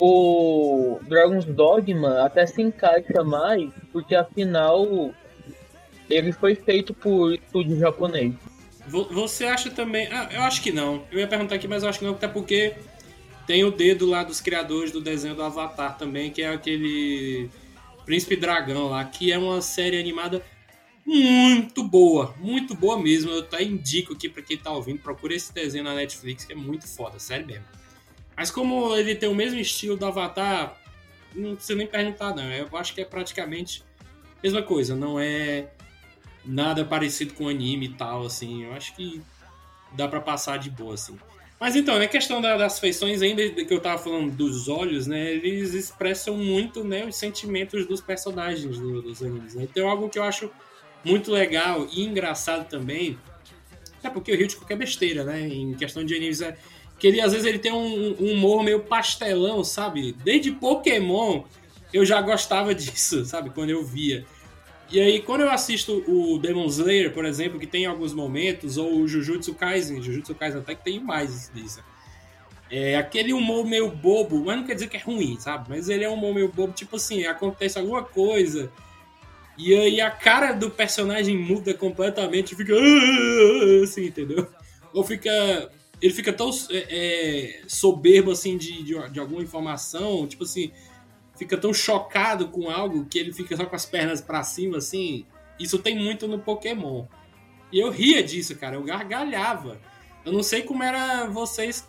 O 0.00 0.98
Dragon's 1.02 1.44
Dogma 1.44 2.24
até 2.24 2.46
se 2.46 2.62
encaixa 2.62 3.22
mais, 3.22 3.70
porque 3.92 4.14
afinal 4.14 5.12
ele 6.08 6.32
foi 6.32 6.54
feito 6.54 6.92
por 6.92 7.32
estúdio 7.32 7.78
japonês. 7.78 8.34
Você 8.86 9.44
acha 9.46 9.70
também. 9.70 10.08
Ah, 10.10 10.28
eu 10.32 10.42
acho 10.42 10.62
que 10.62 10.70
não. 10.70 11.04
Eu 11.10 11.18
ia 11.18 11.26
perguntar 11.26 11.54
aqui, 11.54 11.66
mas 11.66 11.82
eu 11.82 11.88
acho 11.88 11.98
que 11.98 12.04
não, 12.04 12.12
até 12.12 12.28
porque 12.28 12.74
tem 13.46 13.64
o 13.64 13.70
dedo 13.70 14.06
lá 14.06 14.22
dos 14.22 14.40
criadores 14.40 14.90
do 14.90 15.00
desenho 15.00 15.34
do 15.34 15.42
Avatar 15.42 15.96
também, 15.96 16.30
que 16.30 16.42
é 16.42 16.48
aquele 16.48 17.50
Príncipe 18.04 18.36
Dragão 18.36 18.88
lá, 18.88 19.04
que 19.04 19.32
é 19.32 19.38
uma 19.38 19.60
série 19.62 19.98
animada 19.98 20.44
muito 21.06 21.82
boa, 21.82 22.34
muito 22.38 22.74
boa 22.74 22.98
mesmo. 22.98 23.30
Eu 23.30 23.40
até 23.40 23.62
indico 23.62 24.14
aqui 24.14 24.28
para 24.28 24.42
quem 24.42 24.56
tá 24.56 24.70
ouvindo, 24.70 25.00
procure 25.00 25.34
esse 25.34 25.52
desenho 25.52 25.84
na 25.84 25.94
Netflix, 25.94 26.44
que 26.44 26.52
é 26.52 26.56
muito 26.56 26.86
foda, 26.86 27.18
sério 27.18 27.46
mesmo. 27.46 27.64
Mas 28.36 28.50
como 28.50 28.96
ele 28.96 29.14
tem 29.14 29.28
o 29.28 29.34
mesmo 29.34 29.58
estilo 29.58 29.96
do 29.96 30.06
Avatar, 30.06 30.80
não 31.34 31.54
precisa 31.54 31.76
nem 31.76 31.86
perguntar, 31.86 32.34
não. 32.34 32.50
Eu 32.50 32.68
acho 32.76 32.94
que 32.94 33.00
é 33.00 33.04
praticamente 33.04 33.82
a 34.38 34.42
mesma 34.42 34.62
coisa, 34.62 34.96
não 34.96 35.20
é 35.20 35.68
nada 36.44 36.84
parecido 36.84 37.34
com 37.34 37.48
anime 37.48 37.86
e 37.86 37.94
tal, 37.94 38.26
assim. 38.26 38.64
Eu 38.64 38.72
acho 38.72 38.94
que 38.94 39.20
dá 39.92 40.08
para 40.08 40.20
passar 40.20 40.58
de 40.58 40.70
boa, 40.70 40.94
assim. 40.94 41.18
Mas 41.58 41.76
então, 41.76 41.98
né, 41.98 42.06
questão 42.06 42.40
das 42.40 42.78
feições, 42.78 43.22
ainda 43.22 43.48
que 43.48 43.72
eu 43.72 43.80
tava 43.80 44.02
falando 44.02 44.30
dos 44.30 44.68
olhos, 44.68 45.06
né, 45.06 45.32
eles 45.32 45.72
expressam 45.72 46.36
muito, 46.36 46.84
né, 46.84 47.06
os 47.06 47.16
sentimentos 47.16 47.86
dos 47.86 48.00
personagens 48.00 48.78
dos 48.78 49.22
animes, 49.22 49.54
né? 49.54 49.62
Então, 49.62 49.88
algo 49.88 50.10
que 50.10 50.18
eu 50.18 50.24
acho 50.24 50.50
muito 51.04 51.30
legal 51.30 51.86
e 51.92 52.02
engraçado 52.02 52.68
também, 52.68 53.18
é 54.02 54.10
porque 54.10 54.32
o 54.32 54.46
de 54.46 54.56
qualquer 54.56 54.76
besteira, 54.76 55.24
né, 55.24 55.46
em 55.46 55.74
questão 55.74 56.04
de 56.04 56.14
animes, 56.14 56.40
é 56.40 56.56
que 56.98 57.06
ele, 57.06 57.20
às 57.20 57.32
vezes, 57.32 57.46
ele 57.46 57.58
tem 57.58 57.72
um, 57.72 58.16
um 58.20 58.32
humor 58.32 58.62
meio 58.62 58.80
pastelão, 58.80 59.64
sabe? 59.64 60.12
Desde 60.24 60.52
Pokémon, 60.52 61.44
eu 61.92 62.04
já 62.04 62.20
gostava 62.20 62.74
disso, 62.74 63.24
sabe? 63.24 63.50
Quando 63.50 63.70
eu 63.70 63.84
via. 63.84 64.24
E 64.90 65.00
aí, 65.00 65.20
quando 65.22 65.40
eu 65.40 65.50
assisto 65.50 66.04
o 66.06 66.38
Demon 66.38 66.66
Slayer, 66.66 67.12
por 67.12 67.24
exemplo, 67.24 67.58
que 67.58 67.66
tem 67.66 67.86
alguns 67.86 68.12
momentos, 68.12 68.76
ou 68.76 69.00
o 69.00 69.08
Jujutsu 69.08 69.54
Kaisen, 69.54 70.02
Jujutsu 70.02 70.34
Kaisen 70.34 70.60
até 70.60 70.74
que 70.74 70.84
tem 70.84 71.00
mais 71.00 71.50
disso. 71.54 71.82
É 72.70 72.96
aquele 72.96 73.32
humor 73.32 73.66
meio 73.66 73.90
bobo, 73.90 74.44
mas 74.44 74.56
não 74.56 74.64
quer 74.64 74.74
dizer 74.74 74.88
que 74.88 74.96
é 74.96 75.00
ruim, 75.00 75.38
sabe? 75.38 75.68
Mas 75.68 75.88
ele 75.88 76.04
é 76.04 76.10
um 76.10 76.14
humor 76.14 76.34
meio 76.34 76.48
bobo, 76.48 76.72
tipo 76.72 76.96
assim, 76.96 77.24
acontece 77.24 77.78
alguma 77.78 78.02
coisa, 78.02 78.70
e 79.56 79.74
aí 79.74 80.00
a 80.00 80.10
cara 80.10 80.52
do 80.52 80.70
personagem 80.70 81.36
muda 81.36 81.72
completamente 81.74 82.56
fica 82.56 82.74
assim, 83.82 84.06
entendeu? 84.06 84.46
Ou 84.92 85.04
fica. 85.04 85.30
Ele 86.02 86.12
fica 86.12 86.32
tão 86.32 86.50
é, 86.70 86.86
é, 86.90 87.62
soberbo 87.68 88.30
assim 88.30 88.58
de, 88.58 88.82
de, 88.82 89.10
de 89.10 89.20
alguma 89.20 89.42
informação, 89.42 90.26
tipo 90.26 90.44
assim, 90.44 90.70
fica 91.36 91.56
tão 91.56 91.72
chocado 91.72 92.48
com 92.48 92.70
algo 92.70 93.04
que 93.06 93.18
ele 93.18 93.32
fica 93.32 93.56
só 93.56 93.66
com 93.66 93.76
as 93.76 93.86
pernas 93.86 94.20
para 94.20 94.42
cima, 94.42 94.78
assim. 94.78 95.26
Isso 95.58 95.78
tem 95.78 95.96
muito 95.96 96.26
no 96.26 96.38
Pokémon. 96.38 97.06
E 97.72 97.78
eu 97.78 97.90
ria 97.90 98.22
disso, 98.22 98.56
cara. 98.56 98.76
Eu 98.76 98.82
gargalhava. 98.82 99.80
Eu 100.24 100.32
não 100.32 100.42
sei 100.42 100.62
como 100.62 100.82
era 100.82 101.26
vocês. 101.26 101.86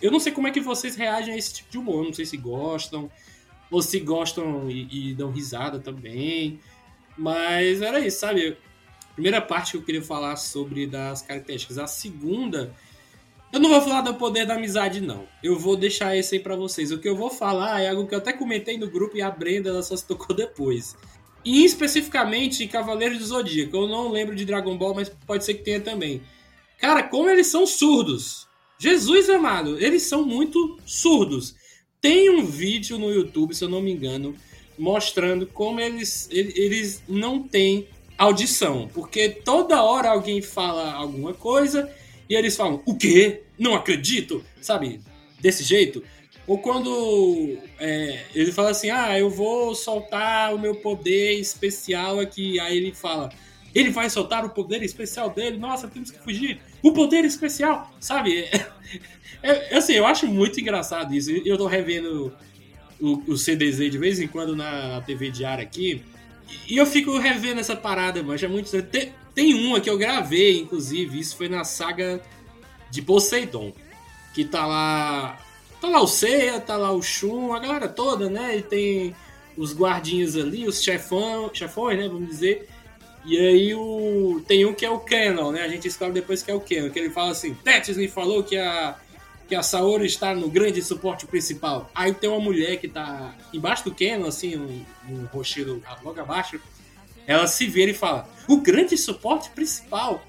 Eu 0.00 0.10
não 0.10 0.20
sei 0.20 0.32
como 0.32 0.46
é 0.46 0.50
que 0.50 0.60
vocês 0.60 0.94
reagem 0.94 1.34
a 1.34 1.36
esse 1.36 1.54
tipo 1.54 1.70
de 1.70 1.78
humor. 1.78 2.02
Eu 2.02 2.04
não 2.04 2.12
sei 2.12 2.24
se 2.24 2.36
gostam. 2.36 3.10
Ou 3.70 3.82
se 3.82 3.98
gostam 4.00 4.70
e, 4.70 5.10
e 5.10 5.14
dão 5.14 5.30
risada 5.30 5.78
também. 5.78 6.60
Mas 7.16 7.80
era 7.80 7.98
isso, 8.00 8.20
sabe? 8.20 8.56
Primeira 9.14 9.40
parte 9.40 9.72
que 9.72 9.76
eu 9.78 9.82
queria 9.82 10.02
falar 10.02 10.36
sobre 10.36 10.86
das 10.86 11.22
características. 11.22 11.78
A 11.78 11.86
segunda 11.86 12.74
eu 13.52 13.60
não 13.60 13.70
vou 13.70 13.80
falar 13.80 14.00
do 14.02 14.14
poder 14.14 14.46
da 14.46 14.54
amizade, 14.54 15.00
não. 15.00 15.26
Eu 15.42 15.58
vou 15.58 15.76
deixar 15.76 16.16
esse 16.16 16.34
aí 16.34 16.40
pra 16.40 16.56
vocês. 16.56 16.90
O 16.90 16.98
que 16.98 17.08
eu 17.08 17.16
vou 17.16 17.30
falar 17.30 17.80
é 17.80 17.88
algo 17.88 18.06
que 18.06 18.14
eu 18.14 18.18
até 18.18 18.32
comentei 18.32 18.76
no 18.76 18.90
grupo 18.90 19.16
e 19.16 19.22
a 19.22 19.30
Brenda 19.30 19.70
ela 19.70 19.82
só 19.82 19.96
se 19.96 20.06
tocou 20.06 20.34
depois. 20.36 20.96
E 21.44 21.64
especificamente 21.64 22.66
Cavaleiros 22.66 23.18
do 23.18 23.26
Zodíaco. 23.26 23.76
Eu 23.76 23.88
não 23.88 24.10
lembro 24.10 24.34
de 24.34 24.44
Dragon 24.44 24.76
Ball, 24.76 24.94
mas 24.94 25.08
pode 25.08 25.44
ser 25.44 25.54
que 25.54 25.62
tenha 25.62 25.80
também. 25.80 26.22
Cara, 26.78 27.02
como 27.04 27.30
eles 27.30 27.46
são 27.46 27.66
surdos. 27.66 28.46
Jesus 28.78 29.30
amado, 29.30 29.78
eles 29.80 30.02
são 30.02 30.24
muito 30.24 30.78
surdos. 30.84 31.54
Tem 32.00 32.28
um 32.28 32.44
vídeo 32.44 32.98
no 32.98 33.10
YouTube, 33.10 33.54
se 33.54 33.64
eu 33.64 33.68
não 33.70 33.80
me 33.80 33.90
engano, 33.90 34.34
mostrando 34.76 35.46
como 35.46 35.80
eles, 35.80 36.28
eles 36.30 37.02
não 37.08 37.42
têm 37.42 37.88
audição. 38.18 38.90
Porque 38.92 39.30
toda 39.30 39.82
hora 39.82 40.10
alguém 40.10 40.42
fala 40.42 40.92
alguma 40.92 41.32
coisa 41.32 41.90
e 42.28 42.34
eles 42.34 42.56
falam, 42.56 42.82
o 42.84 42.96
quê? 42.96 43.42
Não 43.58 43.74
acredito! 43.74 44.44
Sabe? 44.60 45.00
Desse 45.40 45.62
jeito. 45.62 46.02
Ou 46.46 46.58
quando 46.58 47.58
é, 47.78 48.24
ele 48.34 48.52
fala 48.52 48.70
assim, 48.70 48.90
ah, 48.90 49.18
eu 49.18 49.28
vou 49.28 49.74
soltar 49.74 50.54
o 50.54 50.58
meu 50.58 50.76
poder 50.76 51.38
especial 51.40 52.20
aqui. 52.20 52.60
Aí 52.60 52.76
ele 52.76 52.94
fala, 52.94 53.30
ele 53.74 53.90
vai 53.90 54.08
soltar 54.08 54.44
o 54.44 54.50
poder 54.50 54.82
especial 54.82 55.28
dele, 55.28 55.58
nossa, 55.58 55.88
temos 55.88 56.10
que 56.10 56.18
fugir. 56.18 56.60
O 56.82 56.92
poder 56.92 57.24
especial, 57.24 57.90
sabe? 58.00 58.38
É, 58.38 58.66
é, 59.42 59.76
assim, 59.76 59.94
eu 59.94 60.06
acho 60.06 60.26
muito 60.26 60.60
engraçado 60.60 61.14
isso. 61.14 61.30
Eu 61.30 61.58
tô 61.58 61.66
revendo 61.66 62.32
o, 63.00 63.32
o 63.32 63.36
CDZ 63.36 63.90
de 63.90 63.98
vez 63.98 64.20
em 64.20 64.28
quando 64.28 64.54
na 64.54 65.02
TV 65.02 65.30
diária 65.30 65.62
aqui. 65.62 66.02
E 66.68 66.76
eu 66.76 66.86
fico 66.86 67.18
revendo 67.18 67.60
essa 67.60 67.74
parada, 67.74 68.22
mas 68.22 68.42
é 68.42 68.48
muito. 68.48 68.70
Tem 69.36 69.52
uma 69.52 69.78
que 69.82 69.90
eu 69.90 69.98
gravei, 69.98 70.60
inclusive, 70.60 71.20
isso 71.20 71.36
foi 71.36 71.46
na 71.46 71.62
saga 71.62 72.22
de 72.90 73.02
Poseidon. 73.02 73.70
Que 74.32 74.46
tá 74.46 74.64
lá. 74.64 75.38
Tá 75.78 75.88
lá 75.88 76.00
o 76.00 76.06
Seiya, 76.06 76.58
tá 76.58 76.74
lá 76.78 76.90
o 76.90 77.02
Shun, 77.02 77.52
a 77.52 77.58
galera 77.58 77.86
toda, 77.86 78.30
né? 78.30 78.56
E 78.56 78.62
tem 78.62 79.14
os 79.54 79.74
guardinhas 79.74 80.36
ali, 80.36 80.66
os 80.66 80.82
chefão, 80.82 81.50
chefões, 81.52 81.98
né? 81.98 82.08
Vamos 82.08 82.28
dizer. 82.28 82.66
E 83.26 83.38
aí 83.38 83.74
o, 83.74 84.42
tem 84.48 84.64
um 84.64 84.72
que 84.72 84.86
é 84.86 84.90
o 84.90 85.00
Canon, 85.00 85.52
né? 85.52 85.62
A 85.62 85.68
gente 85.68 85.82
descobre 85.82 86.14
depois 86.14 86.42
que 86.42 86.50
é 86.50 86.54
o 86.54 86.60
Canon, 86.60 86.88
que 86.88 86.98
ele 86.98 87.10
fala 87.10 87.32
assim, 87.32 87.52
Tetris 87.52 87.98
me 87.98 88.08
falou 88.08 88.42
que 88.42 88.56
a, 88.56 88.96
que 89.46 89.54
a 89.54 89.62
Saori 89.62 90.06
está 90.06 90.34
no 90.34 90.48
grande 90.48 90.80
suporte 90.80 91.26
principal. 91.26 91.90
Aí 91.94 92.14
tem 92.14 92.30
uma 92.30 92.40
mulher 92.40 92.78
que 92.78 92.88
tá 92.88 93.34
embaixo 93.52 93.84
do 93.84 93.94
Canon, 93.94 94.28
assim, 94.28 94.56
um, 94.56 94.84
um 95.10 95.24
rochedo 95.26 95.82
logo 96.02 96.18
abaixo, 96.18 96.58
ela 97.26 97.46
se 97.46 97.66
vira 97.66 97.90
e 97.90 97.94
fala: 97.94 98.28
o 98.48 98.58
grande 98.58 98.96
suporte 98.96 99.50
principal. 99.50 100.22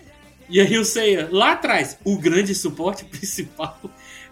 E 0.50 0.62
aí 0.62 0.74
eu 0.74 0.86
sei, 0.86 1.28
lá 1.30 1.54
atrás, 1.54 1.98
o 2.06 2.18
grande 2.18 2.56
suporte 2.56 3.04
principal. 3.06 3.80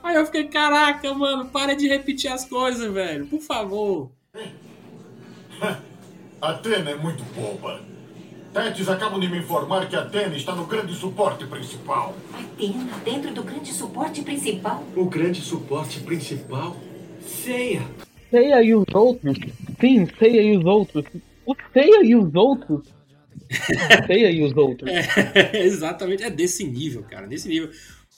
Aí 0.01 0.15
eu 0.15 0.25
fiquei, 0.25 0.45
caraca, 0.45 1.13
mano, 1.13 1.49
para 1.49 1.75
de 1.75 1.87
repetir 1.87 2.31
as 2.31 2.45
coisas, 2.45 2.93
velho, 2.93 3.25
por 3.27 3.41
favor. 3.41 4.11
A 6.41 6.51
Atena 6.51 6.91
é 6.91 6.95
muito 6.95 7.23
boba. 7.33 7.81
Tetis 8.53 8.87
acabam 8.87 9.19
de 9.19 9.27
me 9.27 9.39
informar 9.39 9.89
que 9.89 9.95
a 9.95 10.01
Atena 10.01 10.35
está 10.35 10.53
no 10.53 10.65
grande 10.65 10.93
suporte 10.93 11.45
principal. 11.45 12.15
Atena, 12.33 12.97
dentro 13.03 13.33
do 13.33 13.41
grande 13.41 13.73
suporte 13.73 14.21
principal? 14.21 14.83
O 14.95 15.05
grande 15.05 15.41
suporte 15.41 15.99
principal? 16.01 16.75
Ceia. 17.25 17.81
Ceia 18.29 18.61
e 18.61 18.75
os 18.75 18.85
outros? 18.93 19.37
Sim, 19.79 20.07
Ceia 20.19 20.41
e 20.41 20.57
os 20.57 20.65
outros. 20.65 21.05
O 21.45 21.55
Ceia 21.73 22.03
e 22.03 22.15
os 22.15 22.33
outros? 22.33 22.93
Ceia 24.07 24.31
e 24.31 24.43
os 24.43 24.55
outros. 24.55 24.89
É, 25.35 25.63
exatamente, 25.63 26.23
é 26.23 26.29
desse 26.29 26.63
nível, 26.63 27.03
cara, 27.03 27.27
desse 27.27 27.47
nível. 27.47 27.69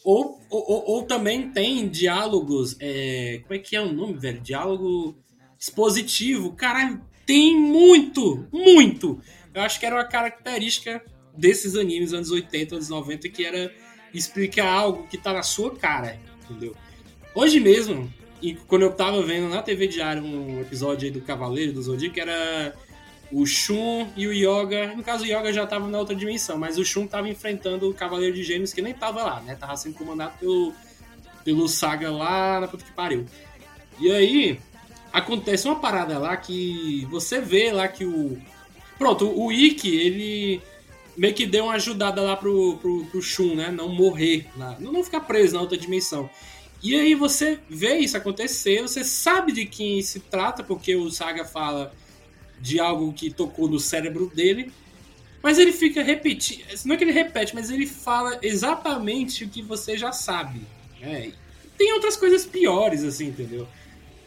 Ou, 0.04 0.40
ou, 0.50 0.84
ou 0.90 1.04
também 1.04 1.50
tem 1.50 1.88
diálogos. 1.90 2.78
É, 2.80 3.42
como 3.44 3.54
é 3.54 3.60
que 3.60 3.76
é 3.76 3.82
o 3.82 3.92
nome, 3.92 4.14
velho? 4.14 4.40
Diálogo 4.40 5.18
expositivo. 5.60 6.54
Caralho, 6.54 7.02
tem 7.26 7.60
muito, 7.60 8.48
muito. 8.52 9.20
Eu 9.54 9.62
acho 9.62 9.80
que 9.80 9.86
era 9.86 9.96
uma 9.96 10.06
característica 10.06 11.04
desses 11.36 11.76
animes 11.76 12.14
anos 12.14 12.32
80, 12.32 12.76
anos 12.76 12.90
90, 12.90 13.28
que 13.30 13.46
era 13.46 13.72
explicar 14.14 14.72
algo 14.72 15.08
que 15.08 15.18
tá 15.18 15.34
na 15.34 15.44
sua 15.44 15.76
cara, 15.76 16.20
entendeu? 16.46 16.76
Hoje 17.36 17.60
mesmo, 17.60 18.12
quando 18.68 18.84
eu 18.84 18.92
tava 18.94 19.22
vendo 19.22 19.50
na 19.50 19.62
TV 19.62 19.88
Diário 19.88 20.24
um 20.24 20.62
episódio 20.62 21.06
aí 21.06 21.12
do 21.12 21.22
Cavaleiro 21.22 21.74
do 21.74 21.82
Zodíaco, 21.82 22.20
era 22.20 22.74
o 23.32 23.46
Shun 23.46 24.08
e 24.16 24.28
o 24.28 24.34
Yoga. 24.34 24.96
No 24.96 25.04
caso, 25.04 25.24
o 25.24 25.28
Yoga 25.28 25.52
já 25.52 25.64
estava 25.64 25.88
na 25.88 26.00
outra 26.00 26.16
dimensão, 26.16 26.58
mas 26.58 26.78
o 26.78 26.86
Shun 26.86 27.06
estava 27.06 27.30
enfrentando 27.30 27.90
o 27.90 27.94
Cavaleiro 27.94 28.36
de 28.36 28.44
Gêmeos 28.44 28.74
que 28.74 28.82
nem 28.82 28.94
estava 28.94 29.24
lá, 29.24 29.42
né? 29.42 29.56
Tava 29.56 29.76
sendo 29.76 29.96
comandado 29.96 30.34
pelo, 30.40 30.74
pelo 31.44 31.68
Saga 31.68 32.12
lá 32.12 32.60
na 32.60 32.68
puta 32.68 32.84
que 32.84 32.92
pariu. 32.92 33.26
E 34.00 34.12
aí, 34.12 34.60
acontece 35.12 35.68
uma 35.68 35.80
parada 35.80 36.18
lá 36.20 36.38
que 36.38 37.06
você 37.10 37.42
vê 37.42 37.72
lá 37.72 37.88
que 37.88 38.06
o. 38.06 38.38
Pronto, 38.98 39.30
o 39.30 39.52
Ikki, 39.52 39.96
ele 39.96 40.62
meio 41.16 41.34
que 41.34 41.46
deu 41.46 41.66
uma 41.66 41.74
ajudada 41.74 42.22
lá 42.22 42.36
pro, 42.36 42.78
pro, 42.78 43.06
pro 43.06 43.22
Shun, 43.22 43.56
né? 43.56 43.72
Não 43.72 43.90
morrer, 43.90 44.48
lá, 44.56 44.78
não 44.80 45.04
ficar 45.04 45.22
preso 45.22 45.56
na 45.56 45.62
outra 45.62 45.78
dimensão. 45.78 46.30
E 46.82 46.96
aí 46.96 47.16
você 47.16 47.60
vê 47.68 47.98
isso 47.98 48.16
acontecer, 48.16 48.82
você 48.82 49.04
sabe 49.04 49.52
de 49.52 49.66
quem 49.66 50.02
se 50.02 50.20
trata, 50.20 50.64
porque 50.64 50.96
o 50.96 51.10
Saga 51.10 51.44
fala 51.44 51.92
de 52.60 52.80
algo 52.80 53.14
que 53.14 53.32
tocou 53.32 53.70
no 53.70 53.80
cérebro 53.80 54.32
dele, 54.34 54.72
mas 55.42 55.58
ele 55.58 55.72
fica 55.72 56.02
repetindo. 56.04 56.66
Não 56.86 56.96
é 56.96 56.98
que 56.98 57.04
ele 57.04 57.12
repete, 57.12 57.54
mas 57.54 57.70
ele 57.70 57.86
fala 57.86 58.40
exatamente 58.42 59.44
o 59.44 59.50
que 59.50 59.62
você 59.62 59.98
já 59.98 60.12
sabe. 60.12 60.62
Né? 61.00 61.32
Tem 61.78 61.94
outras 61.94 62.18
coisas 62.18 62.46
piores, 62.46 63.04
assim, 63.04 63.28
entendeu? 63.28 63.68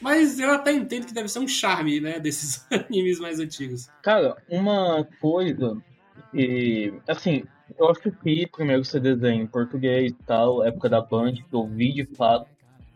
Mas 0.00 0.38
eu 0.38 0.50
até 0.50 0.72
entendo 0.72 1.06
que 1.06 1.12
deve 1.12 1.28
ser 1.28 1.40
um 1.40 1.48
charme, 1.48 2.00
né, 2.00 2.18
desses 2.20 2.64
animes 2.70 3.18
mais 3.18 3.38
antigos. 3.38 3.88
Cara, 4.02 4.36
uma 4.48 5.06
coisa 5.20 5.76
e 6.32 6.92
assim, 7.08 7.44
eu 7.78 7.90
assisti 7.90 8.46
primeiro 8.46 8.82
esse 8.82 8.98
desenho 9.00 9.42
em 9.42 9.46
português 9.46 10.12
e 10.12 10.24
tal, 10.26 10.64
época 10.64 10.88
da 10.88 11.00
Band, 11.00 11.34
que 11.34 11.44
eu 11.52 11.66
vi 11.66 11.92
de 11.92 12.04
fato, 12.04 12.46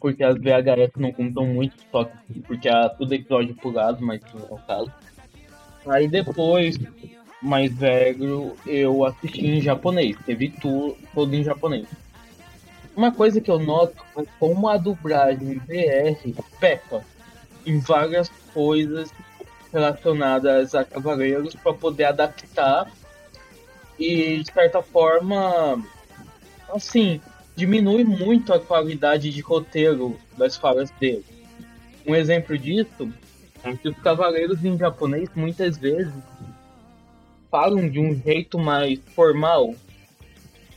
porque 0.00 0.22
as 0.22 0.36
VHS 0.36 0.92
não 0.96 1.12
contam 1.12 1.46
muito 1.46 1.74
só 1.90 2.08
porque 2.46 2.68
há 2.68 2.88
tudo 2.88 3.14
episódio 3.14 3.54
pulado, 3.56 4.04
mas 4.04 4.20
não 4.32 4.42
é 4.42 4.52
o 4.52 4.58
caso. 4.58 4.92
Aí 5.86 6.08
depois, 6.08 6.78
mais 7.40 7.72
velho, 7.72 8.56
eu 8.66 9.04
assisti 9.04 9.46
em 9.46 9.60
japonês. 9.60 10.16
Teve 10.24 10.50
tudo, 10.50 10.96
todo 11.14 11.34
em 11.34 11.44
japonês. 11.44 11.86
Uma 12.96 13.12
coisa 13.12 13.40
que 13.40 13.50
eu 13.50 13.58
noto 13.58 14.04
é 14.16 14.24
como 14.38 14.68
a 14.68 14.76
dublagem 14.76 15.58
VR 15.58 16.16
peca 16.60 17.04
em 17.66 17.78
várias 17.80 18.28
coisas 18.52 19.10
relacionadas 19.72 20.74
a 20.74 20.84
Cavaleiros 20.84 21.54
para 21.56 21.74
poder 21.74 22.04
adaptar 22.04 22.90
e 23.98 24.38
de 24.38 24.52
certa 24.52 24.80
forma 24.80 25.84
assim 26.72 27.20
diminui 27.56 28.04
muito 28.04 28.52
a 28.52 28.60
qualidade 28.60 29.30
de 29.30 29.40
roteiro 29.40 30.16
das 30.36 30.56
falas 30.56 30.90
dele. 30.92 31.24
Um 32.06 32.14
exemplo 32.14 32.56
disso 32.56 33.12
é 33.64 33.76
que 33.76 33.88
os 33.88 33.96
cavaleiros 33.98 34.64
em 34.64 34.76
japonês 34.76 35.28
muitas 35.34 35.78
vezes 35.78 36.12
falam 37.50 37.88
de 37.88 37.98
um 37.98 38.14
jeito 38.14 38.58
mais 38.58 38.98
formal 39.14 39.74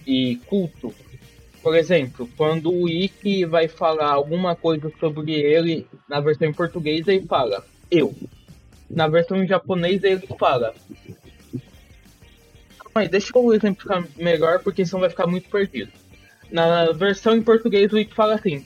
e 0.05 0.37
culto. 0.45 0.93
Por 1.61 1.75
exemplo, 1.75 2.29
quando 2.37 2.71
o 2.71 2.87
Ikki 2.87 3.43
vai 3.43 3.67
falar 3.67 4.11
alguma 4.11 4.55
coisa 4.55 4.91
sobre 4.99 5.33
ele 5.33 5.85
na 6.07 6.21
versão 6.21 6.47
em 6.47 6.53
português, 6.53 7.05
ele 7.07 7.25
fala 7.25 7.65
eu. 7.91 8.15
Na 8.89 9.07
versão 9.07 9.43
em 9.43 9.47
japonês, 9.47 10.01
ele 10.03 10.25
fala. 10.39 10.73
Mas 12.95 13.09
deixa 13.09 13.31
eu 13.35 13.53
exemplificar 13.53 14.07
melhor, 14.15 14.59
porque 14.63 14.85
senão 14.85 15.01
vai 15.01 15.09
ficar 15.09 15.27
muito 15.27 15.49
perdido. 15.49 15.91
Na 16.49 16.93
versão 16.93 17.35
em 17.35 17.41
português, 17.41 17.91
o 17.91 17.97
Ikki 17.97 18.15
fala 18.15 18.35
assim: 18.35 18.65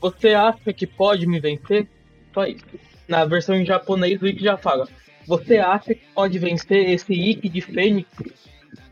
Você 0.00 0.30
acha 0.30 0.72
que 0.72 0.86
pode 0.86 1.26
me 1.26 1.38
vencer? 1.38 1.86
Só 2.34 2.44
isso. 2.46 2.64
Na 3.10 3.24
versão 3.24 3.56
em 3.56 3.66
japonês, 3.66 4.22
o 4.22 4.26
Ikki 4.28 4.44
já 4.44 4.56
fala: 4.56 4.86
Você 5.26 5.58
acha 5.58 5.92
que 5.96 6.06
pode 6.14 6.38
vencer 6.38 6.90
esse 6.90 7.12
Ikki 7.12 7.48
de 7.48 7.60
Fênix? 7.60 8.08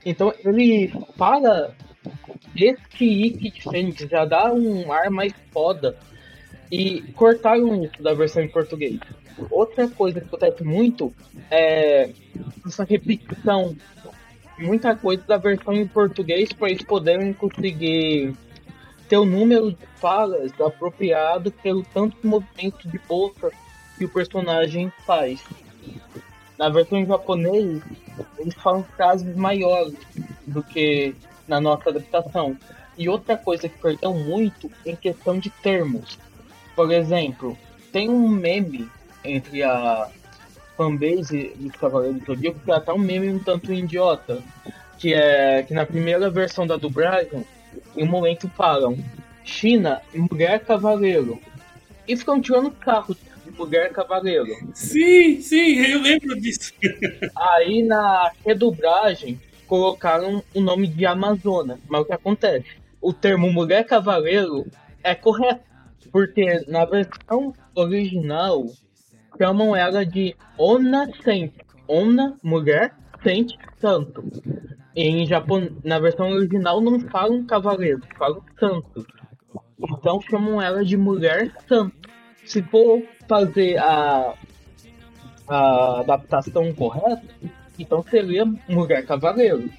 Então 0.05 0.35
ele 0.45 0.93
fala 1.17 1.73
esse 2.57 3.05
Ikki 3.05 3.53
de 3.53 3.63
Fênix, 3.63 4.01
já 4.11 4.25
dá 4.25 4.53
um 4.53 4.91
ar 4.91 5.09
mais 5.09 5.33
foda. 5.53 5.97
E 6.71 7.01
cortaram 7.13 7.85
isso 7.85 8.03
da 8.03 8.13
versão 8.13 8.43
em 8.43 8.49
português. 8.49 8.99
Outra 9.53 9.87
coisa 9.87 10.21
que 10.21 10.27
acontece 10.27 10.65
muito 10.65 11.15
é 11.49 12.11
essa 12.67 12.83
repetição. 12.83 13.77
Muita 14.59 14.97
coisa 14.97 15.23
da 15.29 15.37
versão 15.37 15.75
em 15.75 15.87
português 15.87 16.53
para 16.53 16.71
eles 16.71 16.83
poderem 16.83 17.33
conseguir 17.33 18.35
ter 19.09 19.17
o 19.17 19.25
número 19.25 19.71
de 19.71 19.87
falas 19.95 20.51
apropriado 20.61 21.53
pelo 21.53 21.85
tanto 21.85 22.27
movimento 22.27 22.89
de 22.89 22.99
boca 22.99 23.53
que 23.99 24.05
o 24.05 24.09
personagem 24.09 24.93
faz. 25.05 25.43
Na 26.57 26.69
versão 26.69 26.99
em 26.99 27.07
japonês, 27.07 27.83
eles 28.39 28.55
falam 28.55 28.85
frases 28.97 29.37
maiores 29.37 29.95
do 30.47 30.63
que 30.63 31.15
na 31.47 31.61
nossa 31.61 31.91
adaptação. 31.91 32.57
E 32.97 33.09
outra 33.09 33.37
coisa 33.37 33.69
que 33.69 33.79
perdeu 33.79 34.15
muito 34.15 34.71
em 34.87 34.97
questão 34.97 35.39
de 35.39 35.51
termos. 35.51 36.19
Por 36.75 36.91
exemplo, 36.93 37.57
tem 37.93 38.09
um 38.09 38.29
meme 38.29 38.89
entre 39.25 39.63
a 39.63 40.09
fanbase 40.77 41.53
dos 41.57 41.73
Cavaleiros 41.73 42.21
do 42.21 42.27
Zodíaco 42.27 42.61
que 42.65 42.71
é 42.71 42.75
até 42.75 42.93
um 42.93 42.99
meme 42.99 43.31
um 43.31 43.39
tanto 43.39 43.73
idiota. 43.73 44.43
Que 44.99 45.15
é 45.15 45.63
que 45.63 45.75
na 45.75 45.87
primeira 45.87 46.29
versão 46.29 46.67
da 46.67 46.77
dublagem, 46.77 47.45
em 47.97 48.05
um 48.05 48.09
momento 48.09 48.49
falam 48.51 48.99
China, 49.45 50.03
mulher 50.13 50.61
cavaleiro. 50.65 51.41
E 52.07 52.17
ficam 52.17 52.41
tirando 52.41 52.71
carro 52.71 53.17
mulher 53.59 53.93
cavaleiro. 53.93 54.47
Sim, 54.73 55.41
sim, 55.41 55.77
eu 55.79 56.01
lembro 56.01 56.41
disso. 56.41 56.73
Aí 57.37 57.83
na 57.83 58.31
redublagem 58.45 59.41
colocaram 59.67 60.43
o 60.55 60.61
nome 60.61 60.87
de 60.87 61.05
Amazona. 61.05 61.79
Mas 61.89 62.01
o 62.01 62.05
que 62.05 62.13
acontece? 62.13 62.67
O 63.01 63.13
termo 63.13 63.53
mulher 63.53 63.85
cavaleiro 63.85 64.67
é 65.03 65.15
correto. 65.15 65.69
Porque 66.11 66.65
na 66.67 66.85
versão 66.85 67.53
original 67.75 68.65
chamam 69.37 69.77
ela 69.77 70.07
de 70.07 70.35
Ona 70.57 71.09
Sente. 71.23 71.59
Ona, 71.87 72.37
mulher, 72.43 72.95
sente 73.23 73.59
santo. 73.81 74.23
Em 74.95 75.27
Japão, 75.27 75.69
na 75.85 75.99
versão 75.99 76.31
original 76.31 76.81
não 76.81 77.01
falam 77.01 77.47
cavaleiro, 77.47 78.03
falam 78.19 78.43
santo. 78.59 79.07
Então 79.79 80.21
chamam 80.29 80.61
ela 80.61 80.85
de 80.85 80.97
mulher 80.97 81.53
santo. 81.69 81.97
Se 82.49 82.63
for 82.63 83.03
fazer 83.29 83.77
a, 83.77 84.33
a 85.47 86.01
adaptação 86.01 86.73
correta, 86.73 87.23
então 87.79 88.03
seria 88.03 88.47
mulher 88.67 89.05
cavaleiro. 89.05 89.71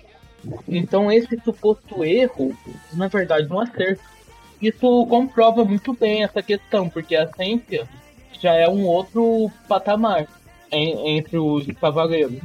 Então 0.67 1.11
esse 1.11 1.35
suposto 1.43 2.03
erro, 2.03 2.55
na 2.93 3.07
verdade, 3.07 3.51
um 3.51 3.59
acerto. 3.59 4.03
Isso 4.61 5.07
comprova 5.07 5.65
muito 5.65 5.93
bem 5.93 6.23
essa 6.23 6.43
questão, 6.43 6.87
porque 6.87 7.15
a 7.15 7.27
ciência 7.33 7.89
já 8.39 8.53
é 8.53 8.69
um 8.69 8.85
outro 8.85 9.49
patamar 9.67 10.27
em, 10.71 11.17
entre 11.17 11.39
os 11.39 11.65
cavaleiros. 11.79 12.39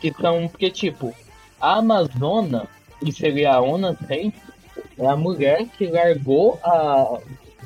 Que 0.00 0.12
são, 0.12 0.48
porque 0.48 0.70
tipo, 0.70 1.14
a 1.60 1.76
Amazona, 1.76 2.66
que 2.98 3.12
seria 3.12 3.54
a 3.54 3.60
Ona 3.60 3.96
Saint, 4.08 4.34
é 4.98 5.06
a 5.06 5.14
mulher 5.14 5.66
que 5.78 5.86
largou 5.86 6.58
a, 6.64 7.20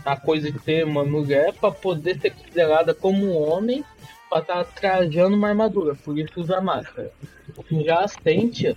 a 0.07 0.17
coisa 0.17 0.49
uma 0.85 1.05
mulher 1.05 1.53
para 1.53 1.73
poder 1.73 2.21
ser 2.21 2.31
considerada 2.31 2.95
como 2.95 3.27
um 3.27 3.37
homem 3.37 3.85
para 4.31 4.41
estar 4.41 4.65
tá 4.65 4.73
trajando 4.73 5.37
uma 5.37 5.49
armadura, 5.49 5.97
por 5.97 6.17
isso 6.17 6.41
usa 6.41 6.61
máscara. 6.61 7.11
Já 7.85 8.05
a 8.05 8.09
Sentia 8.09 8.77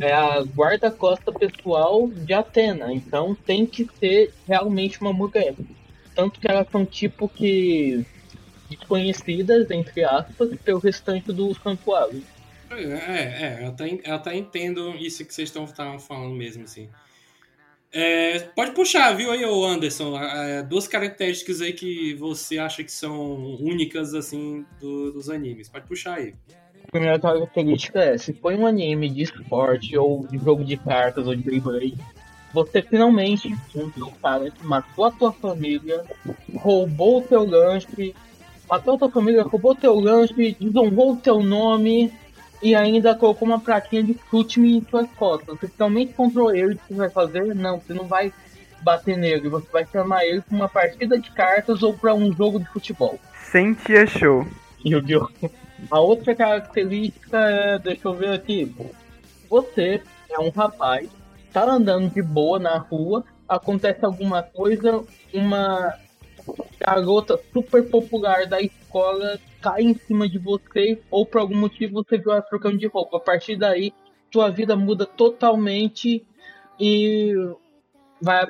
é 0.00 0.12
a 0.12 0.40
guarda-costa 0.40 1.32
pessoal 1.32 2.08
de 2.08 2.32
Atena, 2.32 2.92
então 2.92 3.34
tem 3.34 3.66
que 3.66 3.88
ser 3.98 4.32
realmente 4.46 5.00
uma 5.00 5.12
mulher. 5.12 5.54
Tanto 6.14 6.38
que 6.38 6.48
elas 6.48 6.68
são 6.70 6.84
tipo 6.84 7.28
que 7.28 8.06
desconhecidas, 8.70 9.70
entre 9.70 10.04
aspas, 10.04 10.56
pelo 10.64 10.78
restante 10.78 11.32
do 11.32 11.54
santuário. 11.54 12.22
É, 12.70 13.62
é, 13.62 13.66
até, 13.66 14.00
eu 14.04 14.14
até 14.14 14.36
entendo 14.36 14.94
isso 14.96 15.24
que 15.24 15.34
vocês 15.34 15.48
estão 15.48 15.66
falando 15.66 16.34
mesmo, 16.34 16.64
assim. 16.64 16.88
É, 17.94 18.38
pode 18.56 18.70
puxar, 18.70 19.12
viu 19.14 19.30
aí, 19.30 19.44
Anderson? 19.44 20.18
É, 20.18 20.62
duas 20.62 20.88
características 20.88 21.60
aí 21.60 21.74
que 21.74 22.14
você 22.14 22.58
acha 22.58 22.82
que 22.82 22.90
são 22.90 23.56
únicas, 23.56 24.14
assim, 24.14 24.64
do, 24.80 25.12
dos 25.12 25.28
animes. 25.28 25.68
Pode 25.68 25.86
puxar 25.86 26.14
aí. 26.14 26.34
A 26.84 26.90
primeira 26.90 27.18
característica 27.18 28.00
é, 28.00 28.16
se 28.16 28.32
foi 28.32 28.56
um 28.56 28.66
anime 28.66 29.10
de 29.10 29.22
esporte, 29.22 29.96
ou 29.96 30.26
de 30.26 30.38
jogo 30.38 30.64
de 30.64 30.78
cartas, 30.78 31.26
ou 31.26 31.36
de 31.36 31.42
Beyblade, 31.42 31.98
você 32.52 32.82
finalmente 32.82 33.48
encontra 33.48 34.04
o 34.04 34.12
cara 34.12 34.50
que 34.50 34.64
matou 34.64 35.04
a 35.04 35.10
tua 35.10 35.32
família, 35.32 36.02
roubou 36.56 37.18
o 37.18 37.22
teu 37.22 37.44
lanche, 37.44 38.14
matou 38.68 38.94
a 38.94 38.98
tua 38.98 39.10
família, 39.10 39.42
roubou 39.42 39.72
o 39.72 39.76
teu 39.76 39.98
lanche, 39.98 40.56
desonrou 40.58 41.12
o 41.12 41.16
teu 41.16 41.42
nome, 41.42 42.12
e 42.62 42.74
ainda 42.74 43.14
colocou 43.14 43.46
uma 43.46 43.60
pratinha 43.60 44.02
de 44.02 44.16
chute-me 44.30 44.78
em 44.78 44.86
suas 44.88 45.10
costas. 45.12 45.58
Você 45.58 45.68
finalmente 45.68 46.12
encontrou 46.12 46.54
ele, 46.54 46.76
que 46.76 46.88
você 46.88 46.94
vai 46.94 47.10
fazer? 47.10 47.54
Não, 47.54 47.80
você 47.80 47.92
não 47.92 48.04
vai 48.04 48.32
bater 48.80 49.16
nele, 49.16 49.48
você 49.48 49.66
vai 49.72 49.86
chamar 49.86 50.24
ele 50.24 50.40
para 50.40 50.56
uma 50.56 50.68
partida 50.68 51.18
de 51.18 51.30
cartas 51.30 51.82
ou 51.82 51.94
para 51.94 52.14
um 52.14 52.32
jogo 52.32 52.58
de 52.58 52.66
futebol. 52.66 53.18
Sentia 53.50 54.06
show. 54.06 54.46
Yu-Gi-Oh! 54.84 55.28
A 55.90 56.00
outra 56.00 56.34
característica 56.34 57.38
é, 57.38 57.78
deixa 57.78 58.06
eu 58.06 58.14
ver 58.14 58.30
aqui, 58.30 58.72
você 59.50 60.00
é 60.30 60.38
um 60.38 60.50
rapaz, 60.50 61.08
tá 61.52 61.64
andando 61.64 62.08
de 62.08 62.22
boa 62.22 62.58
na 62.58 62.78
rua, 62.78 63.24
acontece 63.48 64.04
alguma 64.04 64.42
coisa, 64.42 65.02
uma 65.34 65.94
garota 66.80 67.40
super 67.52 67.88
popular 67.88 68.46
da 68.46 68.60
escola 68.60 69.38
cai 69.60 69.82
em 69.82 69.94
cima 69.94 70.28
de 70.28 70.38
você 70.38 71.00
ou 71.10 71.24
por 71.24 71.40
algum 71.40 71.56
motivo 71.56 71.94
você 71.94 72.18
viu 72.18 72.32
ela 72.32 72.42
trocando 72.42 72.78
de 72.78 72.86
roupa. 72.86 73.16
A 73.16 73.20
partir 73.20 73.56
daí, 73.56 73.92
sua 74.32 74.50
vida 74.50 74.74
muda 74.74 75.06
totalmente 75.06 76.24
e 76.80 77.32
vai, 78.20 78.44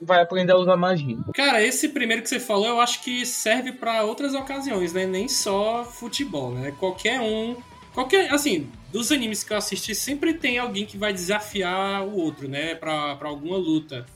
vai 0.00 0.22
aprender 0.22 0.52
a 0.52 0.56
usar 0.56 0.76
magia. 0.76 1.16
Cara, 1.34 1.62
esse 1.62 1.88
primeiro 1.88 2.22
que 2.22 2.28
você 2.28 2.38
falou, 2.38 2.66
eu 2.66 2.80
acho 2.80 3.02
que 3.02 3.26
serve 3.26 3.72
para 3.72 4.04
outras 4.04 4.34
ocasiões, 4.34 4.92
né? 4.92 5.06
Nem 5.06 5.28
só 5.28 5.84
futebol, 5.84 6.52
né? 6.52 6.72
Qualquer 6.78 7.20
um, 7.20 7.56
qualquer, 7.92 8.32
assim, 8.32 8.68
dos 8.92 9.10
animes 9.10 9.42
que 9.42 9.52
eu 9.52 9.56
assisti, 9.56 9.94
sempre 9.94 10.34
tem 10.34 10.58
alguém 10.58 10.86
que 10.86 10.96
vai 10.96 11.12
desafiar 11.12 12.06
o 12.06 12.16
outro, 12.16 12.48
né? 12.48 12.74
Pra 12.74 13.18
alguma 13.22 13.56
luta. 13.56 14.06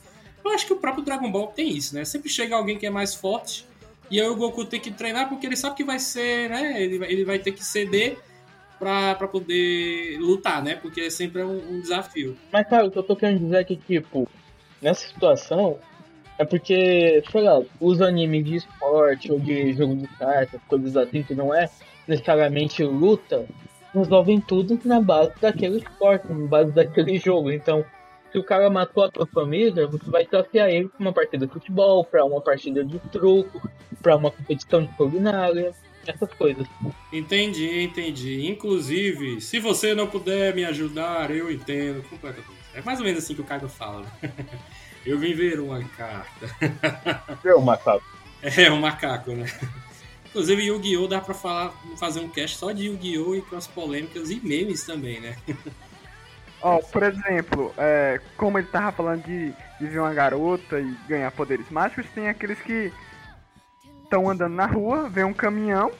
Eu 0.43 0.51
acho 0.51 0.65
que 0.65 0.73
o 0.73 0.77
próprio 0.77 1.03
Dragon 1.03 1.31
Ball 1.31 1.47
tem 1.47 1.69
isso, 1.69 1.95
né? 1.95 2.05
Sempre 2.05 2.29
chega 2.29 2.55
alguém 2.55 2.77
que 2.77 2.85
é 2.85 2.89
mais 2.89 3.13
forte 3.13 3.65
e 4.11 4.19
aí 4.19 4.27
o 4.27 4.35
Goku 4.35 4.65
tem 4.65 4.79
que 4.79 4.91
treinar 4.91 5.29
porque 5.29 5.45
ele 5.45 5.55
sabe 5.55 5.75
que 5.75 5.83
vai 5.83 5.99
ser, 5.99 6.49
né? 6.49 6.81
Ele, 6.81 6.95
ele 7.05 7.23
vai 7.23 7.37
ter 7.37 7.51
que 7.51 7.63
ceder 7.63 8.17
pra, 8.79 9.13
pra 9.15 9.27
poder 9.27 10.17
lutar, 10.19 10.63
né? 10.63 10.75
Porque 10.75 11.01
é 11.01 11.09
sempre 11.09 11.43
um, 11.43 11.75
um 11.75 11.81
desafio. 11.81 12.35
Mas, 12.51 12.67
cara, 12.67 12.87
o 12.87 12.91
que 12.91 12.97
eu 12.97 13.03
tô 13.03 13.15
querendo 13.15 13.41
dizer 13.41 13.57
é 13.57 13.63
que, 13.63 13.75
tipo, 13.75 14.27
nessa 14.81 15.07
situação, 15.07 15.77
é 16.39 16.45
porque, 16.45 17.21
sei 17.31 17.41
lá, 17.41 17.61
os 17.79 18.01
animes 18.01 18.45
de 18.45 18.55
esporte 18.55 19.31
ou 19.31 19.39
de 19.39 19.73
jogo 19.73 19.95
de 19.95 20.07
cartas, 20.07 20.59
coisas 20.67 20.95
assim, 20.97 21.21
que 21.21 21.35
não 21.35 21.53
é 21.53 21.69
necessariamente 22.07 22.83
luta, 22.83 23.45
resolvem 23.93 24.41
tudo 24.41 24.79
na 24.85 24.99
base 24.99 25.33
daquele 25.39 25.77
esporte, 25.77 26.27
na 26.27 26.47
base 26.47 26.71
daquele 26.71 27.19
jogo. 27.19 27.51
Então, 27.51 27.85
se 28.31 28.37
o 28.37 28.43
cara 28.43 28.69
matou 28.69 29.03
a 29.03 29.11
tua 29.11 29.25
família, 29.27 29.87
você 29.87 30.09
vai 30.09 30.25
desafiar 30.25 30.69
ele 30.69 30.87
pra 30.87 30.99
uma 30.99 31.13
partida 31.13 31.47
de 31.47 31.53
futebol, 31.53 32.03
pra 32.03 32.23
uma 32.23 32.41
partida 32.41 32.83
de 32.83 32.99
truco, 33.11 33.69
pra 34.01 34.15
uma 34.15 34.31
competição 34.31 34.83
de 34.83 34.93
culinária, 34.93 35.73
essas 36.05 36.31
coisas. 36.33 36.67
Entendi, 37.11 37.83
entendi. 37.83 38.47
Inclusive, 38.47 39.41
se 39.41 39.59
você 39.59 39.93
não 39.93 40.07
puder 40.07 40.55
me 40.55 40.63
ajudar, 40.65 41.31
eu 41.31 41.51
entendo 41.51 42.03
completamente. 42.09 42.59
É 42.73 42.81
mais 42.81 42.99
ou 42.99 43.05
menos 43.05 43.23
assim 43.23 43.35
que 43.35 43.41
o 43.41 43.45
Caio 43.45 43.67
fala. 43.67 44.05
Eu 45.05 45.17
vim 45.17 45.33
ver 45.33 45.59
uma 45.59 45.81
carta. 45.83 46.47
É 47.43 47.55
um 47.55 47.61
macaco. 47.61 48.03
É, 48.41 48.69
um 48.69 48.79
macaco, 48.79 49.31
né? 49.31 49.45
Inclusive, 50.25 50.63
Yu-Gi-Oh! 50.65 51.07
dá 51.07 51.19
pra 51.21 51.33
falar, 51.33 51.73
fazer 51.97 52.19
um 52.19 52.29
cast 52.29 52.57
só 52.57 52.71
de 52.71 52.85
Yu-Gi-Oh! 52.85 53.35
e 53.35 53.41
com 53.41 53.55
as 53.55 53.65
polêmicas 53.65 54.29
e 54.29 54.39
memes 54.39 54.83
também, 54.83 55.19
né? 55.19 55.37
Ó, 56.61 56.79
por 56.79 57.03
exemplo, 57.03 57.73
é, 57.77 58.19
como 58.35 58.57
ele 58.57 58.67
tava 58.67 58.91
falando 58.91 59.23
de, 59.23 59.53
de 59.79 59.87
ver 59.87 59.99
uma 59.99 60.13
garota 60.13 60.79
e 60.79 60.93
ganhar 61.07 61.31
poderes 61.31 61.69
mágicos, 61.69 62.05
tem 62.13 62.27
aqueles 62.27 62.59
que 62.59 62.91
estão 64.03 64.29
andando 64.29 64.55
na 64.55 64.65
rua, 64.65 65.07
vê 65.07 65.23
um 65.23 65.33
caminhão, 65.33 65.91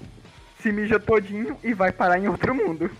se 0.59 0.71
mija 0.71 0.99
todinho 0.99 1.57
e 1.63 1.73
vai 1.73 1.91
parar 1.91 2.19
em 2.19 2.27
outro 2.27 2.53
mundo. 2.53 2.91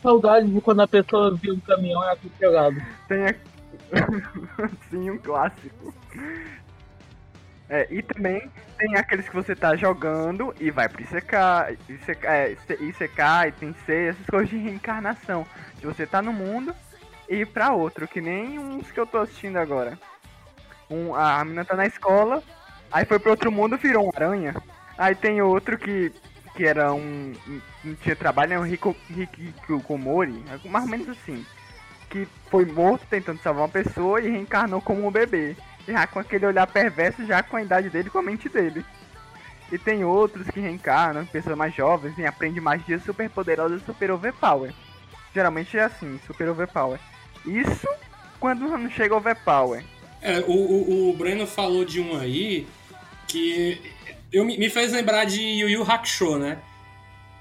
Saudade 0.00 0.48
de 0.48 0.60
quando 0.60 0.82
a 0.82 0.88
pessoa 0.88 1.34
viu 1.34 1.54
um 1.54 1.60
caminhão 1.60 2.02
e 2.04 2.08
atropelado. 2.08 2.76
Tem 3.08 3.26
a... 3.26 3.34
Sim, 4.90 5.10
um 5.10 5.18
clássico. 5.18 5.94
É, 7.68 7.86
e 7.90 8.02
também 8.02 8.50
tem 8.78 8.96
aqueles 8.96 9.28
que 9.28 9.34
você 9.34 9.56
tá 9.56 9.74
jogando 9.74 10.54
e 10.60 10.70
vai 10.70 10.88
pro 10.88 11.02
ICK, 11.02 11.78
ICK, 11.88 12.26
é, 12.26 12.52
ICK 12.52 13.48
e 13.48 13.52
tem 13.52 13.74
C, 13.86 14.08
essas 14.08 14.26
coisas 14.26 14.50
de 14.50 14.58
reencarnação. 14.58 15.46
De 15.78 15.86
você 15.86 16.06
tá 16.06 16.20
no 16.20 16.32
mundo 16.32 16.74
e 17.28 17.44
pra 17.46 17.72
outro, 17.72 18.08
que 18.08 18.20
nem 18.20 18.58
uns 18.58 18.90
que 18.90 18.98
eu 18.98 19.06
tô 19.06 19.18
assistindo 19.18 19.56
agora. 19.56 19.98
Um, 20.90 21.14
a 21.14 21.44
menina 21.44 21.64
tá 21.64 21.74
na 21.74 21.86
escola, 21.86 22.42
aí 22.90 23.04
foi 23.04 23.18
pro 23.18 23.30
outro 23.30 23.50
mundo 23.50 23.76
virou 23.76 24.06
um 24.06 24.10
aranha. 24.14 24.54
Aí 24.98 25.14
tem 25.14 25.40
outro 25.40 25.78
que, 25.78 26.12
que 26.54 26.66
era 26.66 26.92
um. 26.92 27.32
não 27.82 27.94
tinha 27.96 28.14
trabalho, 28.14 28.54
é 28.54 28.58
um 28.58 28.66
Rico, 28.66 28.94
Rico 29.08 29.80
Komori, 29.82 30.44
mais 30.64 30.84
ou 30.84 30.90
menos 30.90 31.08
assim. 31.08 31.44
Que 32.10 32.28
foi 32.50 32.66
morto 32.66 33.06
tentando 33.08 33.40
salvar 33.40 33.62
uma 33.62 33.68
pessoa 33.68 34.20
e 34.20 34.30
reencarnou 34.30 34.82
como 34.82 35.06
um 35.06 35.10
bebê. 35.10 35.56
Já 35.88 36.06
com 36.06 36.18
aquele 36.18 36.46
olhar 36.46 36.66
perverso, 36.66 37.24
já 37.26 37.42
com 37.42 37.56
a 37.56 37.62
idade 37.62 37.88
dele 37.88 38.10
com 38.10 38.18
a 38.18 38.22
mente 38.22 38.48
dele. 38.48 38.84
E 39.72 39.78
tem 39.78 40.04
outros 40.04 40.46
que 40.48 40.60
reencarnam, 40.60 41.24
pessoas 41.24 41.56
mais 41.56 41.74
jovens, 41.74 42.16
e 42.18 42.26
aprendem 42.26 42.60
magia 42.60 42.98
super 42.98 43.28
poderosa 43.30 43.78
super 43.78 44.10
overpower. 44.10 44.74
Geralmente 45.34 45.78
é 45.78 45.84
assim, 45.84 46.20
super 46.26 46.50
overpower. 46.50 47.00
Isso 47.46 47.88
quando 48.38 48.68
não 48.68 48.90
chega 48.90 49.16
overpower. 49.16 49.84
É, 50.20 50.40
o, 50.40 50.52
o, 50.52 51.10
o 51.10 51.16
Breno 51.16 51.46
falou 51.46 51.84
de 51.84 52.00
um 52.00 52.16
aí 52.18 52.66
que 53.26 53.80
eu, 54.32 54.44
me 54.44 54.70
fez 54.70 54.92
lembrar 54.92 55.24
de 55.24 55.40
Yu 55.40 55.68
Yu 55.68 55.82
Hakusho, 55.82 56.38
né? 56.38 56.58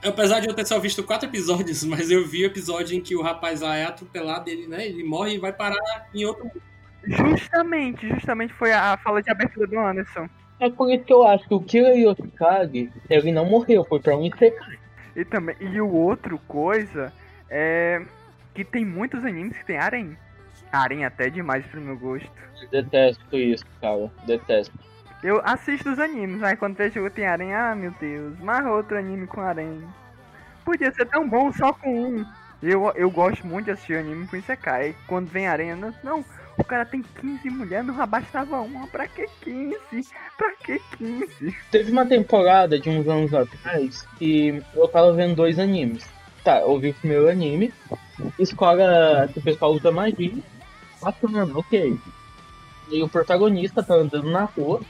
Apesar 0.04 0.40
de 0.40 0.48
eu 0.48 0.54
ter 0.54 0.66
só 0.66 0.80
visto 0.80 1.04
quatro 1.04 1.30
episódios, 1.30 1.84
mas 1.86 2.10
eu 2.10 2.28
vi 2.28 2.44
o 2.44 2.48
episódio 2.48 2.98
em 2.98 3.02
que 3.02 3.16
o 3.16 3.22
rapaz 3.22 3.62
lá 3.62 3.78
é 3.78 3.86
atropelado, 3.86 4.50
ele, 4.50 4.68
né, 4.68 4.86
ele 4.86 5.04
morre 5.04 5.36
e 5.36 5.40
vai 5.40 5.54
parar 5.54 6.10
em 6.14 6.26
outro 6.26 6.46
mundo. 6.46 6.62
Justamente, 7.04 8.08
justamente 8.08 8.54
foi 8.54 8.72
a 8.72 8.98
fala 8.98 9.22
de 9.22 9.32
abertura 9.32 9.68
do 9.68 9.80
Anderson. 9.80 10.28
É 10.60 10.70
por 10.70 10.92
isso 10.92 11.04
que 11.04 11.14
eu 11.14 11.26
acho 11.26 11.48
que 11.48 11.54
o 11.54 11.60
Kira 11.60 11.96
Yoshikage, 11.96 12.92
ele 13.10 13.32
não 13.32 13.46
morreu, 13.46 13.84
foi 13.84 14.00
pra 14.00 14.16
um 14.16 14.24
Isekai. 14.24 14.78
E 15.16 15.26
também, 15.26 15.56
e 15.60 15.82
o 15.82 15.92
outro 15.92 16.40
coisa 16.48 17.12
é 17.50 18.02
que 18.54 18.64
tem 18.64 18.86
muitos 18.86 19.24
animes 19.26 19.58
que 19.58 19.66
tem 19.66 19.78
harem. 19.78 20.18
Harem 20.72 21.06
até 21.06 21.30
demais 21.30 21.66
pro 21.66 21.82
meu 21.82 21.98
gosto. 21.98 22.30
Detesto 22.72 23.38
isso, 23.38 23.66
cara, 23.82 24.12
detesto. 24.26 24.74
Eu 25.24 25.42
assisto 25.44 25.90
os 25.90 26.00
animes, 26.00 26.42
aí 26.42 26.56
quando 26.56 26.76
vejo 26.76 27.04
que 27.04 27.10
tem 27.12 27.26
harem, 27.26 27.54
ah 27.54 27.76
meu 27.76 27.92
Deus, 28.00 28.40
mais 28.40 28.66
outro 28.66 28.98
anime 28.98 29.28
com 29.28 29.42
harem. 29.42 29.84
Podia 30.66 30.92
ser 30.92 31.06
tão 31.06 31.28
bom 31.28 31.52
só 31.54 31.74
com 31.74 31.94
um. 31.94 32.26
Eu, 32.62 32.92
eu 32.96 33.10
gosto 33.10 33.46
muito 33.46 33.66
de 33.66 33.72
assistir 33.72 33.98
anime 33.98 34.28
com 34.28 34.36
Isekai. 34.36 34.96
Quando 35.08 35.28
vem 35.28 35.48
harem, 35.48 35.76
não, 36.04 36.24
o 36.58 36.64
cara 36.64 36.86
tem 36.86 37.02
15 37.02 37.50
mulheres, 37.50 37.86
não 37.86 38.08
bastava 38.08 38.62
uma. 38.62 38.88
Pra 38.88 39.08
que 39.08 39.28
15? 39.42 40.08
Pra 40.38 40.52
que 40.64 40.80
15? 40.98 41.56
Teve 41.72 41.92
uma 41.92 42.06
temporada 42.06 42.80
de 42.80 42.90
uns 42.90 43.08
anos 43.08 43.34
atrás 43.34 44.04
que 44.18 44.64
eu 44.76 44.88
tava 44.88 45.14
vendo 45.14 45.36
dois 45.36 45.60
animes. 45.60 46.08
Tá, 46.44 46.60
eu 46.62 46.80
vi 46.80 46.90
o 46.90 46.94
primeiro 46.94 47.30
anime, 47.30 47.72
escola 48.40 49.30
que 49.32 49.40
o 49.40 49.44
pessoal 49.44 49.74
usa 49.74 49.92
magia, 49.92 50.34
bacana, 51.02 51.48
ok. 51.56 51.98
E 52.92 53.04
o 53.04 53.08
protagonista 53.08 53.84
tá 53.84 53.94
andando 53.94 54.30
na 54.30 54.46
rua, 54.46 54.82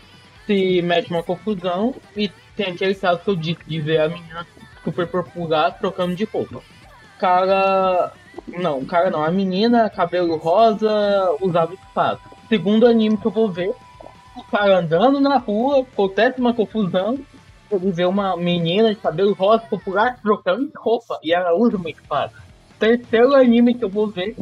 se 0.45 0.81
mete 0.81 1.11
uma 1.11 1.23
confusão 1.23 1.93
e 2.15 2.31
tem 2.55 2.67
aquele 2.67 2.95
caso 2.95 3.19
que 3.19 3.29
eu 3.29 3.35
disse 3.35 3.61
de 3.67 3.81
ver 3.81 4.01
a 4.01 4.09
menina 4.09 4.47
super 4.83 5.07
popular 5.07 5.77
trocando 5.77 6.15
de 6.15 6.23
roupa. 6.23 6.61
Cara 7.19 8.13
não, 8.47 8.83
cara 8.85 9.09
não. 9.09 9.23
A 9.23 9.31
menina, 9.31 9.89
cabelo 9.89 10.37
rosa, 10.37 11.35
usava 11.41 11.73
espada. 11.73 12.19
Segundo 12.49 12.87
anime 12.87 13.17
que 13.17 13.27
eu 13.27 13.31
vou 13.31 13.51
ver, 13.51 13.73
o 14.35 14.43
cara 14.43 14.79
andando 14.79 15.19
na 15.19 15.37
rua, 15.37 15.81
acontece 15.81 16.39
uma 16.39 16.53
confusão, 16.53 17.19
ele 17.75 17.91
vê 17.91 18.05
uma 18.05 18.35
menina 18.37 18.93
de 18.93 18.99
cabelo 18.99 19.33
rosa 19.33 19.63
popular 19.63 20.19
trocando 20.21 20.67
de 20.67 20.73
roupa 20.77 21.19
e 21.23 21.33
ela 21.33 21.53
usa 21.55 21.77
uma 21.77 21.89
espada. 21.89 22.33
Terceiro 22.79 23.35
anime 23.35 23.75
que 23.75 23.85
eu 23.85 23.89
vou 23.89 24.07
ver, 24.07 24.35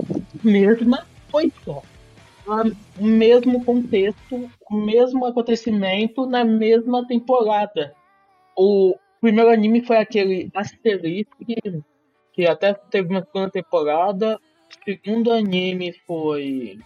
mesma 0.43 1.05
foi 1.29 1.51
só. 1.63 1.81
O 2.99 3.05
mesmo 3.05 3.63
contexto, 3.63 4.49
o 4.69 4.75
mesmo 4.75 5.25
acontecimento 5.25 6.25
na 6.25 6.43
mesma 6.43 7.05
temporada. 7.05 7.93
O 8.57 8.95
primeiro 9.21 9.51
anime 9.51 9.81
foi 9.85 9.97
aquele 9.97 10.49
Asterisk 10.55 11.29
que 12.33 12.47
até 12.47 12.73
teve 12.73 13.09
uma 13.09 13.23
segunda 13.23 13.51
temporada. 13.51 14.37
O 14.37 14.83
segundo 14.83 15.31
anime 15.31 15.93
foi 16.07 16.79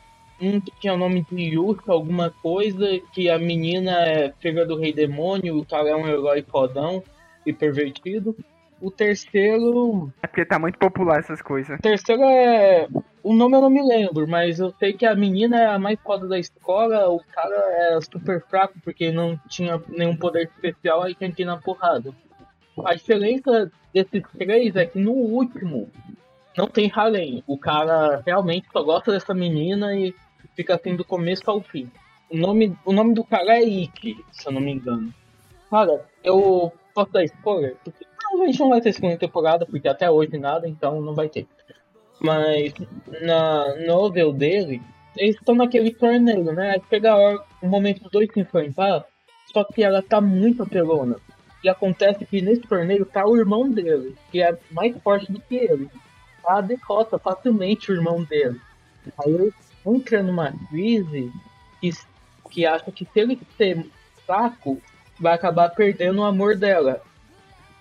um 0.44 0.60
que 0.60 0.72
tinha 0.80 0.94
o 0.94 0.98
nome 0.98 1.26
de 1.32 1.42
Yurka, 1.42 1.92
alguma 1.92 2.30
coisa, 2.30 3.00
que 3.14 3.30
a 3.30 3.40
menina 3.40 3.92
é 3.92 4.34
filha 4.40 4.66
do 4.66 4.78
rei 4.78 4.94
demônio, 4.94 5.58
o 5.58 5.66
cara 5.66 5.90
é 5.90 5.96
um 5.96 6.08
herói 6.08 6.44
fodão 6.44 7.04
e 7.46 7.54
pervertido. 7.54 8.36
O 8.82 8.92
terceiro. 8.92 10.12
É 10.22 10.28
porque 10.28 10.46
tá 10.46 10.60
muito 10.60 10.78
popular 10.78 11.20
essas 11.20 11.42
coisas. 11.42 11.80
O 11.80 11.82
terceiro 11.82 12.22
é. 12.24 12.88
O 13.24 13.34
nome 13.34 13.56
eu 13.56 13.62
não 13.62 13.70
me 13.70 13.82
lembro, 13.82 14.28
mas 14.28 14.60
eu 14.60 14.74
sei 14.78 14.92
que 14.92 15.06
a 15.06 15.16
menina 15.16 15.58
é 15.58 15.68
a 15.68 15.80
mais 15.80 15.98
foda 16.02 16.28
da 16.28 16.38
escola, 16.38 17.10
o 17.10 17.22
cara 17.34 17.56
é 17.56 18.00
super 18.02 18.42
fraco 18.50 18.74
porque 18.84 19.10
não 19.10 19.40
tinha 19.48 19.82
nenhum 19.88 20.18
poder 20.18 20.44
especial, 20.44 21.04
aí 21.04 21.16
tinha 21.16 21.32
que 21.32 21.44
ir 21.44 21.46
na 21.46 21.56
porrada. 21.56 22.14
A 22.84 22.94
diferença 22.94 23.72
desses 23.94 24.24
três 24.38 24.76
é 24.76 24.86
que 24.86 25.00
no 25.00 25.12
último 25.12 25.90
não 26.58 26.68
tem 26.68 26.92
Harem. 26.94 27.44
O 27.48 27.58
cara 27.58 28.22
realmente 28.26 28.68
só 28.72 28.84
gosta 28.84 29.12
dessa 29.12 29.34
menina 29.34 29.96
e 29.96 30.14
fica 30.56 30.76
assim 30.76 30.96
do 30.96 31.06
começo 31.06 31.44
ao 31.50 31.62
fim. 31.62 31.90
O 32.30 32.38
nome, 32.38 32.76
o 32.86 32.92
nome 32.92 33.14
do 33.14 33.24
cara 33.24 33.58
é 33.58 33.64
Ikki, 33.64 34.18
se 34.32 34.48
eu 34.48 34.54
não 34.54 34.62
me 34.62 34.72
engano. 34.72 35.14
Cara, 35.70 36.06
eu 36.24 36.72
posso 36.94 37.12
dar 37.12 37.24
spoiler? 37.24 37.76
Porque 37.84 38.06
provavelmente 38.18 38.60
não 38.60 38.70
vai 38.70 38.82
ter 38.82 38.94
segunda 38.94 39.18
temporada, 39.18 39.66
porque 39.66 39.88
até 39.88 40.10
hoje 40.10 40.38
nada, 40.38 40.68
então 40.68 41.02
não 41.02 41.14
vai 41.14 41.30
ter. 41.30 41.48
Mas 42.20 42.74
na 43.22 43.76
novel 43.86 44.32
dele, 44.32 44.82
eles 45.16 45.36
estão 45.36 45.56
naquele 45.56 45.94
torneio, 45.94 46.52
né? 46.54 46.76
Chega 46.90 47.16
o 47.62 47.68
momento 47.68 48.04
dos 48.04 48.12
dois 48.12 48.30
se 48.32 48.40
enfrentar, 48.40 49.06
só 49.52 49.64
que 49.64 49.84
ela 49.84 50.02
tá 50.02 50.20
muito 50.20 50.64
apelona. 50.64 51.18
E 51.64 51.70
acontece 51.70 52.26
que 52.26 52.42
nesse 52.42 52.62
torneio 52.62 53.06
tá 53.06 53.26
o 53.26 53.38
irmão 53.38 53.70
dele, 53.70 54.16
que 54.32 54.42
é 54.42 54.58
mais 54.72 54.96
forte 55.02 55.32
do 55.32 55.40
que 55.40 55.56
ele. 55.56 55.90
Tá 56.44 56.60
derrota 56.60 57.18
facilmente 57.18 57.92
o 57.92 57.96
irmão 57.96 58.24
dele. 58.24 58.60
Aí 59.18 59.34
ele 59.34 59.54
entra 59.86 60.24
numa 60.24 60.54
crise 60.70 61.32
que, 61.82 61.92
que 62.50 62.66
acha 62.66 62.92
que 62.92 63.06
se 63.06 63.20
ele 63.20 63.40
ser 63.58 63.86
fraco, 64.26 64.82
vai 65.20 65.34
acabar 65.34 65.70
perdendo 65.70 66.22
o 66.22 66.26
amor 66.26 66.56
dela. 66.58 67.02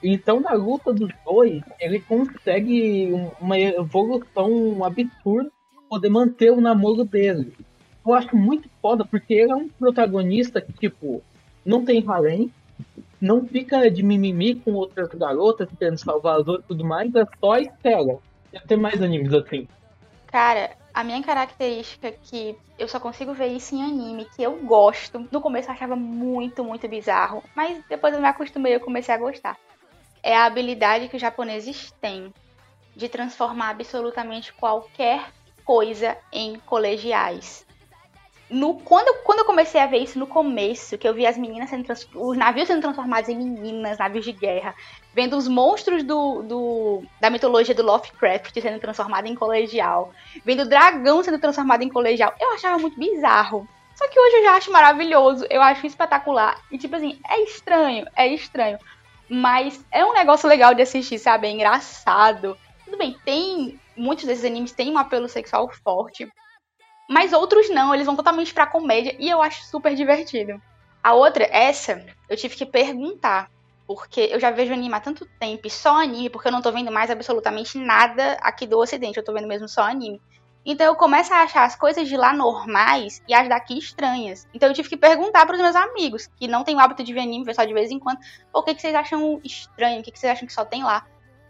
Então, 0.02 0.40
na 0.40 0.52
luta 0.52 0.92
dos 0.92 1.10
dois, 1.24 1.62
ele 1.78 2.00
consegue 2.00 3.12
uma 3.40 3.58
evolução 3.58 4.84
absurda 4.84 5.50
poder 5.88 6.08
manter 6.08 6.50
o 6.50 6.60
namoro 6.60 7.04
dele. 7.04 7.52
Eu 8.04 8.14
acho 8.14 8.34
muito 8.36 8.68
foda, 8.80 9.04
porque 9.04 9.34
ele 9.34 9.52
é 9.52 9.54
um 9.54 9.68
protagonista 9.68 10.60
que, 10.60 10.72
tipo, 10.72 11.22
não 11.64 11.84
tem 11.84 12.02
harém, 12.08 12.50
não 13.20 13.46
fica 13.46 13.88
de 13.88 14.02
mimimi 14.02 14.56
com 14.56 14.72
outras 14.72 15.08
garotas 15.10 15.68
tentando 15.68 15.98
salvar 15.98 16.40
as 16.40 16.48
outras 16.48 16.64
e 16.64 16.68
tudo 16.68 16.84
mais, 16.84 17.14
é 17.14 17.24
só. 17.38 17.54
Deve 17.54 18.66
ter 18.66 18.76
mais 18.76 19.00
animes 19.00 19.32
assim. 19.32 19.68
Cara, 20.26 20.70
a 20.94 21.02
minha 21.02 21.22
característica 21.22 22.08
é 22.08 22.12
que 22.12 22.56
eu 22.78 22.86
só 22.86 23.00
consigo 23.00 23.32
ver 23.32 23.48
isso 23.48 23.74
em 23.74 23.82
anime, 23.82 24.28
que 24.36 24.42
eu 24.42 24.56
gosto. 24.62 25.26
No 25.30 25.40
começo 25.40 25.68
eu 25.68 25.72
achava 25.72 25.96
muito, 25.96 26.62
muito 26.62 26.86
bizarro, 26.88 27.42
mas 27.54 27.82
depois 27.88 28.12
eu 28.14 28.20
me 28.20 28.28
acostumei 28.28 28.74
e 28.74 28.80
comecei 28.80 29.14
a 29.14 29.18
gostar. 29.18 29.58
É 30.22 30.36
a 30.36 30.44
habilidade 30.44 31.08
que 31.08 31.16
os 31.16 31.22
japoneses 31.22 31.92
têm 32.00 32.32
de 32.94 33.08
transformar 33.08 33.70
absolutamente 33.70 34.52
qualquer 34.52 35.32
coisa 35.64 36.16
em 36.30 36.58
colegiais. 36.60 37.66
No, 38.50 38.74
quando, 38.74 39.22
quando 39.22 39.38
eu 39.38 39.44
comecei 39.46 39.80
a 39.80 39.86
ver 39.86 39.98
isso 39.98 40.18
no 40.18 40.26
começo, 40.26 40.98
que 40.98 41.08
eu 41.08 41.14
vi 41.14 41.26
as 41.26 41.38
meninas 41.38 41.70
sendo 41.70 41.90
os 42.16 42.36
navios 42.36 42.68
sendo 42.68 42.82
transformados 42.82 43.30
em 43.30 43.36
meninas, 43.36 43.96
navios 43.96 44.26
de 44.26 44.32
guerra, 44.32 44.74
vendo 45.14 45.36
os 45.36 45.46
monstros 45.46 46.02
do, 46.02 46.42
do, 46.42 47.02
da 47.20 47.30
mitologia 47.30 47.74
do 47.74 47.82
Lovecraft 47.82 48.58
sendo 48.60 48.80
transformado 48.80 49.26
em 49.26 49.34
colegial, 49.34 50.12
vendo 50.44 50.62
o 50.62 50.68
dragão 50.68 51.22
sendo 51.22 51.38
transformado 51.38 51.82
em 51.82 51.88
colegial, 51.88 52.34
eu 52.40 52.54
achava 52.54 52.78
muito 52.78 52.98
bizarro. 52.98 53.68
Só 53.94 54.08
que 54.08 54.18
hoje 54.18 54.36
eu 54.36 54.44
já 54.44 54.56
acho 54.56 54.72
maravilhoso, 54.72 55.46
eu 55.50 55.60
acho 55.60 55.86
espetacular. 55.86 56.60
E 56.70 56.78
tipo 56.78 56.96
assim, 56.96 57.20
é 57.28 57.42
estranho, 57.42 58.06
é 58.16 58.26
estranho. 58.26 58.78
Mas 59.28 59.84
é 59.90 60.04
um 60.04 60.14
negócio 60.14 60.48
legal 60.48 60.74
de 60.74 60.82
assistir, 60.82 61.18
sabe? 61.18 61.46
É 61.46 61.50
engraçado. 61.50 62.56
Tudo 62.84 62.98
bem, 62.98 63.16
tem. 63.24 63.80
Muitos 63.96 64.24
desses 64.24 64.44
animes 64.44 64.72
têm 64.72 64.90
um 64.90 64.98
apelo 64.98 65.28
sexual 65.28 65.70
forte. 65.84 66.30
Mas 67.08 67.32
outros 67.32 67.68
não, 67.68 67.94
eles 67.94 68.06
vão 68.06 68.16
totalmente 68.16 68.54
pra 68.54 68.66
comédia 68.66 69.14
e 69.18 69.28
eu 69.28 69.42
acho 69.42 69.64
super 69.66 69.94
divertido. 69.94 70.60
A 71.02 71.14
outra, 71.14 71.44
essa, 71.50 72.04
eu 72.28 72.36
tive 72.36 72.56
que 72.56 72.64
perguntar. 72.64 73.50
Porque 73.94 74.28
eu 74.32 74.40
já 74.40 74.50
vejo 74.50 74.72
anime 74.72 74.94
há 74.94 75.00
tanto 75.00 75.26
tempo, 75.38 75.66
e 75.66 75.70
só 75.70 76.00
anime, 76.00 76.30
porque 76.30 76.48
eu 76.48 76.52
não 76.52 76.62
tô 76.62 76.72
vendo 76.72 76.90
mais 76.90 77.10
absolutamente 77.10 77.78
nada 77.78 78.38
aqui 78.40 78.66
do 78.66 78.78
ocidente, 78.78 79.18
eu 79.18 79.24
tô 79.24 79.32
vendo 79.32 79.46
mesmo 79.46 79.68
só 79.68 79.82
anime. 79.82 80.20
Então 80.64 80.86
eu 80.86 80.94
começo 80.94 81.34
a 81.34 81.42
achar 81.42 81.64
as 81.64 81.74
coisas 81.74 82.08
de 82.08 82.16
lá 82.16 82.32
normais 82.32 83.20
e 83.28 83.34
as 83.34 83.48
daqui 83.48 83.76
estranhas. 83.76 84.46
Então 84.54 84.68
eu 84.68 84.74
tive 84.74 84.88
que 84.88 84.96
perguntar 84.96 85.44
para 85.44 85.56
os 85.56 85.60
meus 85.60 85.74
amigos, 85.74 86.28
que 86.36 86.46
não 86.46 86.62
tem 86.62 86.76
o 86.76 86.78
hábito 86.78 87.02
de 87.02 87.12
ver 87.12 87.20
anime, 87.20 87.44
ver 87.44 87.54
só 87.54 87.64
de 87.64 87.74
vez 87.74 87.90
em 87.90 87.98
quando, 87.98 88.18
o 88.52 88.62
que, 88.62 88.74
que 88.74 88.80
vocês 88.80 88.94
acham 88.94 89.40
estranho, 89.44 90.00
o 90.00 90.02
que, 90.02 90.12
que 90.12 90.18
vocês 90.18 90.32
acham 90.32 90.46
que 90.46 90.52
só 90.52 90.64
tem 90.64 90.84
lá. 90.84 91.04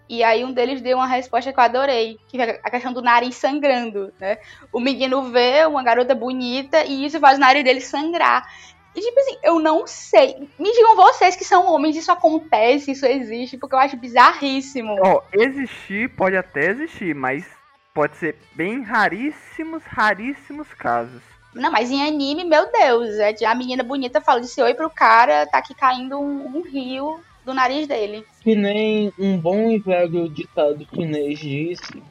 E 0.08 0.22
aí 0.22 0.44
um 0.44 0.52
deles 0.52 0.80
deu 0.80 0.98
uma 0.98 1.06
resposta 1.06 1.52
que 1.52 1.58
eu 1.58 1.64
adorei, 1.64 2.18
que 2.28 2.40
é 2.40 2.60
a 2.62 2.70
questão 2.70 2.92
do 2.92 3.00
nariz 3.00 3.36
sangrando, 3.36 4.12
né? 4.18 4.38
O 4.72 4.80
menino 4.80 5.22
vê 5.30 5.64
uma 5.66 5.82
garota 5.82 6.14
bonita 6.14 6.84
e 6.84 7.04
isso 7.04 7.20
faz 7.20 7.38
o 7.38 7.40
nariz 7.40 7.64
dele 7.64 7.80
sangrar. 7.80 8.46
E 8.94 9.00
tipo 9.00 9.20
assim, 9.20 9.38
eu 9.42 9.58
não 9.58 9.86
sei. 9.86 10.48
Me 10.58 10.72
digam 10.72 10.96
vocês 10.96 11.34
que 11.34 11.44
são 11.44 11.66
homens, 11.72 11.96
isso 11.96 12.12
acontece, 12.12 12.92
isso 12.92 13.06
existe, 13.06 13.56
porque 13.56 13.74
eu 13.74 13.78
acho 13.78 13.96
bizarríssimo. 13.96 14.96
Ó, 15.02 15.20
oh, 15.20 15.40
existir 15.40 16.14
pode 16.14 16.36
até 16.36 16.70
existir, 16.70 17.14
mas 17.14 17.46
pode 17.94 18.16
ser 18.16 18.36
bem 18.54 18.82
raríssimos, 18.82 19.82
raríssimos 19.84 20.68
casos. 20.74 21.22
Não, 21.54 21.70
mas 21.70 21.90
em 21.90 22.06
anime, 22.06 22.44
meu 22.44 22.70
Deus, 22.70 23.18
é 23.18 23.34
a 23.44 23.54
menina 23.54 23.82
bonita 23.82 24.20
fala 24.20 24.40
de 24.40 24.62
oi 24.62 24.74
pro 24.74 24.88
cara, 24.88 25.46
tá 25.46 25.58
aqui 25.58 25.74
caindo 25.74 26.18
um, 26.18 26.58
um 26.58 26.62
rio 26.62 27.20
do 27.44 27.52
nariz 27.52 27.86
dele. 27.86 28.24
Que 28.40 28.54
nem 28.54 29.12
um 29.18 29.36
bom 29.36 29.70
e 29.70 29.78
velho 29.78 30.28
ditado 30.28 30.86
chinês 30.94 31.38
disse, 31.38 32.02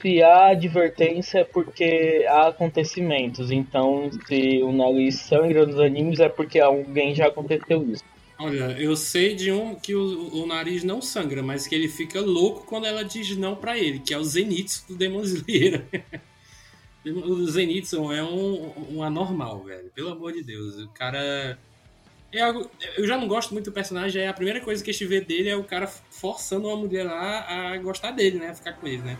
se 0.00 0.22
há 0.22 0.50
advertência 0.50 1.40
é 1.40 1.44
porque 1.44 2.24
há 2.28 2.48
acontecimentos. 2.48 3.50
Então, 3.50 4.10
se 4.26 4.62
o 4.62 4.72
nariz 4.72 5.16
sangra 5.16 5.66
nos 5.66 5.78
animes 5.80 6.20
é 6.20 6.28
porque 6.28 6.60
alguém 6.60 7.14
já 7.14 7.26
aconteceu 7.26 7.82
isso. 7.90 8.04
Olha, 8.38 8.76
eu 8.78 8.96
sei 8.96 9.34
de 9.34 9.52
um 9.52 9.74
que 9.74 9.94
o, 9.94 10.42
o, 10.42 10.46
nariz 10.46 10.82
não 10.82 11.00
sangra, 11.00 11.42
mas 11.42 11.66
que 11.66 11.74
ele 11.74 11.88
fica 11.88 12.20
louco 12.20 12.66
quando 12.66 12.86
ela 12.86 13.04
diz 13.04 13.36
não 13.36 13.54
para 13.54 13.78
ele, 13.78 14.00
que 14.00 14.12
é 14.12 14.18
o 14.18 14.24
Zenitsu 14.24 14.84
do 14.88 14.96
Demon 14.96 15.22
Slayer. 15.22 15.84
o 17.06 17.46
Zenitsu 17.46 18.12
é 18.12 18.22
um, 18.22 18.96
um 18.96 19.02
anormal, 19.02 19.62
velho. 19.62 19.90
Pelo 19.94 20.10
amor 20.10 20.32
de 20.32 20.42
Deus. 20.42 20.76
O 20.78 20.88
cara. 20.88 21.56
É 22.32 22.40
algo, 22.40 22.68
eu 22.96 23.06
já 23.06 23.18
não 23.18 23.28
gosto 23.28 23.52
muito 23.52 23.66
do 23.66 23.72
personagem, 23.72 24.22
é 24.22 24.26
a 24.26 24.32
primeira 24.32 24.58
coisa 24.58 24.82
que 24.82 24.88
a 24.88 24.92
gente 24.92 25.04
vê 25.04 25.20
dele 25.20 25.50
é 25.50 25.56
o 25.56 25.64
cara 25.64 25.86
forçando 25.86 26.66
uma 26.66 26.76
mulher 26.76 27.04
lá 27.04 27.46
a 27.46 27.76
gostar 27.76 28.10
dele, 28.10 28.38
né? 28.38 28.48
A 28.48 28.54
ficar 28.54 28.72
com 28.72 28.88
ele, 28.88 29.02
né? 29.02 29.18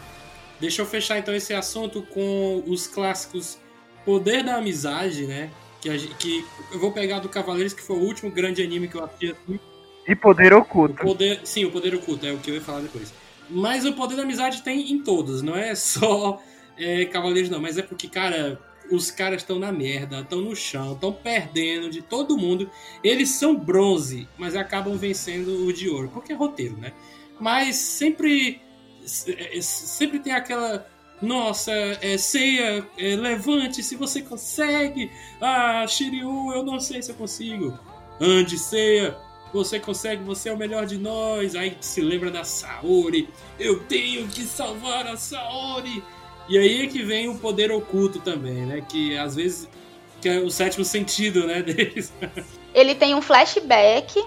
Deixa 0.61 0.83
eu 0.83 0.87
fechar 0.87 1.19
então 1.19 1.35
esse 1.35 1.53
assunto 1.53 2.03
com 2.03 2.63
os 2.67 2.87
clássicos 2.87 3.59
Poder 4.05 4.43
da 4.43 4.57
Amizade, 4.57 5.27
né? 5.27 5.51
Que, 5.81 5.97
que 6.15 6.45
eu 6.73 6.79
vou 6.79 6.93
pegar 6.93 7.21
do 7.21 7.29
Cavaleiros, 7.29 7.73
que 7.73 7.83
foi 7.83 7.97
o 7.97 8.01
último 8.01 8.31
grande 8.31 8.63
anime 8.63 8.89
que 8.89 8.97
eu 8.97 9.05
assisti 9.05 9.33
assim. 9.33 9.61
E 10.07 10.15
Poder 10.15 10.53
Oculto. 10.53 11.03
O 11.03 11.07
poder, 11.07 11.41
sim, 11.45 11.65
o 11.65 11.71
Poder 11.71 11.95
Oculto, 11.95 12.27
é 12.27 12.33
o 12.33 12.39
que 12.39 12.51
eu 12.51 12.55
ia 12.55 12.61
falar 12.61 12.81
depois. 12.81 13.13
Mas 13.49 13.85
o 13.85 13.93
Poder 13.93 14.17
da 14.17 14.23
Amizade 14.23 14.63
tem 14.63 14.93
em 14.93 15.03
todos, 15.03 15.43
não 15.43 15.57
é 15.57 15.75
só 15.77 16.41
é, 16.77 17.05
Cavaleiros, 17.07 17.51
não. 17.51 17.61
Mas 17.61 17.79
é 17.79 17.83
porque, 17.83 18.09
cara, 18.09 18.61
os 18.91 19.11
caras 19.11 19.43
estão 19.43 19.59
na 19.59 19.73
merda, 19.73 20.21
estão 20.21 20.41
no 20.41 20.55
chão, 20.55 20.93
estão 20.93 21.13
perdendo 21.13 21.91
de 21.91 22.03
todo 22.03 22.37
mundo. 22.37 22.71
Eles 23.03 23.31
são 23.31 23.55
bronze, 23.55 24.29
mas 24.37 24.57
acabam 24.57 24.97
vencendo 24.97 25.67
o 25.67 25.73
de 25.73 25.89
ouro, 25.89 26.11
porque 26.13 26.33
é 26.33 26.37
roteiro, 26.37 26.77
né? 26.77 26.93
Mas 27.41 27.77
sempre, 27.77 28.61
sempre 29.07 30.19
tem 30.19 30.33
aquela 30.33 30.87
nossa, 31.21 31.73
é, 31.73 32.19
ceia, 32.19 32.85
é, 32.99 33.15
levante 33.15 33.83
se 33.83 33.95
você 33.95 34.21
consegue. 34.21 35.11
Ah, 35.41 35.87
Shiryu, 35.87 36.53
eu 36.53 36.65
não 36.65 36.81
sei 36.81 37.01
se 37.01 37.13
eu 37.13 37.15
consigo. 37.15 37.79
Ande, 38.21 38.59
ceia, 38.59 39.17
você 39.53 39.79
consegue, 39.79 40.25
você 40.25 40.49
é 40.49 40.53
o 40.53 40.59
melhor 40.59 40.85
de 40.85 40.99
nós. 40.99 41.55
Aí 41.55 41.77
se 41.81 42.01
lembra 42.01 42.31
da 42.31 42.43
Saori, 42.43 43.29
eu 43.59 43.81
tenho 43.85 44.27
que 44.27 44.43
salvar 44.43 45.07
a 45.07 45.17
Saori. 45.17 46.03
E 46.49 46.59
aí 46.59 46.83
é 46.83 46.87
que 46.89 47.05
vem 47.05 47.29
o 47.29 47.39
poder 47.39 47.71
oculto 47.71 48.19
também, 48.19 48.67
né? 48.67 48.85
Que 48.89 49.17
às 49.17 49.37
vezes 49.37 49.69
que 50.21 50.29
é 50.29 50.39
o 50.39 50.51
sétimo 50.51 50.85
sentido, 50.85 51.47
né, 51.47 51.61
deles. 51.63 52.13
Ele 52.73 52.95
tem 52.95 53.15
um 53.15 53.21
flashback, 53.21 54.25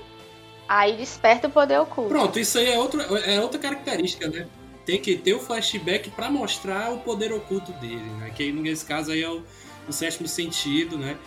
aí 0.68 0.98
desperta 0.98 1.48
o 1.48 1.52
poder 1.52 1.80
oculto. 1.80 2.10
Pronto, 2.10 2.38
isso 2.38 2.58
aí 2.58 2.70
é, 2.70 2.78
outro, 2.78 3.02
é 3.02 3.40
outra 3.40 3.60
característica, 3.60 4.28
né? 4.28 4.46
Tem 4.86 5.02
que 5.02 5.18
ter 5.18 5.34
o 5.34 5.40
flashback 5.40 6.12
para 6.12 6.30
mostrar 6.30 6.94
o 6.94 7.00
poder 7.00 7.34
oculto 7.34 7.72
dele, 7.74 8.10
né? 8.20 8.32
Que 8.36 8.52
nesse 8.52 8.86
caso 8.86 9.12
aí 9.12 9.24
é 9.24 9.30
o, 9.30 9.44
o 9.88 9.92
sétimo 9.92 10.28
sentido, 10.28 10.98
né? 10.98 11.18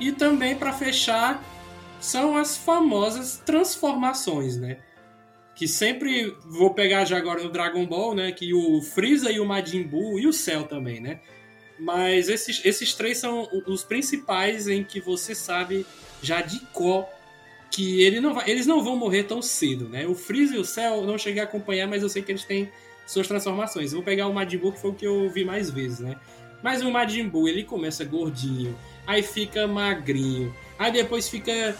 E 0.00 0.10
também 0.10 0.56
para 0.56 0.72
fechar 0.72 1.44
são 2.00 2.36
as 2.36 2.56
famosas 2.56 3.40
transformações, 3.44 4.56
né? 4.56 4.78
Que 5.54 5.68
sempre 5.68 6.34
vou 6.46 6.74
pegar 6.74 7.04
já 7.04 7.16
agora 7.16 7.42
no 7.42 7.50
Dragon 7.50 7.86
Ball, 7.86 8.14
né? 8.14 8.32
Que 8.32 8.52
o 8.54 8.80
Freeza 8.82 9.30
e 9.30 9.38
o 9.38 9.44
Majin 9.44 9.82
Buu 9.82 10.18
e 10.18 10.26
o 10.26 10.32
Cell 10.32 10.64
também, 10.64 11.00
né? 11.00 11.20
Mas 11.78 12.28
esses, 12.28 12.64
esses 12.64 12.94
três 12.94 13.18
são 13.18 13.48
os 13.66 13.84
principais 13.84 14.68
em 14.68 14.82
que 14.82 15.00
você 15.00 15.34
sabe 15.34 15.84
já 16.22 16.40
de 16.40 16.60
cor 16.72 17.06
que 17.70 18.02
ele 18.02 18.20
não 18.20 18.34
vai, 18.34 18.48
eles 18.48 18.66
não 18.66 18.82
vão 18.82 18.96
morrer 18.96 19.24
tão 19.24 19.42
cedo, 19.42 19.88
né? 19.88 20.06
O 20.06 20.14
Freeza 20.14 20.54
e 20.54 20.58
o 20.58 20.64
Cell 20.64 21.02
não 21.04 21.18
cheguei 21.18 21.42
a 21.42 21.44
acompanhar, 21.44 21.88
mas 21.88 22.02
eu 22.02 22.08
sei 22.08 22.22
que 22.22 22.30
eles 22.30 22.44
têm 22.44 22.70
suas 23.06 23.26
transformações. 23.26 23.92
Eu 23.92 23.98
vou 23.98 24.04
pegar 24.04 24.26
o 24.26 24.34
Majin 24.34 24.58
Buu, 24.58 24.72
que 24.72 24.80
foi 24.80 24.90
o 24.90 24.94
que 24.94 25.06
eu 25.06 25.28
vi 25.30 25.44
mais 25.44 25.70
vezes, 25.70 26.00
né? 26.00 26.16
Mas 26.62 26.82
o 26.82 26.90
Majin 26.90 27.28
Buu, 27.28 27.48
ele 27.48 27.62
começa 27.62 28.04
gordinho, 28.04 28.74
aí 29.06 29.22
fica 29.22 29.66
magrinho, 29.66 30.54
aí 30.78 30.90
depois 30.90 31.28
fica 31.28 31.76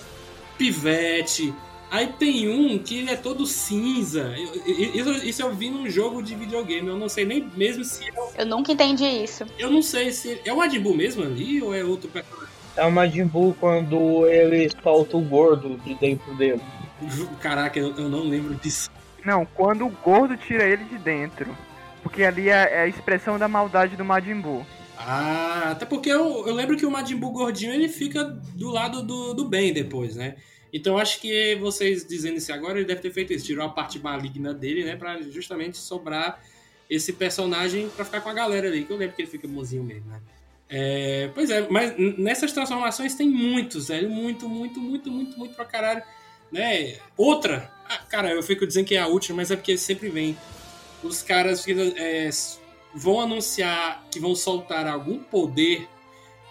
pivete, 0.59 1.55
aí 1.91 2.07
tem 2.19 2.49
um 2.49 2.79
que 2.79 2.99
ele 2.99 3.11
é 3.11 3.17
todo 3.17 3.47
cinza. 3.47 4.35
Isso, 4.67 5.11
isso 5.27 5.43
eu 5.43 5.55
vi 5.55 5.71
num 5.71 5.89
jogo 5.89 6.23
de 6.23 6.35
videogame, 6.35 6.89
eu 6.89 6.99
não 6.99 7.09
sei 7.09 7.25
nem 7.25 7.49
mesmo 7.57 7.83
se... 7.83 8.07
Eu, 8.07 8.15
é 8.37 8.43
eu 8.43 8.47
nunca 8.47 8.73
entendi 8.73 9.05
isso. 9.05 9.47
Eu 9.59 9.71
não 9.71 9.81
sei 9.81 10.13
se... 10.13 10.39
É 10.45 10.53
o 10.53 10.59
Majin 10.59 10.81
Buu 10.81 10.95
mesmo 10.95 11.25
ali 11.25 11.63
ou 11.63 11.75
é 11.75 11.83
outro 11.83 12.11
personagem? 12.11 12.53
É 12.77 12.85
o 12.85 12.93
Majin 12.93 13.25
Buu 13.25 13.57
quando 13.59 14.27
ele 14.27 14.69
solta 14.83 15.17
o 15.17 15.21
gordo 15.23 15.81
de 15.85 15.95
dentro 15.95 16.35
dele. 16.35 16.61
Caraca, 17.41 17.79
eu, 17.79 17.97
eu 17.97 18.09
não 18.09 18.29
lembro 18.29 18.55
disso. 18.57 18.91
Não, 19.25 19.47
quando 19.47 19.87
o 19.87 19.91
gordo 19.91 20.37
tira 20.37 20.65
ele 20.65 20.85
de 20.85 20.99
dentro. 20.99 21.57
Porque 22.03 22.23
ali 22.23 22.51
é, 22.51 22.53
é 22.53 22.81
a 22.81 22.87
expressão 22.87 23.39
da 23.39 23.49
maldade 23.49 23.97
do 23.97 24.05
Majin 24.05 24.41
Buu. 24.41 24.65
Ah, 24.99 25.71
até 25.71 25.87
porque 25.87 26.11
eu, 26.11 26.47
eu 26.47 26.55
lembro 26.55 26.77
que 26.77 26.85
o 26.85 26.91
Majin 26.91 27.17
Buu 27.17 27.33
gordinho 27.33 27.73
ele 27.73 27.89
fica 27.89 28.25
do 28.25 28.69
lado 28.69 29.03
do, 29.03 29.33
do 29.33 29.49
bem 29.49 29.73
depois, 29.73 30.15
né? 30.15 30.37
Então 30.73 30.99
acho 30.99 31.21
que 31.21 31.55
vocês 31.57 32.07
dizendo 32.07 32.37
isso 32.37 32.53
agora, 32.53 32.79
ele 32.79 32.87
deve 32.87 33.01
ter 33.01 33.11
feito 33.11 33.33
isso, 33.33 33.47
tirou 33.47 33.65
a 33.65 33.69
parte 33.69 33.99
maligna 33.99 34.53
dele, 34.53 34.85
né? 34.85 34.97
Pra 34.97 35.21
justamente 35.23 35.79
sobrar 35.79 36.43
esse 36.91 37.13
personagem 37.13 37.89
pra 37.89 38.05
ficar 38.05 38.21
com 38.21 38.29
a 38.29 38.35
galera 38.35 38.69
ali, 38.69 38.85
que 38.85 38.93
eu 38.93 38.97
lembro 38.97 39.17
que 39.17 39.23
ele 39.23 39.31
fica 39.31 39.49
mozinho 39.49 39.83
mesmo, 39.83 40.11
né? 40.11 40.21
É, 40.69 41.31
pois 41.35 41.51
é, 41.51 41.67
mas 41.71 41.95
nessas 42.19 42.53
transformações 42.53 43.15
tem 43.15 43.29
muitos, 43.29 43.89
velho. 43.89 44.11
Muito, 44.11 44.49
muito, 44.49 44.81
muito, 44.81 45.11
muito, 45.11 45.39
muito 45.39 45.55
pra 45.55 45.65
caralho. 45.65 46.03
Né? 46.51 46.97
Outra, 47.17 47.71
cara, 48.09 48.31
eu 48.31 48.43
fico 48.43 48.67
dizendo 48.67 48.87
que 48.87 48.97
é 48.97 49.01
a 49.01 49.07
última, 49.07 49.37
mas 49.37 49.51
é 49.51 49.57
porque 49.57 49.77
sempre 49.77 50.09
vem. 50.09 50.37
Os 51.03 51.23
caras 51.23 51.65
é, 51.69 52.31
vão 52.95 53.21
anunciar 53.21 54.07
que 54.11 54.19
vão 54.19 54.35
soltar 54.35 54.87
algum 54.87 55.19
poder, 55.19 55.89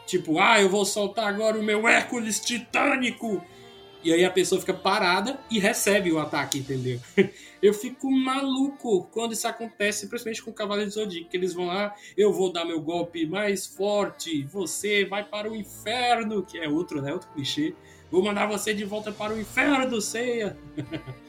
tipo, 0.05 0.39
ah, 0.39 0.61
eu 0.61 0.69
vou 0.69 0.85
soltar 0.85 1.27
agora 1.27 1.57
o 1.57 1.63
meu 1.63 1.87
Hércules 1.87 2.39
titânico. 2.39 3.43
E 4.03 4.11
aí 4.11 4.25
a 4.25 4.29
pessoa 4.29 4.59
fica 4.59 4.73
parada 4.73 5.39
e 5.49 5.59
recebe 5.59 6.11
o 6.11 6.19
ataque, 6.19 6.59
entendeu? 6.59 6.99
Eu 7.61 7.73
fico 7.73 8.11
maluco 8.11 9.07
quando 9.09 9.31
isso 9.31 9.47
acontece, 9.47 10.09
principalmente 10.09 10.43
com 10.43 10.51
o 10.51 10.53
Cavaleiro 10.53 10.89
de 10.89 10.95
Zodíaco, 10.95 11.29
que 11.29 11.37
eles 11.37 11.53
vão 11.53 11.67
lá, 11.67 11.95
eu 12.17 12.33
vou 12.33 12.51
dar 12.51 12.65
meu 12.65 12.81
golpe 12.81 13.25
mais 13.25 13.65
forte, 13.65 14.43
você 14.43 15.05
vai 15.05 15.23
para 15.23 15.49
o 15.49 15.55
inferno, 15.55 16.43
que 16.43 16.57
é 16.57 16.67
outro, 16.67 17.01
né? 17.01 17.13
Outro 17.13 17.29
clichê. 17.29 17.73
Vou 18.11 18.21
mandar 18.21 18.47
você 18.47 18.73
de 18.73 18.83
volta 18.83 19.13
para 19.13 19.33
o 19.33 19.39
inferno, 19.39 20.01
ceia. 20.01 20.57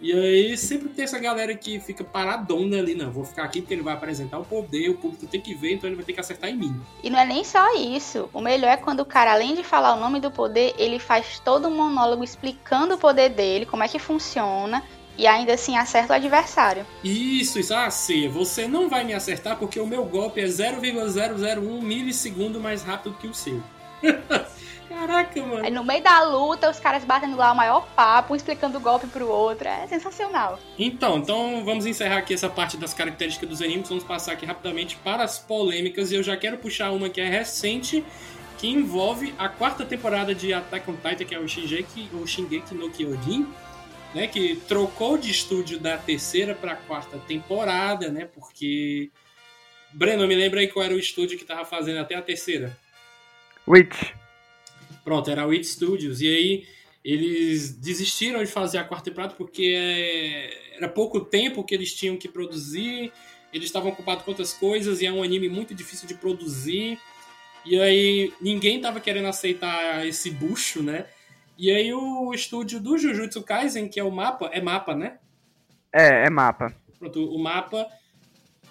E 0.00 0.12
aí 0.12 0.56
sempre 0.56 0.88
tem 0.88 1.04
essa 1.04 1.18
galera 1.18 1.54
que 1.54 1.80
fica 1.80 2.04
paradona 2.04 2.78
ali, 2.78 2.94
não, 2.94 3.10
vou 3.10 3.24
ficar 3.24 3.44
aqui 3.44 3.60
porque 3.60 3.74
ele 3.74 3.82
vai 3.82 3.94
apresentar 3.94 4.38
o 4.38 4.44
poder, 4.44 4.90
o 4.90 4.94
público 4.94 5.26
tem 5.26 5.40
que 5.40 5.54
ver, 5.54 5.74
então 5.74 5.88
ele 5.88 5.96
vai 5.96 6.04
ter 6.04 6.12
que 6.12 6.20
acertar 6.20 6.50
em 6.50 6.56
mim. 6.56 6.80
E 7.02 7.10
não 7.10 7.18
é 7.18 7.26
nem 7.26 7.42
só 7.42 7.74
isso. 7.74 8.30
O 8.32 8.40
melhor 8.40 8.70
é 8.70 8.76
quando 8.76 9.00
o 9.00 9.04
cara, 9.04 9.32
além 9.32 9.54
de 9.54 9.64
falar 9.64 9.94
o 9.94 10.00
nome 10.00 10.20
do 10.20 10.30
poder, 10.30 10.74
ele 10.78 10.98
faz 10.98 11.40
todo 11.40 11.66
um 11.66 11.76
monólogo 11.76 12.22
explicando 12.22 12.94
o 12.94 12.98
poder 12.98 13.30
dele, 13.30 13.66
como 13.66 13.82
é 13.82 13.88
que 13.88 13.98
funciona, 13.98 14.84
e 15.16 15.26
ainda 15.26 15.54
assim 15.54 15.76
acerta 15.76 16.12
o 16.12 16.16
adversário. 16.16 16.86
Isso, 17.02 17.58
isso. 17.58 17.74
Ah, 17.74 17.90
sim, 17.90 18.28
você 18.28 18.68
não 18.68 18.88
vai 18.88 19.02
me 19.02 19.12
acertar 19.12 19.58
porque 19.58 19.80
o 19.80 19.86
meu 19.86 20.04
golpe 20.04 20.40
é 20.40 20.46
0,001 20.46 21.82
milissegundo 21.82 22.60
mais 22.60 22.82
rápido 22.82 23.16
que 23.18 23.26
o 23.26 23.34
seu. 23.34 23.60
Caraca, 24.88 25.44
mano. 25.44 25.64
Aí 25.64 25.70
no 25.70 25.84
meio 25.84 26.02
da 26.02 26.22
luta, 26.22 26.70
os 26.70 26.80
caras 26.80 27.04
batendo 27.04 27.36
lá 27.36 27.52
o 27.52 27.56
maior 27.56 27.86
papo, 27.94 28.32
um 28.32 28.36
explicando 28.36 28.78
o 28.78 28.80
golpe 28.80 29.06
pro 29.06 29.28
outro. 29.28 29.68
É 29.68 29.86
sensacional. 29.86 30.58
Então, 30.78 31.18
então 31.18 31.64
vamos 31.64 31.84
encerrar 31.84 32.18
aqui 32.18 32.32
essa 32.32 32.48
parte 32.48 32.76
das 32.76 32.94
características 32.94 33.48
dos 33.48 33.62
animes. 33.62 33.88
Vamos 33.88 34.04
passar 34.04 34.32
aqui 34.32 34.46
rapidamente 34.46 34.96
para 34.96 35.22
as 35.22 35.38
polêmicas. 35.38 36.10
E 36.10 36.14
eu 36.14 36.22
já 36.22 36.36
quero 36.36 36.56
puxar 36.58 36.90
uma 36.90 37.10
que 37.10 37.20
é 37.20 37.28
recente, 37.28 38.04
que 38.58 38.68
envolve 38.68 39.34
a 39.38 39.48
quarta 39.48 39.84
temporada 39.84 40.34
de 40.34 40.54
Attack 40.54 40.90
on 40.90 40.94
Titan, 40.94 41.24
que 41.24 41.34
é 41.34 41.38
o 41.38 41.46
Shingeki, 41.46 42.08
o 42.14 42.26
Shingeki 42.26 42.74
no 42.74 42.90
Kyojin. 42.90 43.46
Né, 44.14 44.26
que 44.26 44.56
trocou 44.66 45.18
de 45.18 45.30
estúdio 45.30 45.78
da 45.78 45.98
terceira 45.98 46.54
para 46.54 46.72
a 46.72 46.76
quarta 46.76 47.18
temporada, 47.18 48.08
né? 48.08 48.24
Porque 48.24 49.10
Breno, 49.92 50.26
me 50.26 50.34
lembra 50.34 50.60
aí 50.60 50.68
qual 50.68 50.82
era 50.82 50.94
o 50.94 50.98
estúdio 50.98 51.38
que 51.38 51.44
tava 51.44 51.66
fazendo 51.66 51.98
até 51.98 52.14
a 52.14 52.22
terceira? 52.22 52.74
Witch. 53.66 54.12
Pronto, 55.08 55.30
era 55.30 55.40
a 55.40 55.46
Witch 55.46 55.64
Studios. 55.64 56.20
E 56.20 56.28
aí 56.28 56.66
eles 57.02 57.70
desistiram 57.70 58.44
de 58.44 58.50
fazer 58.50 58.76
a 58.76 58.84
quarta 58.84 59.08
temporada 59.08 59.32
porque 59.32 59.74
é, 59.74 60.76
era 60.76 60.86
pouco 60.86 61.18
tempo 61.18 61.64
que 61.64 61.74
eles 61.74 61.94
tinham 61.94 62.18
que 62.18 62.28
produzir, 62.28 63.10
eles 63.50 63.68
estavam 63.68 63.90
ocupados 63.90 64.22
com 64.22 64.32
outras 64.32 64.52
coisas 64.52 65.00
e 65.00 65.06
é 65.06 65.10
um 65.10 65.22
anime 65.22 65.48
muito 65.48 65.74
difícil 65.74 66.06
de 66.06 66.12
produzir. 66.12 66.98
E 67.64 67.80
aí 67.80 68.34
ninguém 68.38 68.76
estava 68.76 69.00
querendo 69.00 69.28
aceitar 69.28 70.06
esse 70.06 70.30
bucho, 70.30 70.82
né? 70.82 71.06
E 71.56 71.70
aí 71.70 71.90
o 71.94 72.34
estúdio 72.34 72.78
do 72.78 72.98
Jujutsu 72.98 73.42
Kaisen, 73.42 73.88
que 73.88 73.98
é 73.98 74.04
o 74.04 74.12
Mapa, 74.12 74.50
é 74.52 74.60
Mapa, 74.60 74.94
né? 74.94 75.16
É, 75.90 76.26
é 76.26 76.28
Mapa. 76.28 76.74
Pronto, 76.98 77.34
o 77.34 77.38
Mapa 77.38 77.86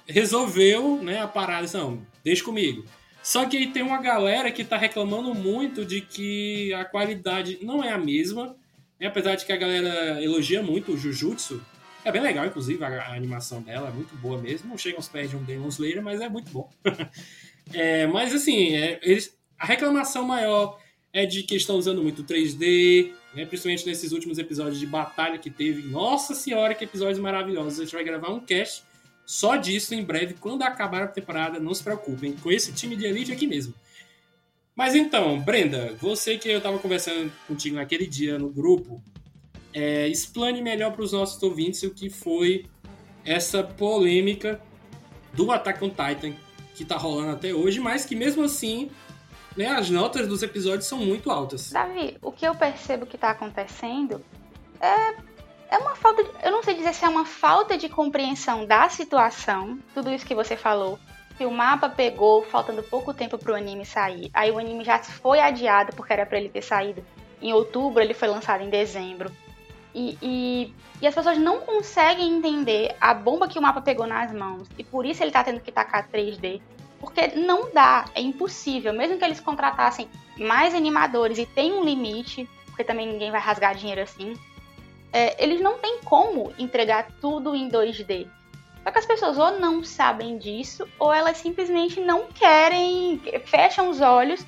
resolveu, 0.07 1.01
né, 1.01 1.19
a 1.19 1.27
parada, 1.27 1.67
não, 1.73 2.05
deixa 2.23 2.43
comigo. 2.43 2.85
Só 3.27 3.45
que 3.45 3.57
aí 3.57 3.67
tem 3.67 3.83
uma 3.83 4.01
galera 4.01 4.49
que 4.49 4.63
tá 4.63 4.77
reclamando 4.77 5.35
muito 5.35 5.83
de 5.83 5.99
que 5.99 6.73
a 6.73 6.85
qualidade 6.85 7.59
não 7.61 7.83
é 7.83 7.91
a 7.91 7.97
mesma. 7.97 8.55
Né? 8.97 9.05
Apesar 9.05 9.35
de 9.35 9.45
que 9.45 9.51
a 9.51 9.57
galera 9.57 10.23
elogia 10.23 10.63
muito 10.63 10.93
o 10.93 10.97
Jujutsu. 10.97 11.61
É 12.05 12.11
bem 12.11 12.21
legal, 12.21 12.45
inclusive, 12.45 12.81
a, 12.81 12.87
a 12.87 13.13
animação 13.15 13.61
dela 13.61 13.89
é 13.89 13.91
muito 13.91 14.15
boa 14.15 14.41
mesmo. 14.41 14.69
Não 14.69 14.77
chega 14.77 14.95
aos 14.95 15.09
pés 15.09 15.29
de 15.29 15.35
um 15.35 15.43
Demon 15.43 15.67
Slayer, 15.67 16.01
mas 16.01 16.21
é 16.21 16.29
muito 16.29 16.49
bom. 16.53 16.71
é, 17.73 18.07
mas 18.07 18.33
assim, 18.33 18.73
é, 18.73 18.97
eles, 19.03 19.37
a 19.59 19.65
reclamação 19.65 20.23
maior 20.23 20.79
é 21.11 21.25
de 21.25 21.43
que 21.43 21.57
estão 21.57 21.75
usando 21.75 22.01
muito 22.01 22.23
3D, 22.23 23.11
né? 23.35 23.45
principalmente 23.45 23.85
nesses 23.85 24.13
últimos 24.13 24.37
episódios 24.37 24.79
de 24.79 24.87
batalha 24.87 25.37
que 25.37 25.49
teve. 25.49 25.81
Nossa 25.81 26.33
senhora, 26.33 26.73
que 26.73 26.85
episódios 26.85 27.19
maravilhosos. 27.19 27.77
A 27.77 27.83
gente 27.83 27.93
vai 27.93 28.05
gravar 28.05 28.29
um 28.29 28.39
cast 28.39 28.86
só 29.27 29.57
disso 29.57 29.93
em 29.93 30.01
breve, 30.01 30.35
quando 30.39 30.61
acabar 30.61 31.03
a 31.03 31.07
temporada, 31.07 31.59
não 31.59 31.73
se 31.73 31.83
preocupem, 31.83 32.31
com 32.31 32.49
esse 32.49 32.71
time 32.71 32.95
de 32.95 33.05
elite 33.05 33.29
aqui 33.29 33.45
mesmo. 33.45 33.73
Mas 34.73 34.95
então, 34.95 35.37
Brenda, 35.41 35.93
você 35.99 36.37
que 36.37 36.47
eu 36.47 36.59
estava 36.59 36.79
conversando 36.79 37.29
contigo 37.45 37.75
naquele 37.75 38.07
dia 38.07 38.39
no 38.39 38.47
grupo, 38.47 39.03
é, 39.73 40.07
explane 40.07 40.61
melhor 40.61 40.93
para 40.93 41.01
os 41.01 41.11
nossos 41.11 41.43
ouvintes 41.43 41.83
o 41.83 41.93
que 41.93 42.09
foi 42.09 42.67
essa 43.25 43.61
polêmica 43.61 44.61
do 45.33 45.51
Attack 45.51 45.83
on 45.83 45.89
Titan 45.89 46.33
que 46.73 46.83
está 46.83 46.95
rolando 46.95 47.31
até 47.31 47.53
hoje, 47.53 47.81
mas 47.81 48.05
que 48.05 48.15
mesmo 48.15 48.45
assim 48.45 48.89
né, 49.57 49.67
as 49.67 49.89
notas 49.89 50.25
dos 50.25 50.41
episódios 50.41 50.85
são 50.85 50.99
muito 50.99 51.29
altas. 51.29 51.71
Davi, 51.71 52.17
o 52.21 52.31
que 52.31 52.47
eu 52.47 52.55
percebo 52.55 53.05
que 53.05 53.17
está 53.17 53.31
acontecendo 53.31 54.23
é 54.79 55.26
é 55.69 55.77
uma 55.77 55.95
falta, 55.95 56.23
de, 56.23 56.29
eu 56.43 56.51
não 56.51 56.63
sei 56.63 56.75
dizer 56.75 56.93
se 56.93 57.05
é 57.05 57.09
uma 57.09 57.25
falta 57.25 57.77
de 57.77 57.89
compreensão 57.89 58.65
da 58.65 58.89
situação, 58.89 59.77
tudo 59.93 60.11
isso 60.11 60.25
que 60.25 60.35
você 60.35 60.55
falou, 60.55 60.97
que 61.37 61.45
o 61.45 61.51
mapa 61.51 61.89
pegou 61.89 62.43
faltando 62.43 62.81
pouco 62.83 63.13
tempo 63.13 63.37
para 63.37 63.51
o 63.51 63.55
anime 63.55 63.85
sair. 63.85 64.29
Aí 64.33 64.49
o 64.49 64.57
anime 64.57 64.83
já 64.83 64.97
foi 64.99 65.39
adiado 65.39 65.95
porque 65.95 66.13
era 66.13 66.25
para 66.25 66.37
ele 66.39 66.49
ter 66.49 66.63
saído 66.63 67.05
em 67.41 67.53
outubro, 67.53 68.01
ele 68.01 68.13
foi 68.13 68.27
lançado 68.27 68.63
em 68.63 68.69
dezembro. 68.69 69.31
E, 69.93 70.17
e, 70.21 70.73
e, 71.01 71.07
as 71.07 71.13
pessoas 71.13 71.37
não 71.37 71.61
conseguem 71.61 72.37
entender 72.37 72.95
a 72.99 73.13
bomba 73.13 73.47
que 73.47 73.57
o 73.57 73.61
mapa 73.61 73.81
pegou 73.81 74.07
nas 74.07 74.31
mãos. 74.31 74.67
E 74.77 74.83
por 74.83 75.05
isso 75.05 75.23
ele 75.23 75.31
tá 75.31 75.43
tendo 75.43 75.59
que 75.59 75.71
tacar 75.71 76.07
3D. 76.09 76.61
Porque 76.99 77.27
não 77.35 77.71
dá, 77.71 78.05
é 78.15 78.21
impossível. 78.21 78.93
Mesmo 78.93 79.17
que 79.17 79.25
eles 79.25 79.39
contratassem 79.39 80.07
mais 80.37 80.73
animadores 80.73 81.37
e 81.37 81.45
tem 81.45 81.73
um 81.73 81.83
limite, 81.83 82.47
porque 82.67 82.83
também 82.83 83.07
ninguém 83.07 83.31
vai 83.31 83.39
rasgar 83.39 83.75
dinheiro 83.75 84.01
assim 84.01 84.35
é, 85.11 85.41
eles 85.43 85.61
não 85.61 85.77
têm 85.77 86.01
como 86.03 86.53
entregar 86.57 87.07
tudo 87.21 87.55
em 87.55 87.69
2D. 87.69 88.27
Só 88.83 88.91
que 88.91 88.99
as 88.99 89.05
pessoas 89.05 89.37
ou 89.37 89.59
não 89.59 89.83
sabem 89.83 90.37
disso, 90.37 90.87
ou 90.97 91.13
elas 91.13 91.37
simplesmente 91.37 91.99
não 91.99 92.27
querem, 92.27 93.21
fecham 93.45 93.89
os 93.89 93.99
olhos, 93.99 94.45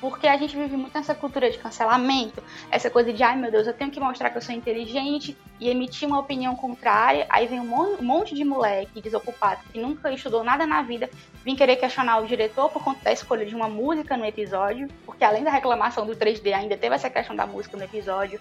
porque 0.00 0.28
a 0.28 0.36
gente 0.36 0.56
vive 0.56 0.76
muito 0.76 0.94
nessa 0.94 1.14
cultura 1.14 1.50
de 1.50 1.58
cancelamento, 1.58 2.42
essa 2.70 2.88
coisa 2.88 3.12
de, 3.12 3.22
ai 3.22 3.36
meu 3.36 3.50
Deus, 3.50 3.66
eu 3.66 3.72
tenho 3.72 3.90
que 3.90 3.98
mostrar 3.98 4.30
que 4.30 4.36
eu 4.36 4.42
sou 4.42 4.54
inteligente 4.54 5.36
e 5.58 5.68
emitir 5.68 6.06
uma 6.06 6.20
opinião 6.20 6.54
contrária. 6.54 7.26
Aí 7.28 7.46
vem 7.46 7.60
um 7.60 8.02
monte 8.02 8.34
de 8.34 8.44
moleque 8.44 9.00
desocupado 9.00 9.62
que 9.72 9.80
nunca 9.80 10.12
estudou 10.12 10.44
nada 10.44 10.66
na 10.66 10.82
vida, 10.82 11.10
vim 11.44 11.56
querer 11.56 11.76
questionar 11.76 12.18
o 12.18 12.26
diretor 12.26 12.70
por 12.70 12.82
conta 12.82 13.00
da 13.04 13.12
escolha 13.12 13.44
de 13.44 13.54
uma 13.54 13.68
música 13.68 14.16
no 14.16 14.24
episódio, 14.24 14.88
porque 15.04 15.24
além 15.24 15.42
da 15.42 15.50
reclamação 15.50 16.06
do 16.06 16.14
3D, 16.14 16.52
ainda 16.52 16.76
teve 16.76 16.94
essa 16.94 17.10
questão 17.10 17.34
da 17.34 17.46
música 17.46 17.76
no 17.76 17.84
episódio. 17.84 18.40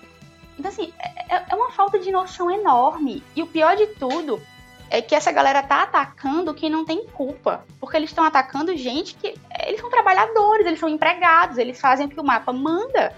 Então, 0.57 0.71
assim, 0.71 0.91
é, 0.99 1.35
é, 1.35 1.45
é 1.49 1.55
uma 1.55 1.71
falta 1.71 1.99
de 1.99 2.11
noção 2.11 2.49
enorme. 2.49 3.23
E 3.35 3.43
o 3.43 3.47
pior 3.47 3.75
de 3.75 3.87
tudo 3.87 4.41
é 4.89 5.01
que 5.01 5.15
essa 5.15 5.31
galera 5.31 5.61
tá 5.61 5.83
atacando 5.83 6.53
quem 6.53 6.69
não 6.69 6.85
tem 6.85 7.05
culpa. 7.05 7.65
Porque 7.79 7.97
eles 7.97 8.09
estão 8.09 8.23
atacando 8.23 8.75
gente 8.75 9.15
que. 9.15 9.35
Eles 9.65 9.79
são 9.79 9.89
trabalhadores, 9.89 10.65
eles 10.65 10.79
são 10.79 10.89
empregados, 10.89 11.57
eles 11.57 11.79
fazem 11.79 12.07
o 12.07 12.09
que 12.09 12.19
o 12.19 12.23
mapa 12.23 12.51
manda. 12.51 13.13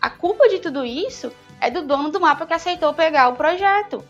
A 0.00 0.08
culpa 0.08 0.48
de 0.48 0.60
tudo 0.60 0.84
isso 0.84 1.32
é 1.60 1.70
do 1.70 1.82
dono 1.82 2.10
do 2.10 2.20
mapa 2.20 2.46
que 2.46 2.54
aceitou 2.54 2.94
pegar 2.94 3.28
o 3.28 3.36
projeto. 3.36 4.04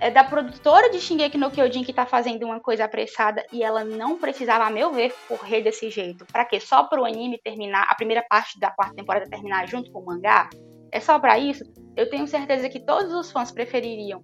É 0.00 0.10
da 0.10 0.24
produtora 0.24 0.90
de 0.90 1.00
Shingeki 1.00 1.38
no 1.38 1.50
Kyojin 1.50 1.84
que 1.84 1.92
tá 1.92 2.04
fazendo 2.04 2.44
uma 2.44 2.60
coisa 2.60 2.84
apressada 2.84 3.44
e 3.52 3.62
ela 3.62 3.84
não 3.84 4.18
precisava, 4.18 4.64
a 4.64 4.70
meu 4.70 4.92
ver, 4.92 5.14
correr 5.28 5.62
desse 5.62 5.88
jeito. 5.88 6.26
Para 6.26 6.44
quê? 6.44 6.58
Só 6.60 6.84
pro 6.84 7.04
anime 7.04 7.38
terminar, 7.38 7.86
a 7.88 7.94
primeira 7.94 8.24
parte 8.28 8.58
da 8.58 8.70
quarta 8.70 8.94
temporada 8.96 9.28
terminar 9.30 9.66
junto 9.68 9.90
com 9.92 10.00
o 10.00 10.06
mangá? 10.06 10.50
É 10.94 11.00
só 11.00 11.18
para 11.18 11.36
isso? 11.36 11.64
Eu 11.96 12.08
tenho 12.08 12.24
certeza 12.28 12.68
que 12.68 12.78
todos 12.78 13.12
os 13.12 13.32
fãs 13.32 13.50
prefeririam 13.50 14.22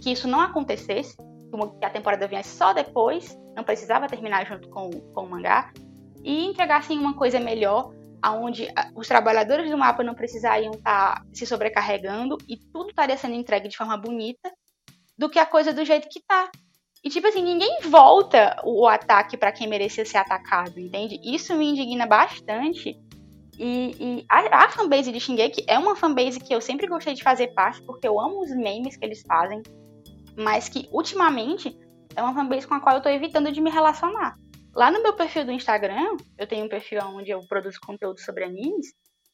que 0.00 0.12
isso 0.12 0.28
não 0.28 0.40
acontecesse, 0.40 1.16
que 1.16 1.84
a 1.84 1.90
temporada 1.90 2.28
viesse 2.28 2.56
só 2.56 2.72
depois, 2.72 3.36
não 3.56 3.64
precisava 3.64 4.06
terminar 4.06 4.46
junto 4.46 4.68
com, 4.68 4.88
com 4.90 5.24
o 5.24 5.28
mangá, 5.28 5.72
e 6.22 6.46
entregassem 6.46 6.96
uma 6.96 7.14
coisa 7.14 7.40
melhor, 7.40 7.92
onde 8.24 8.68
os 8.94 9.08
trabalhadores 9.08 9.68
do 9.68 9.76
mapa 9.76 10.04
não 10.04 10.14
precisariam 10.14 10.72
estar 10.72 11.16
tá 11.16 11.26
se 11.32 11.44
sobrecarregando 11.44 12.38
e 12.48 12.56
tudo 12.56 12.90
estaria 12.90 13.16
sendo 13.16 13.34
entregue 13.34 13.68
de 13.68 13.76
forma 13.76 13.96
bonita, 13.96 14.48
do 15.18 15.28
que 15.28 15.40
a 15.40 15.46
coisa 15.46 15.72
do 15.72 15.84
jeito 15.84 16.08
que 16.08 16.20
tá. 16.20 16.50
E 17.02 17.10
tipo 17.10 17.26
assim, 17.26 17.42
ninguém 17.42 17.80
volta 17.82 18.60
o 18.64 18.86
ataque 18.86 19.36
para 19.36 19.50
quem 19.50 19.66
merecia 19.66 20.06
ser 20.06 20.18
atacado, 20.18 20.78
entende? 20.78 21.20
Isso 21.24 21.52
me 21.56 21.68
indigna 21.68 22.06
bastante 22.06 22.96
e, 23.58 23.96
e 23.98 24.26
a, 24.28 24.64
a, 24.64 24.68
fanbase 24.70 25.12
de 25.12 25.20
Shingeki 25.20 25.64
é 25.68 25.78
uma 25.78 25.94
fanbase 25.94 26.40
que 26.40 26.54
eu 26.54 26.60
sempre 26.60 26.86
gostei 26.86 27.14
de 27.14 27.22
fazer 27.22 27.48
parte, 27.48 27.82
porque 27.82 28.08
eu 28.08 28.18
amo 28.18 28.40
os 28.40 28.50
memes 28.50 28.96
que 28.96 29.04
eles 29.04 29.22
fazem, 29.22 29.62
mas 30.36 30.68
que 30.68 30.88
ultimamente 30.90 31.76
é 32.16 32.22
uma 32.22 32.34
fanbase 32.34 32.66
com 32.66 32.74
a 32.74 32.80
qual 32.80 32.96
eu 32.96 33.02
tô 33.02 33.08
evitando 33.08 33.52
de 33.52 33.60
me 33.60 33.70
relacionar. 33.70 34.36
Lá 34.74 34.90
no 34.90 35.02
meu 35.02 35.12
perfil 35.12 35.44
do 35.44 35.52
Instagram, 35.52 36.16
eu 36.38 36.46
tenho 36.46 36.64
um 36.64 36.68
perfil 36.68 37.00
onde 37.04 37.30
eu 37.30 37.40
produzo 37.46 37.78
conteúdo 37.80 38.20
sobre 38.20 38.44
animes, 38.44 38.86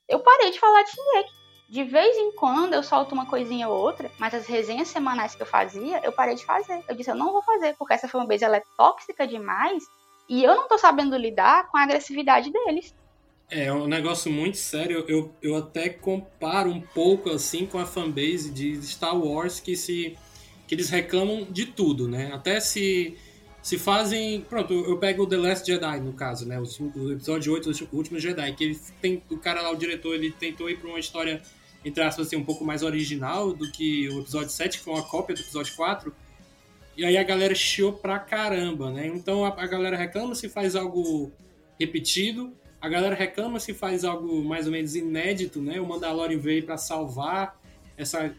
eu 0.09 0.21
parei 0.21 0.51
de 0.51 0.59
falar 0.59 0.83
de 0.83 0.91
Shingeki. 0.91 1.39
De 1.71 1.85
vez 1.85 2.17
em 2.17 2.33
quando 2.33 2.73
eu 2.73 2.83
solto 2.83 3.13
uma 3.13 3.27
coisinha 3.27 3.69
ou 3.69 3.79
outra, 3.79 4.11
mas 4.19 4.33
as 4.33 4.47
resenhas 4.47 4.89
semanais 4.89 5.35
que 5.35 5.43
eu 5.43 5.47
fazia, 5.47 6.01
eu 6.03 6.11
parei 6.11 6.35
de 6.35 6.45
fazer. 6.45 6.83
Eu 6.89 6.97
disse, 6.97 7.11
eu 7.11 7.15
não 7.15 7.31
vou 7.31 7.43
fazer, 7.43 7.77
porque 7.79 7.93
essa 7.93 8.09
fanbase 8.09 8.43
ela 8.43 8.57
é 8.57 8.63
tóxica 8.77 9.27
demais 9.27 9.85
e 10.29 10.43
eu 10.43 10.57
não 10.57 10.67
tô 10.67 10.79
sabendo 10.79 11.15
lidar 11.15 11.69
com 11.69 11.77
a 11.77 11.83
agressividade 11.83 12.51
deles. 12.51 12.95
É 13.51 13.73
um 13.73 13.87
negócio 13.87 14.31
muito 14.31 14.59
sério. 14.59 15.05
Eu, 15.09 15.33
eu 15.43 15.57
até 15.57 15.89
comparo 15.89 16.71
um 16.71 16.81
pouco 16.81 17.31
assim 17.31 17.67
com 17.67 17.79
a 17.79 17.87
fanbase 17.87 18.51
de 18.51 18.81
Star 18.83 19.17
Wars 19.17 19.61
que 19.61 19.77
se 19.77 20.17
que 20.67 20.75
eles 20.75 20.91
reclamam 20.91 21.47
de 21.51 21.65
tudo, 21.65 22.07
né? 22.07 22.31
Até 22.33 22.61
se 22.61 23.17
se 23.63 23.79
fazem, 23.79 24.43
pronto, 24.43 24.73
eu 24.73 24.97
pego 24.99 25.25
o 25.25 25.27
The 25.27 25.37
Last 25.37 25.67
Jedi 25.67 26.01
no 26.01 26.13
caso, 26.13 26.47
né? 26.47 26.61
O, 26.61 26.63
o 26.99 27.13
episódio 27.13 27.53
8, 27.53 27.71
o 27.91 27.97
último 27.97 28.19
Jedi, 28.19 28.53
que 28.55 28.65
ele 28.65 28.81
tem 29.01 29.23
o 29.31 29.39
cara 29.39 29.63
lá, 29.63 29.71
o 29.71 29.77
diretor, 29.77 30.15
ele 30.15 30.31
tentou 30.31 30.71
ir 30.71 30.79
para 30.79 30.89
uma 30.89 30.99
história 30.99 31.43
entre 31.85 32.03
aspas, 32.03 32.27
assim, 32.27 32.37
um 32.37 32.45
pouco 32.45 32.65
mais 32.65 32.83
original 32.83 33.53
do 33.53 33.71
que 33.71 34.09
o 34.09 34.21
episódio 34.21 34.51
7, 34.51 34.79
que 34.79 34.85
foi 34.85 34.95
uma 34.95 35.03
cópia 35.03 35.35
do 35.35 35.41
episódio 35.41 35.75
4. 35.77 36.15
E 36.97 37.05
aí 37.05 37.17
a 37.17 37.23
galera 37.23 37.55
chiou 37.55 37.93
pra 37.93 38.19
caramba, 38.19 38.91
né? 38.91 39.07
Então 39.07 39.45
a, 39.45 39.49
a 39.49 39.67
galera 39.67 39.97
reclama 39.97 40.35
se 40.35 40.49
faz 40.49 40.75
algo 40.75 41.31
repetido, 41.79 42.53
a 42.81 42.89
galera 42.89 43.15
reclama 43.15 43.59
se 43.59 43.75
faz 43.75 44.05
algo 44.05 44.45
mais 44.45 44.67
ou 44.67 44.73
menos 44.73 44.95
inédito, 44.95 45.61
né? 45.61 45.81
O 45.81 45.87
Mandalorian 45.87 46.39
veio 46.39 46.65
para 46.65 46.77
salvar 46.77 47.59
essa, 47.97 48.33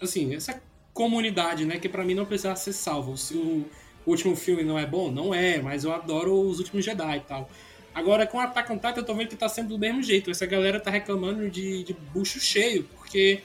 assim, 0.00 0.34
essa 0.34 0.62
comunidade, 0.92 1.64
né? 1.64 1.78
Que 1.78 1.88
para 1.88 2.04
mim 2.04 2.14
não 2.14 2.26
precisava 2.26 2.56
ser 2.56 2.72
salvo. 2.72 3.16
Se 3.16 3.34
o 3.34 3.64
último 4.06 4.36
filme 4.36 4.62
não 4.62 4.78
é 4.78 4.84
bom, 4.84 5.10
não 5.10 5.34
é, 5.34 5.60
mas 5.60 5.84
eu 5.84 5.92
adoro 5.92 6.38
os 6.38 6.58
últimos 6.58 6.84
Jedi 6.84 7.16
e 7.16 7.20
tal. 7.20 7.48
Agora, 7.94 8.26
com 8.26 8.38
Attack 8.38 8.70
on 8.70 8.76
Titan, 8.76 8.94
eu 8.96 9.04
tô 9.04 9.14
vendo 9.14 9.28
que 9.28 9.36
tá 9.36 9.48
sendo 9.48 9.70
do 9.70 9.78
mesmo 9.78 10.02
jeito. 10.02 10.30
Essa 10.30 10.46
galera 10.46 10.78
tá 10.78 10.90
reclamando 10.90 11.50
de, 11.50 11.82
de 11.82 11.92
bucho 11.92 12.38
cheio, 12.38 12.84
porque 12.84 13.40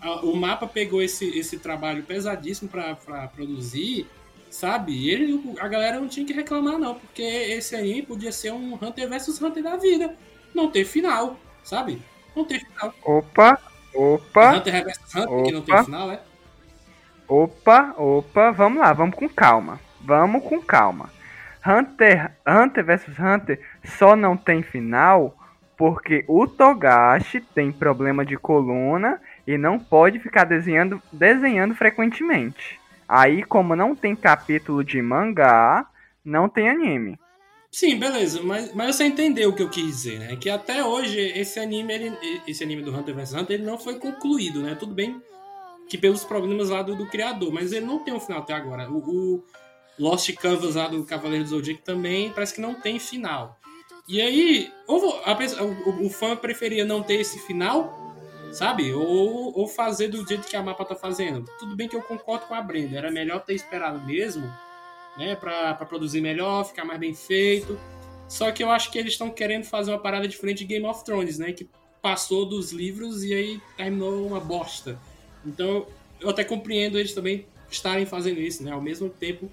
a, 0.00 0.22
o 0.22 0.34
mapa 0.34 0.66
pegou 0.66 1.02
esse, 1.02 1.38
esse 1.38 1.58
trabalho 1.58 2.02
pesadíssimo 2.02 2.70
para 2.70 3.28
produzir 3.28 4.06
Sabe? 4.52 5.08
Ele, 5.08 5.56
a 5.58 5.66
galera 5.66 5.98
não 5.98 6.06
tinha 6.06 6.26
que 6.26 6.32
reclamar, 6.34 6.78
não, 6.78 6.94
porque 6.94 7.22
esse 7.22 7.74
aí 7.74 8.02
podia 8.02 8.30
ser 8.30 8.52
um 8.52 8.74
Hunter 8.74 9.08
versus 9.08 9.40
Hunter 9.40 9.62
da 9.62 9.78
vida. 9.78 10.14
Não 10.54 10.70
ter 10.70 10.84
final, 10.84 11.38
sabe? 11.64 12.02
Não 12.36 12.44
ter 12.44 12.60
final. 12.60 12.94
Opa, 13.02 13.58
opa. 13.94 14.56
Hunter 14.56 14.84
versus 14.84 15.14
Hunter 15.14 15.32
opa, 15.32 15.42
que 15.42 15.52
não 15.52 15.62
tem 15.62 15.84
final, 15.84 16.12
é? 16.12 16.20
Opa, 17.26 17.94
opa, 17.96 18.50
vamos 18.50 18.78
lá, 18.80 18.92
vamos 18.92 19.16
com 19.16 19.26
calma. 19.26 19.80
Vamos 20.02 20.44
com 20.44 20.60
calma. 20.60 21.10
Hunter, 21.66 22.32
Hunter 22.46 22.84
versus 22.84 23.18
Hunter 23.18 23.58
só 23.82 24.14
não 24.14 24.36
tem 24.36 24.62
final 24.62 25.34
porque 25.78 26.26
o 26.28 26.46
Togashi 26.46 27.40
tem 27.40 27.72
problema 27.72 28.22
de 28.22 28.36
coluna 28.36 29.18
e 29.46 29.56
não 29.56 29.78
pode 29.78 30.18
ficar 30.18 30.44
desenhando, 30.44 31.02
desenhando 31.10 31.74
frequentemente. 31.74 32.81
Aí, 33.08 33.42
como 33.42 33.76
não 33.76 33.94
tem 33.94 34.14
capítulo 34.16 34.82
de 34.82 35.00
mangá, 35.02 35.86
não 36.24 36.48
tem 36.48 36.68
anime. 36.68 37.18
Sim, 37.70 37.98
beleza, 37.98 38.42
mas, 38.42 38.74
mas 38.74 38.96
você 38.96 39.04
entendeu 39.04 39.48
o 39.48 39.54
que 39.54 39.62
eu 39.62 39.70
quis 39.70 39.86
dizer, 39.86 40.18
né? 40.18 40.36
Que 40.36 40.50
até 40.50 40.84
hoje 40.84 41.18
esse 41.18 41.58
anime, 41.58 41.94
ele, 41.94 42.18
esse 42.46 42.62
anime 42.62 42.82
do 42.82 42.94
Hunter 42.94 43.14
vs 43.14 43.32
Hunter, 43.32 43.54
ele 43.54 43.64
não 43.64 43.78
foi 43.78 43.98
concluído, 43.98 44.60
né? 44.60 44.74
Tudo 44.74 44.94
bem 44.94 45.22
que 45.88 45.96
pelos 45.96 46.22
problemas 46.22 46.68
lá 46.68 46.82
do, 46.82 46.94
do 46.94 47.06
criador, 47.06 47.52
mas 47.52 47.72
ele 47.72 47.86
não 47.86 47.98
tem 47.98 48.12
um 48.12 48.20
final 48.20 48.40
até 48.40 48.52
agora. 48.52 48.90
O, 48.90 48.98
o 48.98 49.44
Lost 49.98 50.30
Canvas 50.34 50.74
lá 50.74 50.88
do 50.88 51.04
Cavaleiro 51.04 51.44
do 51.44 51.50
Zodiac 51.50 51.82
também 51.82 52.30
parece 52.30 52.54
que 52.54 52.60
não 52.60 52.74
tem 52.74 52.98
final. 52.98 53.58
E 54.08 54.20
aí, 54.20 54.72
ou 54.86 55.20
a, 55.24 55.38
o, 55.62 56.06
o 56.06 56.10
fã 56.10 56.36
preferia 56.36 56.84
não 56.84 57.02
ter 57.02 57.20
esse 57.20 57.38
final, 57.40 58.01
sabe? 58.52 58.92
Ou, 58.92 59.58
ou 59.58 59.66
fazer 59.66 60.08
do 60.08 60.26
jeito 60.26 60.46
que 60.46 60.56
a 60.56 60.62
mapa 60.62 60.84
tá 60.84 60.94
fazendo. 60.94 61.44
Tudo 61.58 61.74
bem 61.74 61.88
que 61.88 61.96
eu 61.96 62.02
concordo 62.02 62.46
com 62.46 62.54
a 62.54 62.62
Brenda, 62.62 62.96
era 62.96 63.10
melhor 63.10 63.40
ter 63.40 63.54
esperado 63.54 64.00
mesmo, 64.06 64.46
né, 65.16 65.34
pra, 65.34 65.74
pra 65.74 65.86
produzir 65.86 66.20
melhor, 66.20 66.64
ficar 66.64 66.84
mais 66.84 67.00
bem 67.00 67.14
feito. 67.14 67.78
Só 68.28 68.50
que 68.52 68.62
eu 68.62 68.70
acho 68.70 68.90
que 68.90 68.98
eles 68.98 69.12
estão 69.12 69.30
querendo 69.30 69.64
fazer 69.64 69.90
uma 69.90 69.98
parada 69.98 70.28
diferente 70.28 70.58
de 70.58 70.64
Game 70.64 70.86
of 70.86 71.04
Thrones, 71.04 71.38
né, 71.38 71.52
que 71.52 71.68
passou 72.00 72.46
dos 72.46 72.72
livros 72.72 73.24
e 73.24 73.34
aí 73.34 73.60
terminou 73.76 74.26
uma 74.26 74.40
bosta. 74.40 74.98
Então 75.44 75.86
eu 76.20 76.30
até 76.30 76.44
compreendo 76.44 76.98
eles 76.98 77.14
também 77.14 77.46
estarem 77.70 78.06
fazendo 78.06 78.40
isso, 78.40 78.62
né, 78.62 78.72
ao 78.72 78.80
mesmo 78.80 79.08
tempo 79.08 79.50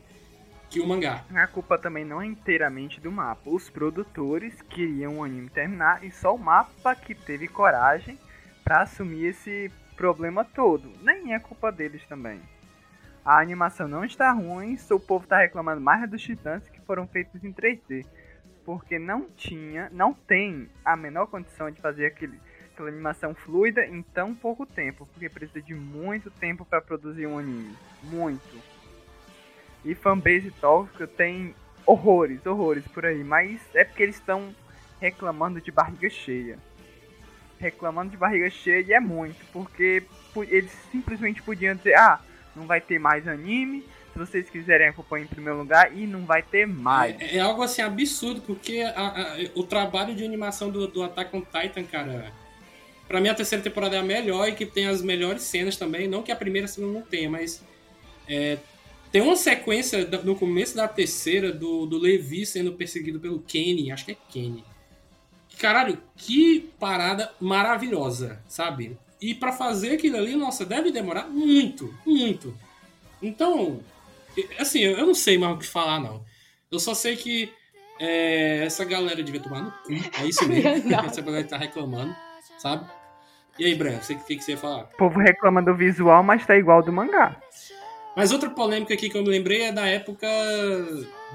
que 0.69 0.79
o 0.79 0.87
mangá. 0.87 1.25
A 1.33 1.47
culpa 1.47 1.79
também 1.79 2.05
não 2.05 2.21
é 2.21 2.27
inteiramente 2.27 3.01
do 3.01 3.11
mapa. 3.11 3.49
Os 3.49 3.69
produtores 3.69 4.61
queriam 4.69 5.17
o 5.17 5.23
anime 5.23 5.49
terminar 5.49 6.03
e 6.03 6.11
só 6.11 6.35
o 6.35 6.37
mapa 6.37 6.95
que 6.95 7.15
teve 7.15 7.47
coragem 7.47 8.19
para 8.69 8.83
assumir 8.83 9.25
esse 9.25 9.71
problema 9.97 10.45
todo. 10.45 10.93
Nem 11.01 11.33
é 11.33 11.39
culpa 11.39 11.71
deles 11.71 12.05
também. 12.07 12.39
A 13.25 13.39
animação 13.39 13.87
não 13.87 14.05
está 14.05 14.31
ruim, 14.31 14.77
o 14.91 14.99
povo 14.99 15.23
está 15.23 15.39
reclamando 15.39 15.81
mais 15.81 16.07
dos 16.07 16.21
Titãs 16.21 16.69
que 16.69 16.79
foram 16.81 17.07
feitos 17.07 17.43
em 17.43 17.51
3D, 17.51 18.05
porque 18.63 18.99
não 18.99 19.27
tinha, 19.31 19.89
não 19.91 20.13
tem 20.13 20.69
a 20.85 20.95
menor 20.95 21.25
condição 21.25 21.71
de 21.71 21.81
fazer 21.81 22.05
aquele, 22.05 22.39
aquela 22.71 22.89
animação 22.89 23.33
fluida 23.33 23.83
em 23.87 24.03
tão 24.03 24.35
pouco 24.35 24.67
tempo, 24.67 25.07
porque 25.07 25.27
precisa 25.29 25.63
de 25.63 25.73
muito 25.73 26.29
tempo 26.29 26.63
para 26.63 26.79
produzir 26.79 27.25
um 27.25 27.39
anime, 27.39 27.75
muito. 28.03 28.55
E 29.83 29.95
fanbase 29.95 30.51
tóxica 30.61 31.07
tem 31.07 31.55
horrores, 31.87 32.45
horrores 32.45 32.87
por 32.87 33.03
aí, 33.03 33.23
mas 33.23 33.59
é 33.73 33.83
porque 33.83 34.03
eles 34.03 34.17
estão 34.17 34.53
reclamando 35.01 35.59
de 35.59 35.71
barriga 35.71 36.07
cheia 36.07 36.68
reclamando 37.59 38.11
de 38.11 38.17
barriga 38.17 38.49
cheia 38.49 38.81
e 38.81 38.93
é 38.93 38.99
muito, 38.99 39.37
porque 39.51 40.03
eles 40.49 40.71
simplesmente 40.91 41.41
podiam 41.41 41.75
dizer, 41.75 41.95
ah, 41.95 42.19
não 42.55 42.65
vai 42.65 42.79
ter 42.79 42.97
mais 42.97 43.27
anime, 43.27 43.83
se 44.13 44.17
vocês 44.17 44.49
quiserem 44.49 44.87
acompanhar 44.87 45.25
em 45.25 45.27
primeiro 45.27 45.59
lugar 45.59 45.95
e 45.95 46.07
não 46.07 46.25
vai 46.25 46.41
ter 46.41 46.65
mais. 46.65 47.19
É, 47.19 47.37
é 47.37 47.39
algo 47.39 47.61
assim 47.61 47.81
absurdo, 47.81 48.41
porque 48.41 48.81
a, 48.81 49.07
a, 49.07 49.37
o 49.55 49.63
trabalho 49.63 50.15
de 50.15 50.23
animação 50.23 50.69
do, 50.69 50.87
do 50.87 51.03
Attack 51.03 51.35
on 51.35 51.41
Titan, 51.41 51.83
cara, 51.83 52.31
pra 53.07 53.19
mim 53.19 53.27
a 53.27 53.35
terceira 53.35 53.63
temporada 53.63 53.97
é 53.97 53.99
a 53.99 54.03
melhor 54.03 54.47
e 54.47 54.53
que 54.53 54.65
tem 54.65 54.87
as 54.87 55.01
melhores 55.01 55.43
cenas 55.43 55.75
também, 55.75 56.07
não 56.07 56.23
que 56.23 56.31
a 56.31 56.35
primeira 56.35 56.65
a 56.65 56.69
segunda 56.69 56.99
não 56.99 57.05
tenha, 57.05 57.29
mas 57.29 57.61
é, 58.27 58.57
tem 59.11 59.21
uma 59.21 59.35
sequência 59.35 60.07
no 60.23 60.35
começo 60.35 60.77
da 60.77 60.87
terceira 60.87 61.51
do, 61.51 61.85
do 61.85 61.97
Levi 61.97 62.45
sendo 62.45 62.71
perseguido 62.73 63.19
pelo 63.19 63.39
Kenny, 63.39 63.91
acho 63.91 64.05
que 64.05 64.13
é 64.13 64.17
Kenny 64.29 64.63
Caralho, 65.59 66.01
que 66.15 66.71
parada 66.79 67.33
maravilhosa, 67.39 68.41
sabe? 68.47 68.97
E 69.21 69.35
para 69.35 69.51
fazer 69.51 69.91
aquilo 69.91 70.15
ali, 70.15 70.35
nossa, 70.35 70.65
deve 70.65 70.89
demorar 70.89 71.27
muito, 71.27 71.93
muito. 72.05 72.55
Então, 73.21 73.81
assim, 74.57 74.79
eu 74.79 75.05
não 75.05 75.13
sei 75.13 75.37
mais 75.37 75.53
o 75.53 75.59
que 75.59 75.67
falar, 75.67 75.99
não. 75.99 76.23
Eu 76.71 76.79
só 76.79 76.93
sei 76.93 77.17
que 77.17 77.51
é, 77.99 78.63
essa 78.65 78.85
galera 78.85 79.21
devia 79.21 79.41
tomar 79.41 79.61
no 79.61 79.71
cu. 79.71 79.91
É 80.17 80.25
isso 80.25 80.47
mesmo. 80.47 80.93
essa 81.05 81.21
galera 81.21 81.45
tá 81.45 81.57
reclamando, 81.57 82.15
sabe? 82.57 82.89
E 83.57 83.65
aí, 83.65 83.75
Bran, 83.75 83.97
o 83.97 84.25
que, 84.25 84.37
que 84.37 84.41
você 84.41 84.51
ia 84.51 84.57
falar? 84.57 84.83
O 84.93 84.97
povo 84.97 85.19
reclama 85.19 85.61
do 85.61 85.75
visual, 85.75 86.23
mas 86.23 86.45
tá 86.45 86.55
igual 86.55 86.81
do 86.81 86.93
mangá. 86.93 87.35
Mas 88.15 88.31
outra 88.31 88.49
polêmica 88.49 88.93
aqui 88.93 89.09
que 89.09 89.17
eu 89.17 89.23
me 89.23 89.29
lembrei 89.29 89.63
é 89.63 89.71
da 89.73 89.85
época 89.85 90.27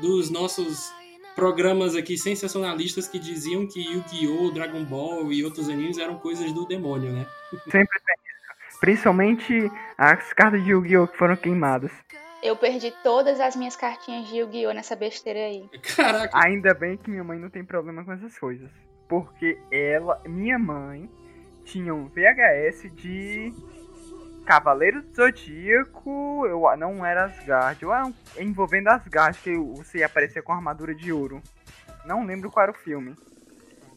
dos 0.00 0.30
nossos 0.30 0.90
programas 1.34 1.94
aqui 1.96 2.16
sensacionalistas 2.16 3.08
que 3.08 3.18
diziam 3.18 3.66
que 3.66 3.80
Yu-Gi-Oh!, 3.80 4.50
Dragon 4.52 4.84
Ball 4.84 5.32
e 5.32 5.44
outros 5.44 5.68
animes 5.68 5.98
eram 5.98 6.18
coisas 6.18 6.52
do 6.52 6.66
demônio, 6.66 7.12
né? 7.12 7.26
Sempre 7.70 8.00
tem 8.00 8.16
isso. 8.68 8.80
Principalmente 8.80 9.70
as 9.98 10.32
cartas 10.32 10.62
de 10.62 10.70
Yu-Gi-Oh! 10.70 11.08
que 11.08 11.16
foram 11.16 11.36
queimadas. 11.36 11.92
Eu 12.42 12.56
perdi 12.56 12.92
todas 13.02 13.40
as 13.40 13.56
minhas 13.56 13.74
cartinhas 13.74 14.28
de 14.28 14.36
Yu-Gi-Oh! 14.36 14.72
nessa 14.72 14.94
besteira 14.94 15.40
aí. 15.40 15.68
Caraca. 15.96 16.38
Ainda 16.44 16.74
bem 16.74 16.96
que 16.96 17.10
minha 17.10 17.24
mãe 17.24 17.38
não 17.38 17.50
tem 17.50 17.64
problema 17.64 18.04
com 18.04 18.12
essas 18.12 18.38
coisas. 18.38 18.70
Porque 19.08 19.58
ela, 19.70 20.20
minha 20.26 20.58
mãe, 20.58 21.08
tinha 21.64 21.94
um 21.94 22.08
VHS 22.08 22.94
de 22.94 23.52
Cavaleiro 24.44 25.02
do 25.02 25.14
Zodíaco, 25.14 26.46
eu 26.46 26.64
não 26.76 27.04
era 27.04 27.24
Asgard, 27.24 27.82
eu 27.82 27.90
um, 27.90 28.12
envolvendo 28.38 28.88
Asgard, 28.88 29.38
que 29.38 29.56
você 29.56 29.98
ia 29.98 30.06
aparecer 30.06 30.42
com 30.42 30.52
armadura 30.52 30.94
de 30.94 31.12
ouro. 31.12 31.42
Não 32.04 32.24
lembro 32.24 32.50
qual 32.50 32.64
era 32.64 32.72
o 32.72 32.74
filme. 32.74 33.14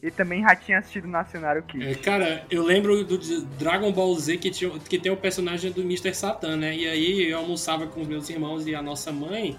E 0.02 0.10
também 0.10 0.42
já 0.42 0.54
tinha 0.54 0.78
assistido 0.78 1.08
Nacional 1.08 1.60
Kid. 1.62 1.84
É, 1.84 1.94
cara, 1.94 2.44
eu 2.50 2.62
lembro 2.62 3.04
do 3.04 3.18
Dragon 3.58 3.92
Ball 3.92 4.14
Z 4.14 4.38
que, 4.38 4.50
tinha, 4.50 4.70
que 4.78 4.98
tem 4.98 5.10
o 5.10 5.16
personagem 5.16 5.72
do 5.72 5.82
Mr. 5.82 6.14
Satan, 6.14 6.56
né? 6.56 6.74
E 6.74 6.88
aí 6.88 7.30
eu 7.30 7.38
almoçava 7.38 7.86
com 7.86 8.04
meus 8.04 8.30
irmãos 8.30 8.66
e 8.66 8.74
a 8.74 8.80
nossa 8.80 9.10
mãe 9.10 9.58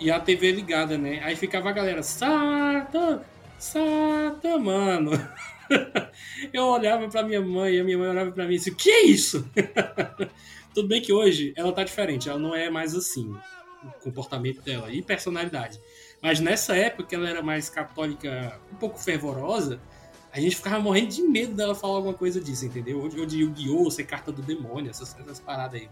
e 0.00 0.10
a 0.10 0.18
TV 0.18 0.50
ligada, 0.50 0.98
né? 0.98 1.20
Aí 1.22 1.36
ficava 1.36 1.70
a 1.70 1.72
galera, 1.72 2.02
Satan, 2.02 3.22
Satan, 3.58 4.58
mano. 4.58 5.12
eu 6.52 6.64
olhava 6.64 7.08
pra 7.08 7.22
minha 7.22 7.40
mãe 7.40 7.74
e 7.74 7.80
a 7.80 7.84
minha 7.84 7.98
mãe 7.98 8.08
olhava 8.08 8.32
pra 8.32 8.46
mim 8.46 8.54
e 8.54 8.56
disse: 8.58 8.70
O 8.70 8.74
que 8.74 8.90
é 8.90 9.04
isso? 9.04 9.48
Tudo 10.74 10.88
bem 10.88 11.02
que 11.02 11.12
hoje 11.12 11.52
ela 11.56 11.72
tá 11.72 11.84
diferente, 11.84 12.28
ela 12.28 12.38
não 12.38 12.54
é 12.54 12.70
mais 12.70 12.94
assim, 12.94 13.34
o 13.84 13.90
comportamento 14.02 14.62
dela 14.62 14.90
e 14.90 15.02
personalidade. 15.02 15.78
Mas 16.22 16.40
nessa 16.40 16.74
época 16.76 17.14
ela 17.14 17.28
era 17.28 17.42
mais 17.42 17.68
católica, 17.68 18.58
um 18.72 18.76
pouco 18.76 18.98
fervorosa, 18.98 19.80
a 20.32 20.40
gente 20.40 20.56
ficava 20.56 20.78
morrendo 20.78 21.08
de 21.08 21.22
medo 21.22 21.54
dela 21.54 21.74
falar 21.74 21.96
alguma 21.96 22.14
coisa 22.14 22.40
disso, 22.40 22.64
entendeu? 22.64 23.00
Ou 23.00 23.26
de 23.26 23.40
Yu-Gi-Oh!, 23.40 23.90
ser 23.90 24.04
carta 24.04 24.32
do 24.32 24.40
demônio, 24.40 24.88
essas, 24.88 25.14
essas 25.18 25.38
paradas 25.38 25.80
aí. 25.80 25.90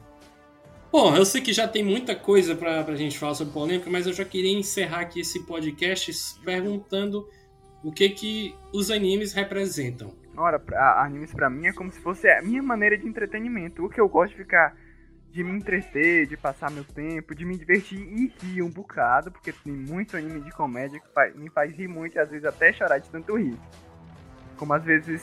Bom, 0.90 1.14
eu 1.14 1.24
sei 1.24 1.40
que 1.40 1.52
já 1.52 1.68
tem 1.68 1.84
muita 1.84 2.16
coisa 2.16 2.56
pra, 2.56 2.82
pra 2.82 2.96
gente 2.96 3.18
falar 3.18 3.34
sobre 3.34 3.52
polêmica, 3.52 3.90
mas 3.90 4.06
eu 4.06 4.12
já 4.12 4.24
queria 4.24 4.58
encerrar 4.58 5.00
aqui 5.00 5.20
esse 5.20 5.40
podcast 5.40 6.40
perguntando 6.42 7.28
o 7.82 7.92
que 7.92 8.08
que 8.10 8.54
os 8.72 8.90
animes 8.90 9.32
representam. 9.32 10.14
Ora, 10.36 10.58
pra, 10.58 11.02
animes 11.02 11.32
pra 11.32 11.50
mim 11.50 11.66
é 11.66 11.72
como 11.72 11.90
se 11.90 12.00
fosse 12.00 12.28
a 12.28 12.42
minha 12.42 12.62
maneira 12.62 12.96
de 12.96 13.06
entretenimento. 13.06 13.84
O 13.84 13.88
que 13.88 14.00
eu 14.00 14.08
gosto 14.08 14.32
de 14.32 14.38
ficar 14.38 14.76
de 15.30 15.44
me 15.44 15.52
entreter, 15.52 16.26
de 16.26 16.36
passar 16.36 16.70
meu 16.70 16.84
tempo, 16.84 17.34
de 17.34 17.44
me 17.44 17.56
divertir 17.56 18.00
e 18.00 18.32
rir 18.42 18.62
um 18.62 18.70
bocado, 18.70 19.30
porque 19.30 19.52
tem 19.52 19.72
muito 19.72 20.16
anime 20.16 20.40
de 20.40 20.50
comédia 20.50 20.98
que 20.98 21.08
faz, 21.12 21.34
me 21.36 21.48
faz 21.50 21.72
rir 21.72 21.86
muito 21.86 22.16
e 22.16 22.18
às 22.18 22.28
vezes 22.28 22.44
até 22.44 22.72
chorar 22.72 22.98
de 22.98 23.08
tanto 23.08 23.36
rir. 23.36 23.56
Como 24.56 24.72
às 24.74 24.82
vezes 24.82 25.22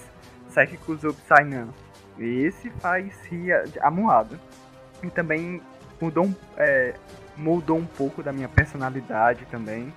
Saiki 0.50 0.78
Kuzubi 0.78 1.20
Sainan. 1.28 1.70
Esse 2.18 2.70
faz 2.80 3.14
rir 3.26 3.52
amuado. 3.82 4.40
E 5.04 5.10
também 5.10 5.62
mudou, 6.02 6.34
é, 6.58 6.94
mudou 7.36 7.78
um 7.78 7.86
pouco 7.86 8.24
da 8.24 8.32
minha 8.32 8.50
personalidade 8.50 9.46
também. 9.48 9.94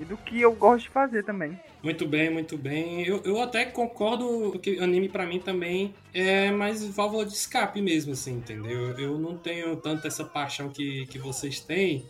E 0.00 0.04
do 0.04 0.16
que 0.16 0.40
eu 0.40 0.52
gosto 0.52 0.84
de 0.84 0.90
fazer 0.90 1.24
também. 1.24 1.58
Muito 1.82 2.06
bem, 2.06 2.30
muito 2.30 2.56
bem. 2.56 3.04
Eu, 3.06 3.20
eu 3.24 3.40
até 3.40 3.64
concordo 3.64 4.58
que 4.60 4.78
anime 4.78 5.08
pra 5.08 5.26
mim 5.26 5.38
também 5.38 5.94
é 6.12 6.50
mais 6.50 6.84
válvula 6.84 7.24
de 7.24 7.32
escape 7.32 7.80
mesmo, 7.80 8.12
assim, 8.12 8.34
entendeu? 8.34 8.98
Eu 8.98 9.18
não 9.18 9.36
tenho 9.36 9.76
tanto 9.76 10.06
essa 10.06 10.24
paixão 10.24 10.68
que, 10.68 11.06
que 11.06 11.18
vocês 11.18 11.60
têm. 11.60 12.04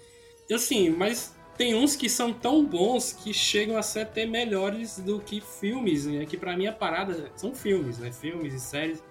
Assim, 0.51 0.91
mas 0.91 1.35
tem 1.57 1.75
uns 1.75 1.97
que 1.97 2.09
são 2.09 2.33
tão 2.33 2.65
bons 2.65 3.13
que 3.13 3.35
chegam 3.35 3.77
a 3.77 3.83
ser 3.83 4.01
até 4.01 4.25
melhores 4.25 4.99
do 4.99 5.19
que 5.21 5.41
filmes, 5.41 6.07
né? 6.07 6.25
Que 6.25 6.37
pra 6.37 6.57
mim 6.57 6.67
a 6.67 6.73
parada 6.73 7.31
são 7.37 7.55
filmes, 7.55 7.99
né? 7.99 8.13
Filmes 8.13 8.55
e 8.55 8.61
séries. 8.61 9.03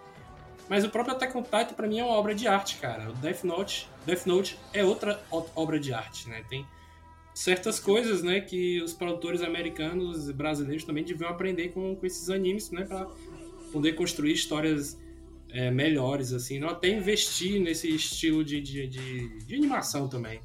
Mas 0.69 0.83
o 0.83 0.89
próprio 0.89 1.15
Attack 1.15 1.37
on 1.37 1.43
Titan 1.43 1.73
pra 1.75 1.87
mim 1.87 1.99
é 1.99 2.03
uma 2.03 2.13
obra 2.13 2.33
de 2.33 2.47
arte, 2.47 2.77
cara. 2.77 3.09
O 3.09 3.13
Death 3.13 3.43
Note, 3.43 3.89
Death 4.05 4.25
Note 4.25 4.57
é 4.73 4.83
outra 4.83 5.21
obra 5.55 5.79
de 5.79 5.93
arte, 5.93 6.27
né? 6.29 6.43
Tem 6.49 6.65
certas 7.37 7.79
coisas, 7.79 8.23
né, 8.23 8.41
que 8.41 8.81
os 8.81 8.93
produtores 8.93 9.43
americanos 9.43 10.27
e 10.27 10.33
brasileiros 10.33 10.83
também 10.83 11.03
deviam 11.03 11.29
aprender 11.29 11.69
com, 11.69 11.95
com 11.95 12.03
esses 12.03 12.31
animes, 12.31 12.71
né, 12.71 12.83
para 12.83 13.05
poder 13.71 13.93
construir 13.93 14.31
histórias 14.31 14.99
é, 15.51 15.69
melhores, 15.69 16.33
assim, 16.33 16.57
não 16.57 16.67
até 16.67 16.89
investir 16.89 17.61
nesse 17.61 17.93
estilo 17.93 18.43
de, 18.43 18.59
de, 18.59 18.87
de, 18.87 19.45
de 19.45 19.55
animação 19.55 20.07
também. 20.07 20.41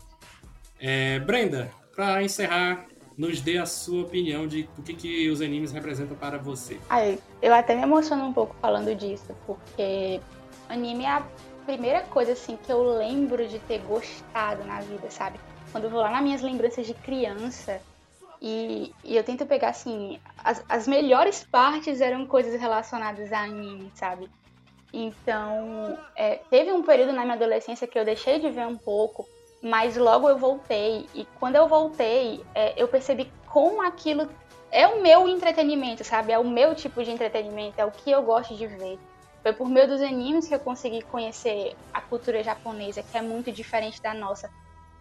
É, 0.78 1.18
Brenda, 1.20 1.70
para 1.96 2.22
encerrar, 2.22 2.86
nos 3.16 3.40
dê 3.40 3.56
a 3.56 3.64
sua 3.64 4.02
opinião 4.02 4.46
de 4.46 4.68
o 4.76 4.82
que, 4.82 4.92
que 4.92 5.30
os 5.30 5.40
animes 5.40 5.72
representam 5.72 6.14
para 6.14 6.36
você. 6.36 6.78
Ai, 6.90 7.18
eu 7.40 7.54
até 7.54 7.74
me 7.74 7.82
emociono 7.84 8.22
um 8.22 8.34
pouco 8.34 8.54
falando 8.60 8.94
disso, 8.94 9.34
porque 9.46 10.20
anime 10.68 11.04
é 11.04 11.08
a 11.08 11.26
primeira 11.64 12.02
coisa 12.02 12.32
assim 12.32 12.58
que 12.62 12.70
eu 12.70 12.98
lembro 12.98 13.48
de 13.48 13.58
ter 13.60 13.78
gostado 13.78 14.62
na 14.64 14.82
vida, 14.82 15.10
sabe? 15.10 15.40
Quando 15.72 15.84
eu 15.84 15.90
vou 15.90 16.00
lá 16.00 16.10
nas 16.10 16.22
minhas 16.22 16.42
lembranças 16.42 16.86
de 16.86 16.94
criança 16.94 17.80
e, 18.40 18.92
e 19.02 19.16
eu 19.16 19.24
tento 19.24 19.46
pegar 19.46 19.70
assim, 19.70 20.20
as, 20.44 20.62
as 20.68 20.86
melhores 20.86 21.44
partes 21.50 22.00
eram 22.00 22.26
coisas 22.26 22.60
relacionadas 22.60 23.32
a 23.32 23.40
anime, 23.40 23.90
sabe? 23.94 24.28
Então, 24.92 25.98
é, 26.14 26.36
teve 26.50 26.70
um 26.70 26.82
período 26.82 27.12
na 27.12 27.22
minha 27.22 27.34
adolescência 27.34 27.86
que 27.86 27.98
eu 27.98 28.04
deixei 28.04 28.38
de 28.38 28.50
ver 28.50 28.66
um 28.66 28.76
pouco, 28.76 29.26
mas 29.62 29.96
logo 29.96 30.28
eu 30.28 30.36
voltei. 30.36 31.08
E 31.14 31.26
quando 31.40 31.56
eu 31.56 31.66
voltei, 31.66 32.44
é, 32.54 32.74
eu 32.76 32.86
percebi 32.86 33.32
como 33.46 33.80
aquilo 33.82 34.28
é 34.70 34.86
o 34.86 35.02
meu 35.02 35.28
entretenimento, 35.28 36.04
sabe? 36.04 36.32
É 36.32 36.38
o 36.38 36.44
meu 36.44 36.74
tipo 36.74 37.02
de 37.02 37.10
entretenimento, 37.10 37.80
é 37.80 37.84
o 37.84 37.90
que 37.90 38.10
eu 38.10 38.22
gosto 38.22 38.54
de 38.54 38.66
ver. 38.66 38.98
Foi 39.42 39.52
por 39.52 39.68
meio 39.68 39.88
dos 39.88 40.00
animes 40.00 40.46
que 40.46 40.54
eu 40.54 40.60
consegui 40.60 41.02
conhecer 41.02 41.74
a 41.92 42.00
cultura 42.00 42.42
japonesa, 42.42 43.02
que 43.02 43.16
é 43.16 43.22
muito 43.22 43.50
diferente 43.50 44.00
da 44.00 44.14
nossa. 44.14 44.50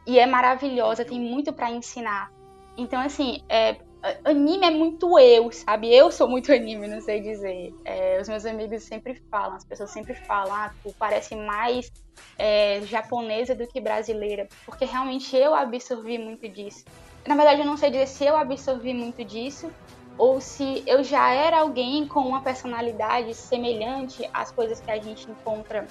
E 0.05 0.17
é 0.19 0.25
maravilhosa, 0.25 1.05
tem 1.05 1.19
muito 1.19 1.53
pra 1.53 1.71
ensinar. 1.71 2.29
Então, 2.77 2.99
assim, 3.01 3.41
é, 3.49 3.77
anime 4.23 4.65
é 4.65 4.71
muito 4.71 5.19
eu, 5.19 5.51
sabe? 5.51 5.93
Eu 5.93 6.11
sou 6.11 6.27
muito 6.27 6.51
anime, 6.53 6.87
não 6.87 7.01
sei 7.01 7.21
dizer. 7.21 7.73
É, 7.85 8.19
os 8.19 8.27
meus 8.27 8.45
amigos 8.45 8.83
sempre 8.83 9.21
falam, 9.29 9.55
as 9.55 9.65
pessoas 9.65 9.91
sempre 9.91 10.15
falam, 10.15 10.53
ah, 10.53 10.71
tu 10.83 10.93
parece 10.97 11.35
mais 11.35 11.91
é, 12.37 12.81
japonesa 12.81 13.53
do 13.53 13.67
que 13.67 13.79
brasileira, 13.79 14.47
porque 14.65 14.85
realmente 14.85 15.35
eu 15.35 15.53
absorvi 15.53 16.17
muito 16.17 16.47
disso. 16.49 16.83
Na 17.27 17.35
verdade, 17.35 17.61
eu 17.61 17.65
não 17.65 17.77
sei 17.77 17.91
dizer 17.91 18.07
se 18.07 18.25
eu 18.25 18.35
absorvi 18.35 18.93
muito 18.93 19.23
disso 19.23 19.71
ou 20.17 20.41
se 20.41 20.83
eu 20.87 21.03
já 21.03 21.31
era 21.31 21.59
alguém 21.59 22.07
com 22.07 22.21
uma 22.21 22.41
personalidade 22.41 23.33
semelhante 23.33 24.27
às 24.33 24.51
coisas 24.51 24.79
que 24.81 24.91
a 24.91 24.97
gente 24.97 25.29
encontra 25.29 25.87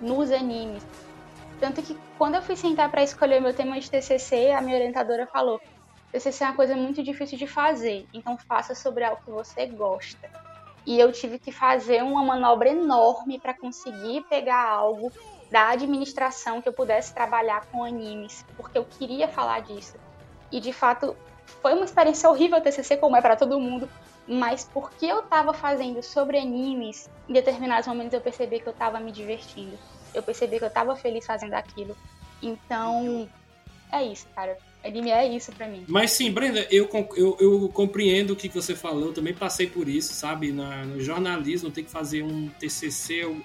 nos 0.00 0.30
animes. 0.30 0.84
Tanto 1.60 1.82
que 1.82 1.96
quando 2.18 2.34
eu 2.34 2.42
fui 2.42 2.56
sentar 2.56 2.90
para 2.90 3.02
escolher 3.02 3.38
o 3.38 3.42
meu 3.42 3.54
tema 3.54 3.78
de 3.78 3.90
TCC, 3.90 4.50
a 4.50 4.60
minha 4.60 4.76
orientadora 4.76 5.26
falou: 5.26 5.60
TCC 6.12 6.44
é 6.44 6.46
uma 6.48 6.56
coisa 6.56 6.76
muito 6.76 7.02
difícil 7.02 7.38
de 7.38 7.46
fazer, 7.46 8.06
então 8.12 8.36
faça 8.48 8.74
sobre 8.74 9.04
algo 9.04 9.20
que 9.24 9.30
você 9.30 9.66
gosta. 9.66 10.30
E 10.86 10.98
eu 10.98 11.10
tive 11.12 11.38
que 11.38 11.50
fazer 11.50 12.02
uma 12.02 12.22
manobra 12.22 12.68
enorme 12.68 13.40
para 13.40 13.54
conseguir 13.58 14.22
pegar 14.28 14.68
algo 14.68 15.10
da 15.50 15.70
administração 15.70 16.60
que 16.60 16.68
eu 16.68 16.72
pudesse 16.72 17.14
trabalhar 17.14 17.64
com 17.70 17.84
animes, 17.84 18.44
porque 18.56 18.76
eu 18.76 18.84
queria 18.84 19.28
falar 19.28 19.60
disso. 19.60 19.96
E 20.52 20.60
de 20.60 20.72
fato, 20.72 21.16
foi 21.62 21.72
uma 21.74 21.84
experiência 21.84 22.28
horrível 22.28 22.58
o 22.58 22.60
TCC, 22.60 22.96
como 22.96 23.16
é 23.16 23.22
para 23.22 23.36
todo 23.36 23.58
mundo, 23.58 23.88
mas 24.26 24.68
porque 24.72 25.06
eu 25.06 25.20
estava 25.20 25.52
fazendo 25.52 26.02
sobre 26.02 26.38
animes, 26.38 27.08
em 27.28 27.32
determinados 27.32 27.86
momentos 27.86 28.12
eu 28.14 28.20
percebi 28.20 28.60
que 28.60 28.68
eu 28.68 28.72
estava 28.72 29.00
me 29.00 29.12
divertindo. 29.12 29.78
Eu 30.14 30.22
percebi 30.22 30.58
que 30.58 30.64
eu 30.64 30.68
estava 30.68 30.94
feliz 30.96 31.26
fazendo 31.26 31.54
aquilo. 31.54 31.96
Então, 32.42 33.28
é 33.92 34.02
isso, 34.04 34.26
cara. 34.34 34.56
Anime 34.84 35.10
é 35.10 35.26
isso 35.26 35.50
pra 35.52 35.66
mim. 35.66 35.84
Mas 35.88 36.10
sim, 36.12 36.30
Brenda, 36.30 36.66
eu, 36.70 36.88
eu, 37.16 37.36
eu 37.40 37.68
compreendo 37.70 38.32
o 38.34 38.36
que 38.36 38.48
você 38.48 38.74
falou, 38.76 39.06
eu 39.06 39.12
também 39.14 39.32
passei 39.32 39.66
por 39.66 39.88
isso, 39.88 40.12
sabe? 40.12 40.52
Na- 40.52 40.84
no 40.84 41.00
jornalismo, 41.00 41.70
tem 41.70 41.82
que 41.84 41.90
fazer 41.90 42.22
um 42.22 42.48
TCC. 42.60 43.24
Eu, 43.24 43.40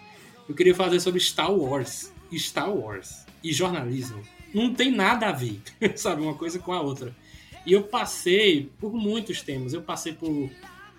eu 0.49 0.53
queria 0.55 0.75
fazer 0.75 0.99
sobre 0.99 1.19
Star 1.21 1.51
Wars. 1.53 2.11
Star 2.33 2.69
Wars 2.71 3.25
e 3.43 3.53
jornalismo. 3.53 4.21
Não 4.53 4.73
tem 4.73 4.91
nada 4.91 5.29
a 5.29 5.31
ver, 5.31 5.61
sabe? 5.95 6.21
Uma 6.21 6.33
coisa 6.35 6.59
com 6.59 6.73
a 6.73 6.81
outra. 6.81 7.15
E 7.65 7.71
eu 7.73 7.83
passei 7.83 8.69
por 8.79 8.93
muitos 8.93 9.41
temas. 9.41 9.73
Eu 9.73 9.81
passei 9.81 10.11
por 10.13 10.49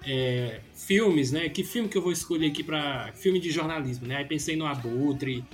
é, 0.04 0.60
filmes, 0.74 1.30
né? 1.30 1.48
Que 1.48 1.62
filme 1.62 1.88
que 1.88 1.96
eu 1.96 2.02
vou 2.02 2.12
escolher 2.12 2.48
aqui 2.48 2.62
para 2.62 3.12
filme 3.14 3.38
de 3.38 3.50
jornalismo, 3.50 4.06
né? 4.06 4.16
Aí 4.16 4.24
pensei 4.24 4.56
no 4.56 4.66
Abutre, 4.66 5.44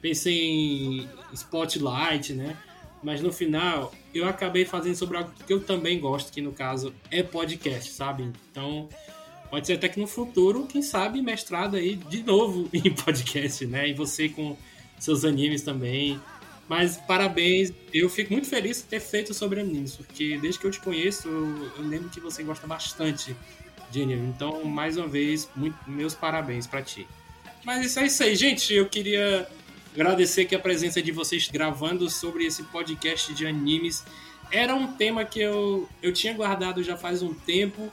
pensei 0.00 0.38
em 0.38 1.08
Spotlight, 1.32 2.32
né? 2.32 2.56
Mas 3.02 3.20
no 3.20 3.32
final 3.32 3.94
eu 4.14 4.26
acabei 4.28 4.64
fazendo 4.64 4.94
sobre 4.94 5.16
algo 5.16 5.30
que 5.46 5.52
eu 5.52 5.60
também 5.60 5.98
gosto, 5.98 6.32
que 6.32 6.40
no 6.40 6.52
caso 6.52 6.92
é 7.10 7.22
podcast, 7.22 7.92
sabe? 7.92 8.30
Então 8.50 8.88
pode 9.50 9.66
ser 9.66 9.74
até 9.74 9.88
que 9.88 9.98
no 9.98 10.06
futuro, 10.06 10.66
quem 10.66 10.82
sabe, 10.82 11.20
mestrado 11.22 11.76
aí 11.76 11.96
de 11.96 12.22
novo 12.22 12.68
em 12.72 12.92
podcast, 12.92 13.66
né? 13.66 13.88
E 13.88 13.94
você 13.94 14.28
com 14.28 14.56
seus 14.98 15.24
animes 15.24 15.62
também. 15.62 16.20
Mas 16.68 16.96
parabéns, 16.98 17.72
eu 17.92 18.08
fico 18.08 18.32
muito 18.32 18.46
feliz 18.46 18.76
de 18.76 18.84
ter 18.84 19.00
feito 19.00 19.34
sobre 19.34 19.60
animes, 19.60 19.96
porque 19.96 20.38
desde 20.38 20.60
que 20.60 20.66
eu 20.68 20.70
te 20.70 20.78
conheço, 20.78 21.26
eu, 21.26 21.72
eu 21.78 21.82
lembro 21.82 22.08
que 22.10 22.20
você 22.20 22.44
gosta 22.44 22.64
bastante 22.64 23.34
anime. 23.98 24.28
Então, 24.28 24.64
mais 24.64 24.96
uma 24.96 25.08
vez, 25.08 25.48
muito- 25.56 25.76
meus 25.86 26.14
parabéns 26.14 26.66
pra 26.66 26.82
ti. 26.82 27.06
Mas 27.64 27.84
isso 27.84 27.98
é 27.98 28.06
isso 28.06 28.22
aí, 28.22 28.34
gente. 28.36 28.72
Eu 28.74 28.86
queria 28.86 29.46
agradecer 29.94 30.42
aqui 30.42 30.54
a 30.54 30.58
presença 30.58 31.02
de 31.02 31.10
vocês 31.12 31.48
gravando 31.48 32.08
sobre 32.08 32.44
esse 32.44 32.62
podcast 32.64 33.34
de 33.34 33.46
animes. 33.46 34.04
Era 34.52 34.74
um 34.74 34.92
tema 34.92 35.24
que 35.24 35.40
eu, 35.40 35.88
eu 36.02 36.12
tinha 36.12 36.32
guardado 36.32 36.82
já 36.82 36.96
faz 36.96 37.22
um 37.22 37.34
tempo 37.34 37.90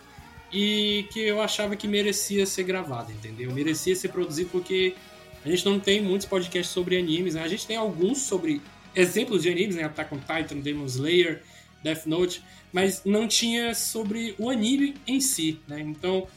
e 0.52 1.06
que 1.12 1.20
eu 1.20 1.42
achava 1.42 1.76
que 1.76 1.88
merecia 1.88 2.46
ser 2.46 2.64
gravado, 2.64 3.12
entendeu? 3.12 3.52
Merecia 3.52 3.96
ser 3.96 4.10
produzido 4.10 4.50
porque 4.52 4.96
a 5.44 5.50
gente 5.50 5.66
não 5.66 5.80
tem 5.80 6.02
muitos 6.02 6.26
podcasts 6.26 6.74
sobre 6.74 6.98
animes, 6.98 7.36
né? 7.36 7.44
A 7.44 7.48
gente 7.48 7.68
tem 7.68 7.76
alguns 7.78 8.20
sobre 8.22 8.62
exemplos 8.96 9.44
de 9.44 9.50
animes, 9.50 9.76
né? 9.76 9.84
Attack 9.84 10.14
on 10.14 10.20
Titan, 10.20 10.58
Demon 10.60 10.86
Slayer, 10.86 11.44
Death 11.88 12.06
Note, 12.06 12.44
mas 12.72 13.02
não 13.06 13.28
tinha 13.28 13.74
sobre 13.74 14.36
o 14.38 14.50
anime 14.50 14.96
em 15.08 15.20
si, 15.20 15.60
né? 15.68 15.80
Então, 15.80 16.28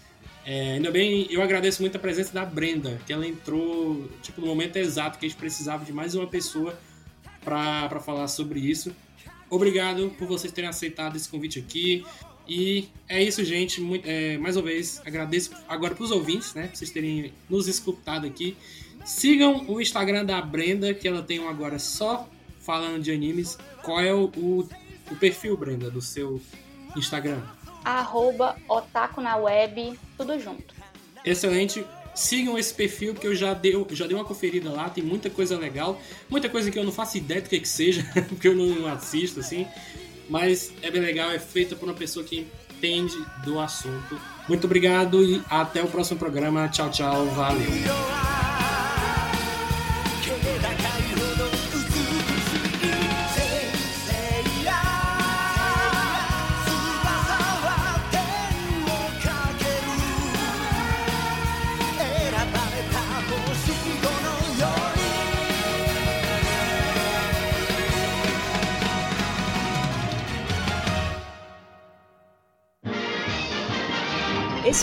é, 0.45 0.75
ainda 0.75 0.91
bem, 0.91 1.27
eu 1.31 1.43
agradeço 1.43 1.83
muito 1.83 1.97
a 1.97 1.99
presença 1.99 2.33
da 2.33 2.45
Brenda, 2.45 3.01
que 3.07 3.13
ela 3.13 3.27
entrou 3.27 4.09
tipo 4.23 4.41
no 4.41 4.47
momento 4.47 4.77
exato 4.77 5.19
que 5.19 5.27
a 5.27 5.29
gente 5.29 5.39
precisava 5.39 5.85
de 5.85 5.93
mais 5.93 6.15
uma 6.15 6.27
pessoa 6.27 6.79
para 7.45 8.01
falar 8.01 8.29
sobre 8.29 8.61
isso. 8.61 8.95
Obrigado 9.49 10.11
por 10.19 10.29
vocês 10.29 10.53
terem 10.53 10.71
aceitado 10.71 11.17
esse 11.17 11.29
convite 11.29 11.59
aqui. 11.59 12.05
E 12.49 12.89
é 13.09 13.23
isso, 13.23 13.45
gente. 13.45 13.81
Muito- 13.81 14.07
é, 14.09 14.39
mais 14.39 14.57
uma 14.57 14.65
vez, 14.65 15.01
agradeço 15.05 15.51
agora 15.69 15.95
para 15.95 16.05
os 16.05 16.11
ouvintes, 16.11 16.55
né? 16.55 16.69
Por 16.69 16.77
vocês 16.77 16.91
terem 16.91 17.33
nos 17.49 17.67
escutado 17.69 18.27
aqui. 18.27 18.57
Sigam 19.05 19.65
o 19.69 19.81
Instagram 19.81 20.25
da 20.25 20.41
Brenda, 20.41 20.93
que 20.95 21.07
ela 21.07 21.23
tem 21.23 21.39
um 21.41 21.49
agora 21.49 21.79
só 21.79 22.29
falando 22.61 23.03
de 23.03 23.11
animes. 23.11 23.57
Qual 23.83 24.01
é 24.01 24.13
o, 24.13 24.31
o, 25.11 25.17
perfil, 25.17 25.57
Brenda, 25.57 25.91
do 25.91 26.01
seu 26.01 26.41
Instagram? 26.97 27.41
Arroba 27.85 28.57
otaku 28.69 29.21
na 29.21 29.37
web, 29.37 29.99
tudo 30.17 30.39
junto. 30.39 30.75
Excelente. 31.25 31.85
Sigam 32.15 32.59
esse 32.59 32.75
perfil 32.75 33.15
que 33.15 33.27
eu 33.27 33.35
já 33.35 33.55
dei, 33.55 33.73
já 33.91 34.07
dei 34.07 34.17
uma 34.17 34.25
conferida 34.25 34.71
lá, 34.71 34.91
tem 34.91 35.03
muita 35.03 35.31
coisa 35.31 35.57
legal, 35.57 36.01
muita 36.29 36.49
coisa 36.49 36.71
que 36.71 36.79
eu 36.79 36.85
não 36.85 36.93
faço 36.93 37.17
ideia 37.17 37.41
do 37.41 37.49
que, 37.49 37.61
que 37.61 37.69
seja, 37.69 38.05
porque 38.29 38.49
eu 38.49 38.55
não 38.55 38.87
assisto, 38.87 39.41
assim. 39.41 39.67
Mas 40.29 40.73
é 40.83 40.91
bem 40.91 41.01
legal, 41.01 41.31
é 41.31 41.39
feita 41.39 41.75
por 41.75 41.89
uma 41.89 41.95
pessoa 41.95 42.25
que 42.25 42.47
entende 42.81 43.17
do 43.45 43.61
assunto. 43.61 44.21
Muito 44.49 44.65
obrigado 44.65 45.23
e 45.23 45.43
até 45.49 45.83
o 45.83 45.87
próximo 45.87 46.19
programa. 46.19 46.69
Tchau, 46.69 46.91
tchau, 46.91 47.27
valeu. 47.27 48.50